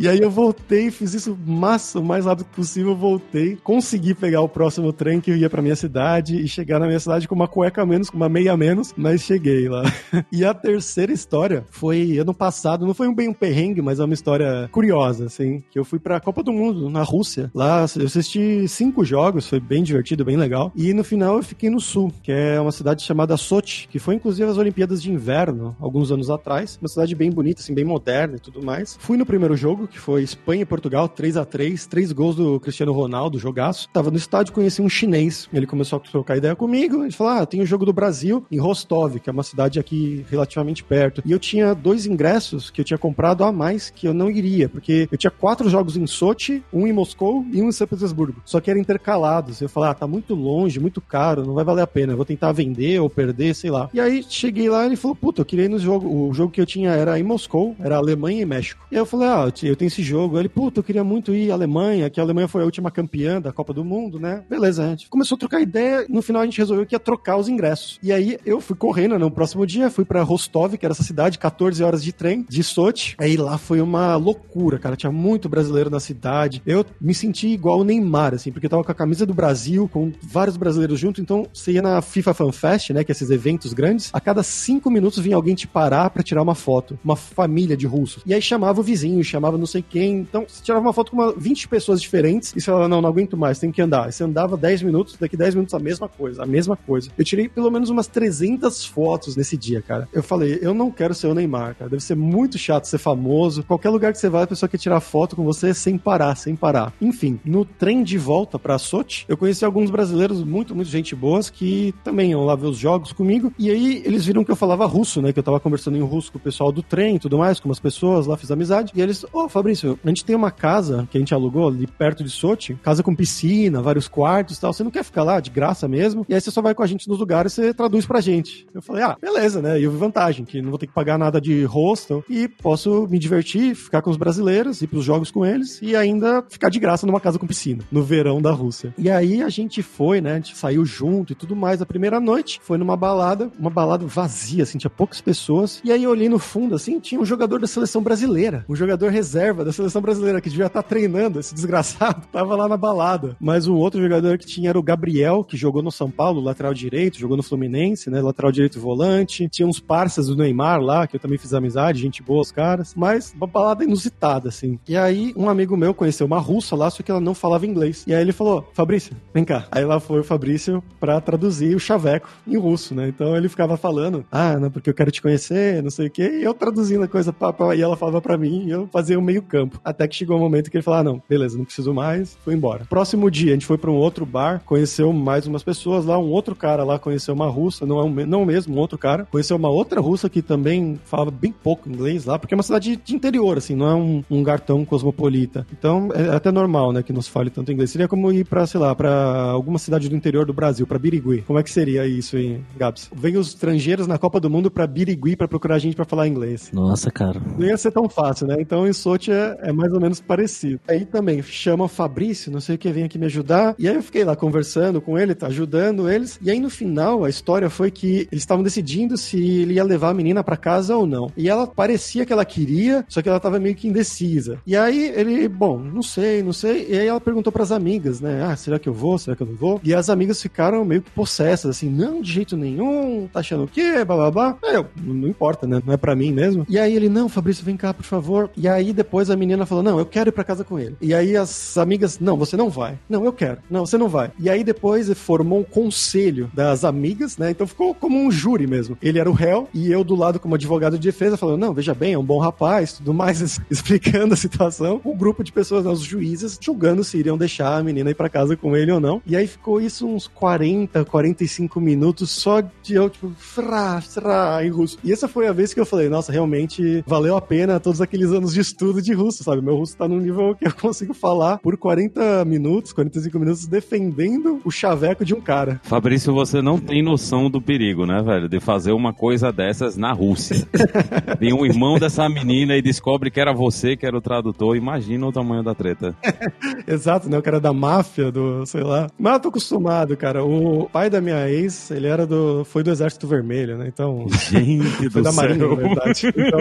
E 0.00 0.08
aí 0.08 0.20
eu 0.20 0.30
voltei, 0.30 0.90
fiz 0.90 1.14
isso 1.14 1.36
massa, 1.46 1.98
o 2.00 2.04
mais 2.04 2.26
rápido 2.26 2.46
possível, 2.46 2.94
voltei, 2.94 3.56
consegui 3.62 4.14
pegar 4.14 4.42
o 4.42 4.48
próximo 4.48 4.92
trem 4.92 5.20
que 5.20 5.32
ia 5.34 5.48
pra 5.48 5.62
minha 5.62 5.76
cidade 5.76 6.38
e 6.38 6.46
chegar 6.46 6.78
na 6.78 6.86
minha 6.86 7.00
cidade 7.00 7.26
com 7.26 7.34
uma 7.34 7.48
cueca 7.48 7.84
menos, 7.86 8.10
com 8.10 8.16
uma 8.16 8.28
meia 8.28 8.56
menos, 8.56 8.92
mas 8.96 9.22
cheguei 9.22 9.68
lá. 9.68 9.82
E 10.32 10.44
a 10.44 10.52
terceira 10.52 11.12
história 11.12 11.64
foi 11.70 12.18
ano 12.18 12.34
passado, 12.34 12.86
não 12.86 12.92
foi 12.92 13.08
um 13.08 13.14
bem 13.14 13.28
um 13.28 13.32
perrengue, 13.32 13.80
mas 13.80 14.00
é 14.00 14.04
uma 14.04 14.12
história 14.12 14.68
curiosa, 14.72 15.26
assim, 15.26 15.62
que 15.70 15.78
eu 15.78 15.84
fui 15.84 15.98
pra 15.98 16.20
Copa 16.20 16.42
do 16.42 16.52
Mundo, 16.52 16.90
na 16.90 17.02
Rússia. 17.02 17.50
Lá 17.54 17.86
eu 17.96 18.06
assisti 18.06 18.66
cinco 18.68 19.04
jogos, 19.04 19.48
foi 19.48 19.60
bem 19.60 19.82
divertido, 19.82 20.24
bem 20.24 20.36
legal. 20.36 20.72
E 20.74 20.92
no 20.92 21.04
final 21.04 21.36
eu 21.36 21.42
fiquei 21.42 21.70
no 21.70 21.80
sul, 21.80 22.12
que 22.22 22.32
é 22.32 22.60
uma 22.60 22.72
cidade 22.72 23.02
chamada 23.02 23.36
Sochi, 23.36 23.88
que 23.88 23.98
foi 23.98 24.14
inclusive 24.16 24.50
as 24.50 24.58
Olimpíadas 24.58 25.02
de 25.02 25.10
Inverno, 25.10 25.76
alguns 25.80 26.10
anos 26.10 26.28
atrás. 26.28 26.78
Uma 26.80 26.88
cidade 26.88 27.14
bem 27.14 27.30
bonita, 27.30 27.60
assim, 27.60 27.74
bem 27.74 27.84
moderna 27.84 28.36
e 28.36 28.40
tudo 28.40 28.62
mais. 28.62 28.96
Fui 29.00 29.16
no 29.16 29.24
primeiro 29.24 29.56
jogo, 29.56 29.85
que 29.86 29.98
foi 29.98 30.22
Espanha 30.22 30.62
e 30.62 30.66
Portugal, 30.66 31.08
3 31.08 31.36
a 31.36 31.44
3 31.44 31.86
três 31.86 32.12
gols 32.12 32.36
do 32.36 32.60
Cristiano 32.60 32.92
Ronaldo, 32.92 33.38
jogaço. 33.38 33.88
Tava 33.92 34.10
no 34.10 34.16
estádio, 34.16 34.52
conheci 34.52 34.82
um 34.82 34.88
chinês. 34.88 35.48
Ele 35.52 35.66
começou 35.66 35.96
a 35.96 36.00
trocar 36.00 36.36
ideia 36.36 36.54
comigo. 36.54 37.02
Ele 37.02 37.12
falou: 37.12 37.32
Ah, 37.32 37.46
tem 37.46 37.60
o 37.60 37.66
jogo 37.66 37.84
do 37.84 37.92
Brasil 37.92 38.44
em 38.50 38.58
Rostov, 38.58 39.18
que 39.18 39.28
é 39.28 39.32
uma 39.32 39.42
cidade 39.42 39.78
aqui 39.78 40.24
relativamente 40.30 40.84
perto. 40.84 41.22
E 41.24 41.32
eu 41.32 41.38
tinha 41.38 41.74
dois 41.74 42.06
ingressos 42.06 42.70
que 42.70 42.80
eu 42.80 42.84
tinha 42.84 42.98
comprado 42.98 43.44
a 43.44 43.52
mais 43.52 43.90
que 43.90 44.06
eu 44.06 44.14
não 44.14 44.30
iria, 44.30 44.68
porque 44.68 45.08
eu 45.10 45.18
tinha 45.18 45.30
quatro 45.30 45.68
jogos 45.68 45.96
em 45.96 46.06
Sochi, 46.06 46.62
um 46.72 46.86
em 46.86 46.92
Moscou 46.92 47.44
e 47.52 47.62
um 47.62 47.68
em 47.68 47.72
São 47.72 47.86
Petersburgo. 47.86 48.42
Só 48.44 48.60
que 48.60 48.70
eram 48.70 48.80
intercalados. 48.80 49.60
Eu 49.60 49.68
falei: 49.68 49.90
Ah, 49.90 49.94
tá 49.94 50.06
muito 50.06 50.34
longe, 50.34 50.80
muito 50.80 51.00
caro, 51.00 51.44
não 51.44 51.54
vai 51.54 51.64
valer 51.64 51.82
a 51.82 51.86
pena. 51.86 52.12
Eu 52.12 52.16
vou 52.16 52.26
tentar 52.26 52.52
vender 52.52 53.00
ou 53.00 53.08
perder, 53.08 53.54
sei 53.54 53.70
lá. 53.70 53.88
E 53.92 54.00
aí 54.00 54.24
cheguei 54.28 54.68
lá 54.68 54.84
e 54.84 54.86
ele 54.86 54.96
falou: 54.96 55.16
Puta, 55.16 55.40
eu 55.40 55.44
queria 55.44 55.66
ir 55.66 55.70
no 55.70 55.78
jogo. 55.78 56.28
O 56.28 56.32
jogo 56.32 56.52
que 56.52 56.60
eu 56.60 56.66
tinha 56.66 56.90
era 56.90 57.18
em 57.18 57.22
Moscou, 57.22 57.76
era 57.80 57.96
Alemanha 57.96 58.42
e 58.42 58.46
México. 58.46 58.84
E 58.90 58.96
eu 58.96 59.06
falei: 59.06 59.28
Ah, 59.28 59.52
eu 59.62 59.75
tenho 59.76 59.88
esse 59.88 60.02
jogo. 60.02 60.38
Ele, 60.38 60.48
puta, 60.48 60.80
eu 60.80 60.84
queria 60.84 61.04
muito 61.04 61.34
ir 61.34 61.50
à 61.50 61.54
Alemanha, 61.54 62.10
que 62.10 62.20
a 62.20 62.22
Alemanha 62.22 62.48
foi 62.48 62.62
a 62.62 62.64
última 62.64 62.90
campeã 62.90 63.40
da 63.40 63.52
Copa 63.52 63.72
do 63.72 63.84
Mundo, 63.84 64.18
né? 64.18 64.42
Beleza, 64.48 64.84
a 64.84 64.88
gente 64.90 65.08
começou 65.08 65.36
a 65.36 65.38
trocar 65.38 65.60
ideia. 65.60 66.06
No 66.08 66.22
final 66.22 66.42
a 66.42 66.44
gente 66.44 66.58
resolveu 66.58 66.86
que 66.86 66.94
ia 66.94 67.00
trocar 67.00 67.36
os 67.36 67.48
ingressos. 67.48 67.98
E 68.02 68.12
aí 68.12 68.38
eu 68.44 68.60
fui 68.60 68.76
correndo 68.76 69.12
né, 69.12 69.18
no 69.18 69.30
próximo 69.30 69.66
dia, 69.66 69.90
fui 69.90 70.04
para 70.04 70.22
Rostov, 70.22 70.76
que 70.76 70.84
era 70.84 70.92
essa 70.92 71.02
cidade, 71.02 71.38
14 71.38 71.82
horas 71.82 72.02
de 72.02 72.12
trem, 72.12 72.44
de 72.48 72.62
Sochi. 72.62 73.14
Aí 73.18 73.36
lá 73.36 73.58
foi 73.58 73.80
uma 73.80 74.16
loucura, 74.16 74.78
cara. 74.78 74.96
Tinha 74.96 75.12
muito 75.12 75.48
brasileiro 75.48 75.90
na 75.90 76.00
cidade. 76.00 76.62
Eu 76.66 76.84
me 77.00 77.14
senti 77.14 77.48
igual 77.48 77.80
o 77.80 77.84
Neymar, 77.84 78.34
assim, 78.34 78.50
porque 78.50 78.66
eu 78.66 78.70
tava 78.70 78.84
com 78.84 78.92
a 78.92 78.94
camisa 78.94 79.26
do 79.26 79.34
Brasil, 79.34 79.88
com 79.88 80.12
vários 80.22 80.56
brasileiros 80.56 80.98
junto. 80.98 81.20
Então 81.20 81.46
você 81.52 81.72
ia 81.72 81.82
na 81.82 82.00
FIFA 82.02 82.34
Fan 82.34 82.52
Fest, 82.52 82.90
né? 82.90 83.04
Que 83.04 83.12
é 83.12 83.14
esses 83.14 83.30
eventos 83.30 83.72
grandes. 83.72 84.10
A 84.12 84.20
cada 84.20 84.42
cinco 84.42 84.90
minutos 84.90 85.18
vinha 85.18 85.36
alguém 85.36 85.54
te 85.54 85.66
parar 85.66 86.10
para 86.10 86.22
tirar 86.22 86.42
uma 86.42 86.54
foto. 86.54 86.98
Uma 87.04 87.16
família 87.16 87.76
de 87.76 87.86
russos. 87.86 88.22
E 88.26 88.34
aí 88.34 88.42
chamava 88.42 88.80
o 88.80 88.84
vizinho, 88.84 89.22
chamava 89.22 89.58
não 89.66 89.72
sei 89.72 89.82
quem. 89.82 90.18
Então 90.18 90.44
você 90.46 90.62
tirava 90.62 90.86
uma 90.86 90.92
foto 90.92 91.10
com 91.10 91.16
uma, 91.16 91.32
20 91.32 91.68
pessoas 91.68 92.00
diferentes 92.00 92.52
e 92.54 92.60
você 92.60 92.66
falava, 92.66 92.88
não, 92.88 93.02
não 93.02 93.08
aguento 93.08 93.36
mais, 93.36 93.58
tem 93.58 93.72
que 93.72 93.82
andar. 93.82 94.08
E 94.08 94.12
você 94.12 94.22
andava 94.22 94.56
10 94.56 94.82
minutos, 94.82 95.16
daqui 95.18 95.36
10 95.36 95.56
minutos 95.56 95.74
a 95.74 95.78
mesma 95.78 96.08
coisa, 96.08 96.44
a 96.44 96.46
mesma 96.46 96.76
coisa. 96.76 97.10
Eu 97.18 97.24
tirei 97.24 97.48
pelo 97.48 97.70
menos 97.70 97.90
umas 97.90 98.06
300 98.06 98.86
fotos 98.86 99.36
nesse 99.36 99.56
dia, 99.56 99.82
cara. 99.82 100.08
Eu 100.12 100.22
falei, 100.22 100.58
eu 100.62 100.72
não 100.72 100.90
quero 100.90 101.14
ser 101.14 101.26
o 101.26 101.34
Neymar, 101.34 101.74
cara. 101.74 101.90
Deve 101.90 102.02
ser 102.02 102.14
muito 102.14 102.56
chato 102.56 102.84
ser 102.84 102.98
famoso. 102.98 103.64
Qualquer 103.64 103.90
lugar 103.90 104.12
que 104.12 104.18
você 104.18 104.28
vai, 104.28 104.44
a 104.44 104.46
pessoa 104.46 104.68
quer 104.68 104.78
tirar 104.78 105.00
foto 105.00 105.34
com 105.34 105.44
você 105.44 105.74
sem 105.74 105.98
parar, 105.98 106.36
sem 106.36 106.54
parar. 106.54 106.92
Enfim, 107.00 107.40
no 107.44 107.64
trem 107.64 108.04
de 108.04 108.16
volta 108.16 108.58
pra 108.58 108.78
Sochi, 108.78 109.24
eu 109.28 109.36
conheci 109.36 109.64
alguns 109.64 109.90
brasileiros 109.90 110.44
muito, 110.44 110.74
muito 110.74 110.88
gente 110.88 111.14
boas 111.14 111.50
que 111.50 111.92
também 112.04 112.30
iam 112.30 112.44
lá 112.44 112.54
ver 112.54 112.66
os 112.66 112.78
jogos 112.78 113.12
comigo. 113.12 113.52
E 113.58 113.70
aí 113.70 114.02
eles 114.04 114.24
viram 114.24 114.44
que 114.44 114.50
eu 114.50 114.56
falava 114.56 114.86
russo, 114.86 115.20
né? 115.20 115.32
Que 115.32 115.38
eu 115.38 115.42
tava 115.42 115.58
conversando 115.58 115.96
em 115.96 116.02
russo 116.02 116.30
com 116.30 116.38
o 116.38 116.40
pessoal 116.40 116.70
do 116.70 116.82
trem 116.82 117.16
e 117.16 117.18
tudo 117.18 117.38
mais, 117.38 117.58
com 117.58 117.68
umas 117.68 117.80
pessoas 117.80 118.26
lá, 118.26 118.36
fiz 118.36 118.50
amizade. 118.50 118.92
E 118.94 119.00
eles, 119.00 119.24
ô 119.24 119.44
oh, 119.44 119.48
Fabrício, 119.56 119.98
a 120.04 120.08
gente 120.08 120.22
tem 120.22 120.36
uma 120.36 120.50
casa 120.50 121.08
que 121.10 121.16
a 121.16 121.20
gente 121.20 121.32
alugou 121.32 121.68
ali 121.68 121.86
perto 121.86 122.22
de 122.22 122.28
Sochi, 122.28 122.74
casa 122.82 123.02
com 123.02 123.14
piscina, 123.14 123.80
vários 123.80 124.06
quartos 124.06 124.58
e 124.58 124.60
tal. 124.60 124.70
Você 124.70 124.84
não 124.84 124.90
quer 124.90 125.02
ficar 125.02 125.22
lá 125.22 125.40
de 125.40 125.50
graça 125.50 125.88
mesmo? 125.88 126.26
E 126.28 126.34
aí 126.34 126.40
você 126.40 126.50
só 126.50 126.60
vai 126.60 126.74
com 126.74 126.82
a 126.82 126.86
gente 126.86 127.08
nos 127.08 127.18
lugares 127.18 127.52
e 127.52 127.54
você 127.54 127.74
traduz 127.74 128.04
pra 128.04 128.20
gente. 128.20 128.66
Eu 128.74 128.82
falei, 128.82 129.02
ah, 129.02 129.16
beleza, 129.18 129.62
né? 129.62 129.80
E 129.80 129.84
eu 129.84 129.90
vi 129.90 129.96
vantagem, 129.96 130.44
que 130.44 130.60
não 130.60 130.68
vou 130.68 130.78
ter 130.78 130.86
que 130.86 130.92
pagar 130.92 131.16
nada 131.16 131.40
de 131.40 131.64
hostel 131.64 132.22
e 132.28 132.46
posso 132.48 133.08
me 133.08 133.18
divertir, 133.18 133.74
ficar 133.74 134.02
com 134.02 134.10
os 134.10 134.18
brasileiros, 134.18 134.82
ir 134.82 134.88
pros 134.88 135.04
jogos 135.04 135.30
com 135.30 135.46
eles 135.46 135.80
e 135.80 135.96
ainda 135.96 136.44
ficar 136.50 136.68
de 136.68 136.78
graça 136.78 137.06
numa 137.06 137.18
casa 137.20 137.38
com 137.38 137.46
piscina, 137.46 137.82
no 137.90 138.02
verão 138.02 138.42
da 138.42 138.52
Rússia. 138.52 138.92
E 138.98 139.08
aí 139.08 139.40
a 139.40 139.48
gente 139.48 139.82
foi, 139.82 140.20
né? 140.20 140.32
A 140.32 140.36
gente 140.36 140.54
saiu 140.54 140.84
junto 140.84 141.32
e 141.32 141.34
tudo 141.34 141.56
mais. 141.56 141.80
A 141.80 141.86
primeira 141.86 142.20
noite 142.20 142.60
foi 142.62 142.76
numa 142.76 142.94
balada, 142.94 143.50
uma 143.58 143.70
balada 143.70 144.04
vazia, 144.04 144.64
assim, 144.64 144.76
tinha 144.76 144.90
poucas 144.90 145.22
pessoas. 145.22 145.80
E 145.82 145.90
aí 145.90 146.04
eu 146.04 146.10
olhei 146.10 146.28
no 146.28 146.38
fundo, 146.38 146.74
assim, 146.74 147.00
tinha 147.00 147.18
um 147.18 147.24
jogador 147.24 147.58
da 147.58 147.66
seleção 147.66 148.02
brasileira, 148.02 148.66
um 148.68 148.76
jogador 148.76 149.10
reserva 149.10 149.35
reserva 149.36 149.64
da 149.64 149.72
seleção 149.72 150.00
brasileira, 150.00 150.40
que 150.40 150.48
devia 150.48 150.66
estar 150.66 150.82
treinando, 150.82 151.38
esse 151.38 151.54
desgraçado, 151.54 152.26
tava 152.32 152.56
lá 152.56 152.66
na 152.66 152.76
balada. 152.76 153.36
Mas 153.38 153.66
o 153.66 153.74
outro 153.74 154.00
jogador 154.00 154.38
que 154.38 154.46
tinha 154.46 154.70
era 154.70 154.78
o 154.78 154.82
Gabriel, 154.82 155.44
que 155.44 155.56
jogou 155.56 155.82
no 155.82 155.92
São 155.92 156.10
Paulo, 156.10 156.40
lateral 156.40 156.72
direito, 156.72 157.18
jogou 157.18 157.36
no 157.36 157.42
Fluminense, 157.42 158.08
né? 158.08 158.22
Lateral 158.22 158.50
direito 158.50 158.80
volante. 158.80 159.48
Tinha 159.48 159.68
uns 159.68 159.78
parças 159.78 160.28
do 160.28 160.36
Neymar 160.36 160.80
lá, 160.80 161.06
que 161.06 161.16
eu 161.16 161.20
também 161.20 161.38
fiz 161.38 161.52
amizade, 161.52 162.00
gente 162.00 162.22
boa, 162.22 162.40
os 162.40 162.50
caras. 162.50 162.94
Mas 162.96 163.34
uma 163.36 163.46
balada 163.46 163.84
inusitada, 163.84 164.48
assim. 164.48 164.78
E 164.88 164.96
aí, 164.96 165.34
um 165.36 165.48
amigo 165.48 165.76
meu 165.76 165.92
conheceu 165.92 166.26
uma 166.26 166.38
russa 166.38 166.74
lá, 166.74 166.88
só 166.88 167.02
que 167.02 167.10
ela 167.10 167.20
não 167.20 167.34
falava 167.34 167.66
inglês. 167.66 168.04
E 168.06 168.14
aí 168.14 168.22
ele 168.22 168.32
falou: 168.32 168.68
Fabrício, 168.72 169.14
vem 169.34 169.44
cá. 169.44 169.66
Aí 169.70 169.84
lá 169.84 170.00
foi 170.00 170.20
o 170.20 170.24
Fabrício 170.24 170.82
pra 170.98 171.20
traduzir 171.20 171.74
o 171.76 171.80
chaveco 171.80 172.28
em 172.46 172.56
russo, 172.56 172.94
né? 172.94 173.08
Então 173.08 173.36
ele 173.36 173.48
ficava 173.48 173.76
falando: 173.76 174.24
Ah, 174.32 174.58
não, 174.58 174.70
porque 174.70 174.88
eu 174.88 174.94
quero 174.94 175.10
te 175.10 175.20
conhecer, 175.20 175.82
não 175.82 175.90
sei 175.90 176.06
o 176.06 176.10
quê. 176.10 176.38
E 176.40 176.44
eu 176.44 176.54
traduzindo 176.54 177.04
a 177.04 177.08
coisa, 177.08 177.32
pá, 177.32 177.52
pá, 177.52 177.74
e 177.74 177.82
ela 177.82 177.96
falava 177.96 178.20
pra 178.20 178.38
mim, 178.38 178.66
e 178.66 178.70
eu 178.70 178.88
fazia 178.90 179.18
o 179.18 179.22
meio 179.26 179.42
campo. 179.42 179.80
Até 179.84 180.06
que 180.08 180.16
chegou 180.16 180.36
o 180.36 180.40
um 180.40 180.42
momento 180.42 180.70
que 180.70 180.76
ele 180.76 180.82
falou: 180.82 181.00
Ah, 181.00 181.04
não, 181.04 181.22
beleza, 181.28 181.58
não 181.58 181.64
preciso 181.64 181.92
mais, 181.92 182.36
fui 182.44 182.54
embora. 182.54 182.84
Próximo 182.88 183.30
dia, 183.30 183.50
a 183.50 183.54
gente 183.54 183.66
foi 183.66 183.76
pra 183.76 183.90
um 183.90 183.96
outro 183.96 184.24
bar, 184.24 184.62
conheceu 184.64 185.12
mais 185.12 185.46
umas 185.46 185.62
pessoas 185.62 186.04
lá, 186.04 186.18
um 186.18 186.30
outro 186.30 186.54
cara 186.54 186.84
lá 186.84 186.98
conheceu 186.98 187.34
uma 187.34 187.48
russa, 187.48 187.84
não 187.84 187.98
é 187.98 188.04
um, 188.04 188.26
não 188.26 188.44
mesmo, 188.44 188.74
um 188.74 188.78
outro 188.78 188.96
cara, 188.96 189.26
conheceu 189.30 189.56
uma 189.56 189.68
outra 189.68 190.00
russa 190.00 190.28
que 190.30 190.40
também 190.40 190.98
falava 191.04 191.30
bem 191.30 191.52
pouco 191.52 191.88
inglês 191.88 192.24
lá, 192.24 192.38
porque 192.38 192.54
é 192.54 192.56
uma 192.56 192.62
cidade 192.62 192.96
de 192.96 193.14
interior, 193.14 193.58
assim, 193.58 193.74
não 193.74 193.88
é 193.88 193.94
um, 193.94 194.24
um 194.30 194.38
lugar 194.38 194.60
tão 194.60 194.84
cosmopolita. 194.84 195.66
Então 195.72 196.10
é 196.14 196.34
até 196.34 196.52
normal, 196.52 196.92
né, 196.92 197.02
que 197.02 197.12
nos 197.12 197.28
fale 197.28 197.50
tanto 197.50 197.72
inglês. 197.72 197.90
Seria 197.90 198.08
como 198.08 198.30
ir 198.32 198.44
pra, 198.44 198.66
sei 198.66 198.80
lá, 198.80 198.94
pra 198.94 199.10
alguma 199.50 199.78
cidade 199.78 200.08
do 200.08 200.16
interior 200.16 200.46
do 200.46 200.52
Brasil, 200.52 200.86
pra 200.86 200.98
Birigui. 200.98 201.42
Como 201.42 201.58
é 201.58 201.62
que 201.62 201.70
seria 201.70 202.06
isso, 202.06 202.36
hein, 202.36 202.64
Gabs? 202.76 203.10
Vem 203.14 203.36
os 203.36 203.48
estrangeiros 203.48 204.06
na 204.06 204.18
Copa 204.18 204.40
do 204.40 204.50
Mundo 204.50 204.70
pra 204.70 204.86
Birigui 204.86 205.36
pra 205.36 205.48
procurar 205.48 205.78
gente 205.78 205.96
pra 205.96 206.04
falar 206.04 206.28
inglês. 206.28 206.70
Nossa, 206.72 207.10
cara. 207.10 207.40
Não 207.58 207.66
ia 207.66 207.76
ser 207.76 207.90
tão 207.90 208.08
fácil, 208.08 208.46
né? 208.46 208.56
Então 208.58 208.86
em 208.86 208.92
Sochi 209.16 209.32
é, 209.32 209.56
é 209.62 209.72
mais 209.72 209.92
ou 209.92 210.00
menos 210.00 210.20
parecido. 210.20 210.80
Aí 210.86 211.04
também 211.04 211.42
chama 211.42 211.88
Fabrício, 211.88 212.52
não 212.52 212.60
sei 212.60 212.74
o 212.74 212.78
que, 212.78 212.92
vem 212.92 213.04
aqui 213.04 213.18
me 213.18 213.26
ajudar. 213.26 213.74
E 213.78 213.88
aí 213.88 213.94
eu 213.94 214.02
fiquei 214.02 214.24
lá 214.24 214.36
conversando 214.36 215.00
com 215.00 215.18
ele, 215.18 215.34
tá 215.34 215.46
ajudando 215.46 216.10
eles. 216.10 216.38
E 216.42 216.50
aí 216.50 216.60
no 216.60 216.70
final 216.70 217.24
a 217.24 217.30
história 217.30 217.68
foi 217.70 217.90
que 217.90 218.28
eles 218.30 218.42
estavam 218.42 218.62
decidindo 218.62 219.16
se 219.16 219.38
ele 219.38 219.74
ia 219.74 219.84
levar 219.84 220.10
a 220.10 220.14
menina 220.14 220.44
para 220.44 220.56
casa 220.56 220.96
ou 220.96 221.06
não. 221.06 221.30
E 221.36 221.48
ela 221.48 221.66
parecia 221.66 222.24
que 222.26 222.32
ela 222.32 222.44
queria, 222.44 223.04
só 223.08 223.22
que 223.22 223.28
ela 223.28 223.40
tava 223.40 223.58
meio 223.58 223.74
que 223.74 223.88
indecisa. 223.88 224.58
E 224.66 224.76
aí 224.76 225.12
ele, 225.14 225.48
bom, 225.48 225.78
não 225.78 226.02
sei, 226.02 226.42
não 226.42 226.52
sei. 226.52 226.86
E 226.90 226.98
aí 226.98 227.06
ela 227.06 227.20
perguntou 227.20 227.52
para 227.52 227.62
as 227.62 227.72
amigas, 227.72 228.20
né? 228.20 228.44
Ah, 228.44 228.56
será 228.56 228.78
que 228.78 228.88
eu 228.88 228.94
vou? 228.94 229.18
Será 229.18 229.36
que 229.36 229.42
eu 229.42 229.46
não 229.46 229.56
vou? 229.56 229.80
E 229.82 229.94
as 229.94 230.10
amigas 230.10 230.42
ficaram 230.42 230.84
meio 230.84 231.02
que 231.02 231.10
possessas, 231.10 231.76
assim, 231.76 231.88
não, 231.88 232.20
de 232.20 232.32
jeito 232.32 232.56
nenhum, 232.56 233.28
tá 233.32 233.40
achando 233.40 233.64
o 233.64 233.68
quê? 233.68 234.04
Blá 234.04 234.16
blá 234.16 234.30
blá. 234.30 234.56
Eu, 234.62 234.86
não 235.02 235.28
importa, 235.28 235.66
né? 235.66 235.82
Não 235.84 235.94
é 235.94 235.96
para 235.96 236.14
mim 236.14 236.32
mesmo. 236.32 236.66
E 236.68 236.78
aí 236.78 236.94
ele, 236.94 237.08
não, 237.08 237.28
Fabrício, 237.28 237.64
vem 237.64 237.76
cá, 237.76 237.94
por 237.94 238.04
favor. 238.04 238.50
E 238.56 238.68
aí 238.68 238.92
depois 238.92 239.05
a 239.30 239.36
menina 239.36 239.66
falou, 239.66 239.82
não, 239.82 239.98
eu 239.98 240.06
quero 240.06 240.28
ir 240.28 240.32
para 240.32 240.44
casa 240.44 240.64
com 240.64 240.78
ele. 240.78 240.96
E 241.00 241.14
aí 241.14 241.36
as 241.36 241.76
amigas, 241.76 242.18
não, 242.18 242.36
você 242.36 242.56
não 242.56 242.70
vai. 242.70 242.98
Não, 243.08 243.24
eu 243.24 243.32
quero. 243.32 243.58
Não, 243.70 243.86
você 243.86 243.98
não 243.98 244.08
vai. 244.08 244.30
E 244.38 244.48
aí 244.48 244.62
depois 244.62 245.10
formou 245.18 245.60
um 245.60 245.64
conselho 245.64 246.50
das 246.54 246.84
amigas, 246.84 247.36
né? 247.38 247.50
Então 247.50 247.66
ficou 247.66 247.94
como 247.94 248.18
um 248.18 248.30
júri 248.30 248.66
mesmo. 248.66 248.96
Ele 249.02 249.18
era 249.18 249.30
o 249.30 249.32
réu 249.32 249.68
e 249.72 249.90
eu 249.90 250.04
do 250.04 250.14
lado 250.14 250.38
como 250.38 250.54
advogado 250.54 250.98
de 250.98 251.08
defesa 251.08 251.36
falando, 251.36 251.60
não, 251.60 251.74
veja 251.74 251.94
bem, 251.94 252.12
é 252.12 252.18
um 252.18 252.24
bom 252.24 252.38
rapaz, 252.38 252.94
tudo 252.94 253.14
mais, 253.14 253.60
explicando 253.70 254.34
a 254.34 254.36
situação. 254.36 255.00
O 255.04 255.14
grupo 255.14 255.42
de 255.42 255.52
pessoas, 255.52 255.84
né, 255.84 255.90
os 255.90 256.00
juízes, 256.00 256.58
julgando 256.60 257.04
se 257.04 257.18
iriam 257.18 257.38
deixar 257.38 257.76
a 257.76 257.82
menina 257.82 258.10
ir 258.10 258.14
para 258.14 258.28
casa 258.28 258.56
com 258.56 258.76
ele 258.76 258.92
ou 258.92 259.00
não. 259.00 259.22
E 259.26 259.36
aí 259.36 259.46
ficou 259.46 259.80
isso 259.80 260.06
uns 260.06 260.26
40, 260.26 261.04
45 261.04 261.80
minutos 261.80 262.30
só 262.30 262.60
de 262.82 262.94
eu, 262.94 263.08
tipo, 263.08 263.32
frá, 263.36 264.00
frá, 264.00 264.64
em 264.64 264.70
russo. 264.70 264.98
E 265.02 265.12
essa 265.12 265.28
foi 265.28 265.46
a 265.46 265.52
vez 265.52 265.72
que 265.72 265.80
eu 265.80 265.86
falei, 265.86 266.08
nossa, 266.08 266.32
realmente 266.32 267.02
valeu 267.06 267.36
a 267.36 267.40
pena 267.40 267.80
todos 267.80 268.00
aqueles 268.00 268.30
anos 268.30 268.52
de 268.52 268.60
estudo 268.60 268.95
de 269.02 269.12
russo, 269.12 269.44
sabe? 269.44 269.62
Meu 269.62 269.76
russo 269.76 269.96
tá 269.96 270.08
num 270.08 270.18
nível 270.18 270.54
que 270.54 270.66
eu 270.66 270.72
consigo 270.74 271.14
falar 271.14 271.58
por 271.58 271.76
40 271.76 272.44
minutos, 272.44 272.92
45 272.92 273.38
minutos 273.38 273.66
defendendo 273.66 274.60
o 274.64 274.70
chaveco 274.70 275.24
de 275.24 275.34
um 275.34 275.40
cara. 275.40 275.80
Fabrício, 275.84 276.32
você 276.32 276.62
não 276.62 276.78
tem 276.78 277.02
noção 277.02 277.50
do 277.50 277.60
perigo, 277.60 278.06
né, 278.06 278.22
velho? 278.22 278.48
De 278.48 278.60
fazer 278.60 278.92
uma 278.92 279.12
coisa 279.12 279.52
dessas 279.52 279.96
na 279.96 280.12
Rússia. 280.12 280.66
Vem 281.38 281.52
um 281.52 281.64
irmão 281.64 281.98
dessa 281.98 282.28
menina 282.28 282.76
e 282.76 282.82
descobre 282.82 283.30
que 283.30 283.40
era 283.40 283.52
você 283.52 283.96
que 283.96 284.06
era 284.06 284.16
o 284.16 284.20
tradutor. 284.20 284.76
Imagina 284.76 285.26
o 285.26 285.32
tamanho 285.32 285.62
da 285.62 285.74
treta. 285.74 286.16
Exato, 286.86 287.28
né? 287.28 287.38
O 287.38 287.42
cara 287.42 287.60
da 287.60 287.72
máfia, 287.72 288.30
do, 288.30 288.64
sei 288.66 288.82
lá. 288.82 289.08
Mas 289.18 289.34
eu 289.34 289.40
tô 289.40 289.48
acostumado, 289.48 290.16
cara. 290.16 290.44
O 290.44 290.88
pai 290.92 291.10
da 291.10 291.20
minha 291.20 291.48
ex, 291.48 291.90
ele 291.90 292.06
era 292.06 292.26
do. 292.26 292.64
foi 292.64 292.82
do 292.82 292.90
Exército 292.90 293.26
Vermelho, 293.26 293.76
né? 293.76 293.86
Então. 293.88 294.26
Gente 294.28 295.10
foi 295.10 295.22
do 295.22 295.22
da 295.22 295.32
céu. 295.32 295.42
Marinha, 295.42 295.66
na 295.68 295.74
verdade. 295.74 296.28
Então... 296.28 296.60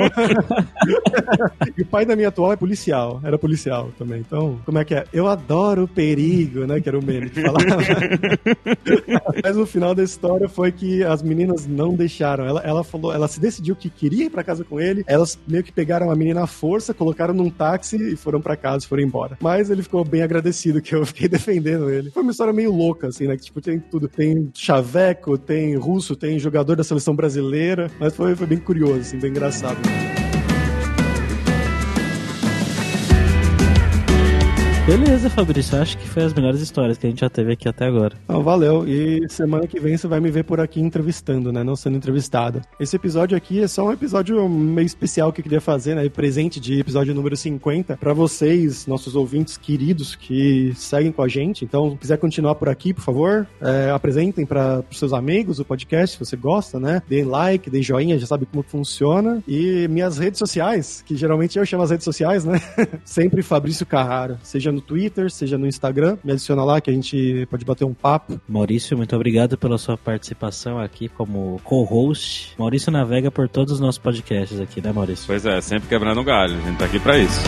e 1.77 1.81
o 1.81 1.85
pai 1.85 2.05
da 2.05 2.15
minha 2.15 2.24
atual 2.25 2.53
é 2.53 2.55
policial. 2.55 3.19
Era 3.23 3.37
policial 3.37 3.91
também. 3.97 4.19
Então, 4.19 4.59
como 4.65 4.77
é 4.77 4.85
que 4.85 4.95
é? 4.95 5.05
Eu 5.13 5.27
adoro 5.27 5.83
o 5.83 5.87
perigo, 5.87 6.65
né? 6.65 6.79
Que 6.81 6.89
era 6.89 6.97
o 6.97 7.03
meme 7.03 7.29
que 7.29 7.41
falava. 7.41 7.65
Mas 9.43 9.57
o 9.57 9.65
final 9.65 9.93
da 9.93 10.03
história 10.03 10.47
foi 10.47 10.71
que 10.71 11.03
as 11.03 11.21
meninas 11.21 11.67
não 11.67 11.93
deixaram. 11.93 12.45
Ela, 12.45 12.61
ela 12.61 12.83
falou, 12.83 13.13
ela 13.13 13.27
se 13.27 13.39
decidiu 13.39 13.75
que 13.75 13.89
queria 13.89 14.25
ir 14.25 14.29
pra 14.29 14.43
casa 14.43 14.63
com 14.63 14.79
ele. 14.79 15.03
Elas 15.07 15.37
meio 15.47 15.63
que 15.63 15.71
pegaram 15.71 16.09
a 16.09 16.15
menina 16.15 16.43
à 16.43 16.47
força, 16.47 16.93
colocaram 16.93 17.33
num 17.33 17.49
táxi 17.49 18.13
e 18.13 18.15
foram 18.15 18.41
pra 18.41 18.55
casa, 18.55 18.87
foram 18.87 19.03
embora. 19.03 19.37
Mas 19.41 19.69
ele 19.69 19.83
ficou 19.83 20.03
bem 20.03 20.21
agradecido 20.21 20.81
que 20.81 20.95
eu 20.95 21.05
fiquei 21.05 21.27
defendendo 21.29 21.89
ele. 21.89 22.11
Foi 22.11 22.23
uma 22.23 22.31
história 22.31 22.53
meio 22.53 22.71
louca, 22.71 23.07
assim, 23.07 23.27
né? 23.27 23.35
Que, 23.35 23.43
tipo, 23.43 23.61
tem 23.61 23.79
tudo. 23.79 24.07
Tem 24.07 24.49
chaveco, 24.53 25.37
tem 25.37 25.75
russo, 25.75 26.15
tem 26.15 26.39
jogador 26.39 26.75
da 26.75 26.83
seleção 26.83 27.15
brasileira. 27.15 27.89
Mas 27.99 28.15
foi, 28.15 28.35
foi 28.35 28.47
bem 28.47 28.57
curioso, 28.57 29.01
assim, 29.01 29.19
bem 29.19 29.31
engraçado. 29.31 29.77
Beleza, 34.85 35.31
Fabrício. 35.31 35.81
Acho 35.81 35.97
que 35.97 36.07
foi 36.07 36.23
as 36.23 36.31
melhores 36.31 36.61
histórias 36.61 36.95
que 36.95 37.07
a 37.07 37.09
gente 37.09 37.21
já 37.21 37.29
teve 37.29 37.51
aqui 37.51 37.67
até 37.67 37.87
agora. 37.87 38.15
Então, 38.23 38.43
valeu. 38.43 38.87
E 38.87 39.27
semana 39.27 39.65
que 39.65 39.79
vem 39.79 39.97
você 39.97 40.07
vai 40.07 40.19
me 40.19 40.29
ver 40.29 40.43
por 40.43 40.59
aqui 40.59 40.79
entrevistando, 40.79 41.51
né? 41.51 41.63
Não 41.63 41.75
sendo 41.75 41.97
entrevistado. 41.97 42.61
Esse 42.79 42.95
episódio 42.95 43.35
aqui 43.35 43.63
é 43.63 43.67
só 43.67 43.87
um 43.87 43.91
episódio 43.91 44.47
meio 44.47 44.85
especial 44.85 45.33
que 45.33 45.41
eu 45.41 45.43
queria 45.43 45.59
fazer, 45.59 45.95
né? 45.95 46.07
Presente 46.07 46.59
de 46.59 46.79
episódio 46.81 47.15
número 47.15 47.35
50 47.35 47.97
para 47.97 48.13
vocês, 48.13 48.85
nossos 48.85 49.15
ouvintes 49.15 49.57
queridos 49.57 50.13
que 50.13 50.71
seguem 50.75 51.11
com 51.11 51.23
a 51.23 51.27
gente. 51.27 51.65
Então, 51.65 51.89
se 51.93 51.97
quiser 51.97 52.19
continuar 52.19 52.53
por 52.53 52.69
aqui, 52.69 52.93
por 52.93 53.01
favor, 53.01 53.47
é, 53.59 53.89
apresentem 53.89 54.45
para 54.45 54.83
seus 54.91 55.13
amigos 55.13 55.59
o 55.59 55.65
podcast, 55.65 56.15
se 56.15 56.23
você 56.23 56.37
gosta, 56.37 56.79
né? 56.79 57.01
Deem 57.09 57.23
like, 57.23 57.71
deem 57.71 57.81
joinha, 57.81 58.19
já 58.19 58.27
sabe 58.27 58.45
como 58.45 58.61
funciona. 58.61 59.41
E 59.47 59.87
minhas 59.87 60.19
redes 60.19 60.37
sociais, 60.37 61.03
que 61.03 61.15
geralmente 61.15 61.57
eu 61.57 61.65
chamo 61.65 61.81
as 61.81 61.89
redes 61.89 62.03
sociais, 62.03 62.45
né? 62.45 62.61
Sempre 63.03 63.41
Fabrício 63.41 63.83
Carraro. 63.83 64.37
Seja 64.43 64.74
no 64.75 64.81
Twitter, 64.81 65.31
seja 65.31 65.57
no 65.57 65.67
Instagram. 65.67 66.17
Me 66.23 66.33
adiciona 66.33 66.63
lá 66.63 66.79
que 66.79 66.89
a 66.89 66.93
gente 66.93 67.47
pode 67.49 67.65
bater 67.65 67.85
um 67.85 67.93
papo. 67.93 68.39
Maurício, 68.47 68.95
muito 68.97 69.15
obrigado 69.15 69.57
pela 69.57 69.77
sua 69.77 69.97
participação 69.97 70.79
aqui 70.79 71.07
como 71.07 71.59
co-host. 71.63 72.53
Maurício 72.57 72.91
navega 72.91 73.31
por 73.31 73.49
todos 73.49 73.73
os 73.73 73.79
nossos 73.79 73.99
podcasts 73.99 74.59
aqui, 74.59 74.81
né, 74.81 74.91
Maurício? 74.91 75.25
Pois 75.25 75.45
é, 75.45 75.59
sempre 75.61 75.89
quebrando 75.89 76.23
galho. 76.23 76.57
A 76.57 76.61
gente 76.61 76.77
tá 76.77 76.85
aqui 76.85 76.99
pra 76.99 77.17
isso. 77.17 77.41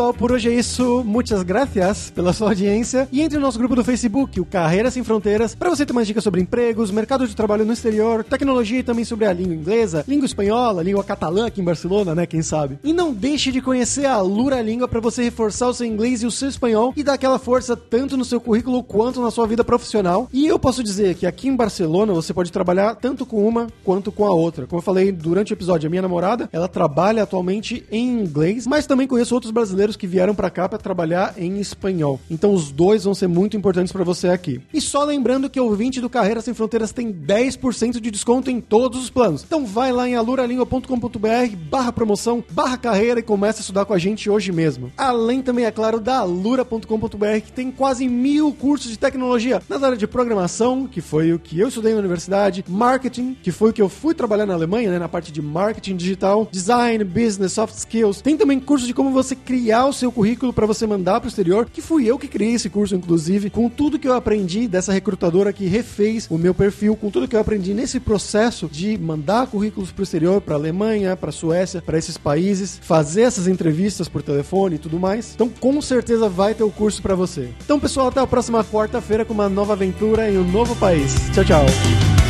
Pessoal, 0.00 0.14
por 0.14 0.32
hoje 0.32 0.48
é 0.48 0.54
isso. 0.54 1.04
Muitas 1.04 1.42
gracias 1.42 2.10
pela 2.10 2.32
sua 2.32 2.48
audiência. 2.48 3.06
E 3.12 3.20
entre 3.20 3.36
no 3.36 3.44
nosso 3.44 3.58
grupo 3.58 3.76
do 3.76 3.84
Facebook, 3.84 4.40
o 4.40 4.46
Carreiras 4.46 4.94
Sem 4.94 5.04
Fronteiras, 5.04 5.54
para 5.54 5.68
você 5.68 5.84
ter 5.84 5.92
mais 5.92 6.06
dicas 6.06 6.24
sobre 6.24 6.40
empregos, 6.40 6.90
mercado 6.90 7.28
de 7.28 7.36
trabalho 7.36 7.66
no 7.66 7.72
exterior, 7.74 8.24
tecnologia 8.24 8.78
e 8.78 8.82
também 8.82 9.04
sobre 9.04 9.26
a 9.26 9.32
língua 9.32 9.54
inglesa, 9.54 10.02
língua 10.08 10.24
espanhola, 10.24 10.82
língua 10.82 11.04
catalã 11.04 11.46
aqui 11.46 11.60
em 11.60 11.64
Barcelona, 11.64 12.14
né? 12.14 12.24
Quem 12.24 12.40
sabe? 12.40 12.78
E 12.82 12.94
não 12.94 13.12
deixe 13.12 13.52
de 13.52 13.60
conhecer 13.60 14.06
a 14.06 14.18
Lura 14.22 14.62
Língua 14.62 14.88
para 14.88 15.00
você 15.00 15.22
reforçar 15.24 15.68
o 15.68 15.74
seu 15.74 15.86
inglês 15.86 16.22
e 16.22 16.26
o 16.26 16.30
seu 16.30 16.48
espanhol 16.48 16.94
e 16.96 17.02
dar 17.02 17.14
aquela 17.14 17.38
força 17.38 17.76
tanto 17.76 18.16
no 18.16 18.24
seu 18.24 18.40
currículo 18.40 18.82
quanto 18.82 19.20
na 19.20 19.30
sua 19.30 19.46
vida 19.46 19.62
profissional. 19.62 20.30
E 20.32 20.46
eu 20.46 20.58
posso 20.58 20.82
dizer 20.82 21.14
que 21.14 21.26
aqui 21.26 21.48
em 21.48 21.56
Barcelona 21.56 22.14
você 22.14 22.32
pode 22.32 22.50
trabalhar 22.50 22.94
tanto 22.94 23.26
com 23.26 23.46
uma 23.46 23.66
quanto 23.84 24.10
com 24.10 24.24
a 24.24 24.32
outra. 24.32 24.66
Como 24.66 24.78
eu 24.78 24.84
falei 24.84 25.12
durante 25.12 25.52
o 25.52 25.54
episódio, 25.54 25.88
a 25.88 25.90
minha 25.90 26.00
namorada, 26.00 26.48
ela 26.54 26.68
trabalha 26.68 27.22
atualmente 27.22 27.84
em 27.92 28.08
inglês, 28.22 28.66
mas 28.66 28.86
também 28.86 29.06
conheço 29.06 29.34
outros 29.34 29.52
brasileiros 29.52 29.89
brasileiros 29.90 29.96
que 29.96 30.06
vieram 30.06 30.34
para 30.34 30.50
cá 30.50 30.68
para 30.68 30.78
trabalhar 30.78 31.34
em 31.36 31.58
espanhol. 31.58 32.20
Então 32.30 32.52
os 32.52 32.70
dois 32.70 33.04
vão 33.04 33.14
ser 33.14 33.26
muito 33.26 33.56
importantes 33.56 33.92
para 33.92 34.04
você 34.04 34.28
aqui. 34.28 34.60
E 34.72 34.80
só 34.80 35.04
lembrando 35.04 35.50
que 35.50 35.60
o 35.60 35.64
ouvinte 35.64 36.00
do 36.00 36.08
Carreira 36.08 36.40
Sem 36.40 36.54
Fronteiras 36.54 36.92
tem 36.92 37.12
10% 37.12 38.00
de 38.00 38.10
desconto 38.10 38.50
em 38.50 38.60
todos 38.60 39.02
os 39.02 39.10
planos. 39.10 39.44
Então 39.44 39.66
vai 39.66 39.92
lá 39.92 40.08
em 40.08 40.14
aluralingua.com.br 40.14 41.56
barra 41.70 41.92
promoção, 41.92 42.44
barra 42.50 42.76
carreira 42.76 43.20
e 43.20 43.22
começa 43.22 43.60
a 43.60 43.62
estudar 43.62 43.84
com 43.84 43.92
a 43.92 43.98
gente 43.98 44.30
hoje 44.30 44.52
mesmo. 44.52 44.92
Além 44.96 45.42
também, 45.42 45.64
é 45.64 45.70
claro, 45.70 46.00
da 46.00 46.18
alura.com.br 46.18 47.40
que 47.44 47.52
tem 47.52 47.70
quase 47.70 48.08
mil 48.08 48.52
cursos 48.52 48.90
de 48.90 48.98
tecnologia 48.98 49.62
nas 49.68 49.82
áreas 49.82 49.98
de 49.98 50.06
programação, 50.06 50.86
que 50.86 51.00
foi 51.00 51.32
o 51.32 51.38
que 51.38 51.58
eu 51.58 51.68
estudei 51.68 51.92
na 51.92 51.98
universidade, 51.98 52.64
marketing, 52.68 53.36
que 53.42 53.50
foi 53.50 53.70
o 53.70 53.72
que 53.72 53.82
eu 53.82 53.88
fui 53.88 54.14
trabalhar 54.14 54.46
na 54.46 54.54
Alemanha, 54.54 54.90
né, 54.90 54.98
na 54.98 55.08
parte 55.08 55.32
de 55.32 55.42
marketing 55.42 55.96
digital, 55.96 56.48
design, 56.50 57.02
business, 57.04 57.52
soft 57.52 57.74
skills. 57.76 58.20
Tem 58.20 58.36
também 58.36 58.60
curso 58.60 58.86
de 58.86 58.94
como 58.94 59.10
você 59.10 59.34
criar 59.80 59.86
o 59.86 59.92
seu 59.92 60.12
currículo 60.12 60.52
para 60.52 60.66
você 60.66 60.86
mandar 60.86 61.20
para 61.20 61.26
o 61.26 61.28
exterior, 61.28 61.66
que 61.70 61.80
fui 61.80 62.06
eu 62.06 62.18
que 62.18 62.28
criei 62.28 62.54
esse 62.54 62.68
curso, 62.68 62.94
inclusive, 62.94 63.48
com 63.48 63.68
tudo 63.68 63.98
que 63.98 64.06
eu 64.06 64.12
aprendi 64.12 64.68
dessa 64.68 64.92
recrutadora 64.92 65.52
que 65.52 65.66
refez 65.66 66.26
o 66.30 66.36
meu 66.36 66.54
perfil, 66.54 66.94
com 66.94 67.10
tudo 67.10 67.26
que 67.26 67.34
eu 67.34 67.40
aprendi 67.40 67.72
nesse 67.72 67.98
processo 67.98 68.68
de 68.70 68.98
mandar 68.98 69.46
currículos 69.46 69.90
para 69.90 70.00
o 70.00 70.04
exterior, 70.04 70.40
para 70.40 70.54
Alemanha, 70.54 71.16
para 71.16 71.32
Suécia, 71.32 71.80
para 71.80 71.96
esses 71.96 72.18
países, 72.18 72.78
fazer 72.82 73.22
essas 73.22 73.46
entrevistas 73.48 74.08
por 74.08 74.22
telefone 74.22 74.76
e 74.76 74.78
tudo 74.78 74.98
mais. 74.98 75.32
Então, 75.34 75.48
com 75.48 75.80
certeza 75.80 76.28
vai 76.28 76.54
ter 76.54 76.64
o 76.64 76.70
curso 76.70 77.00
para 77.00 77.14
você. 77.14 77.48
Então, 77.64 77.80
pessoal, 77.80 78.08
até 78.08 78.20
a 78.20 78.26
próxima 78.26 78.62
quarta-feira 78.62 79.24
com 79.24 79.32
uma 79.32 79.48
nova 79.48 79.72
aventura 79.72 80.30
em 80.30 80.36
um 80.36 80.44
novo 80.44 80.76
país. 80.76 81.14
Tchau, 81.32 81.44
tchau. 81.44 82.29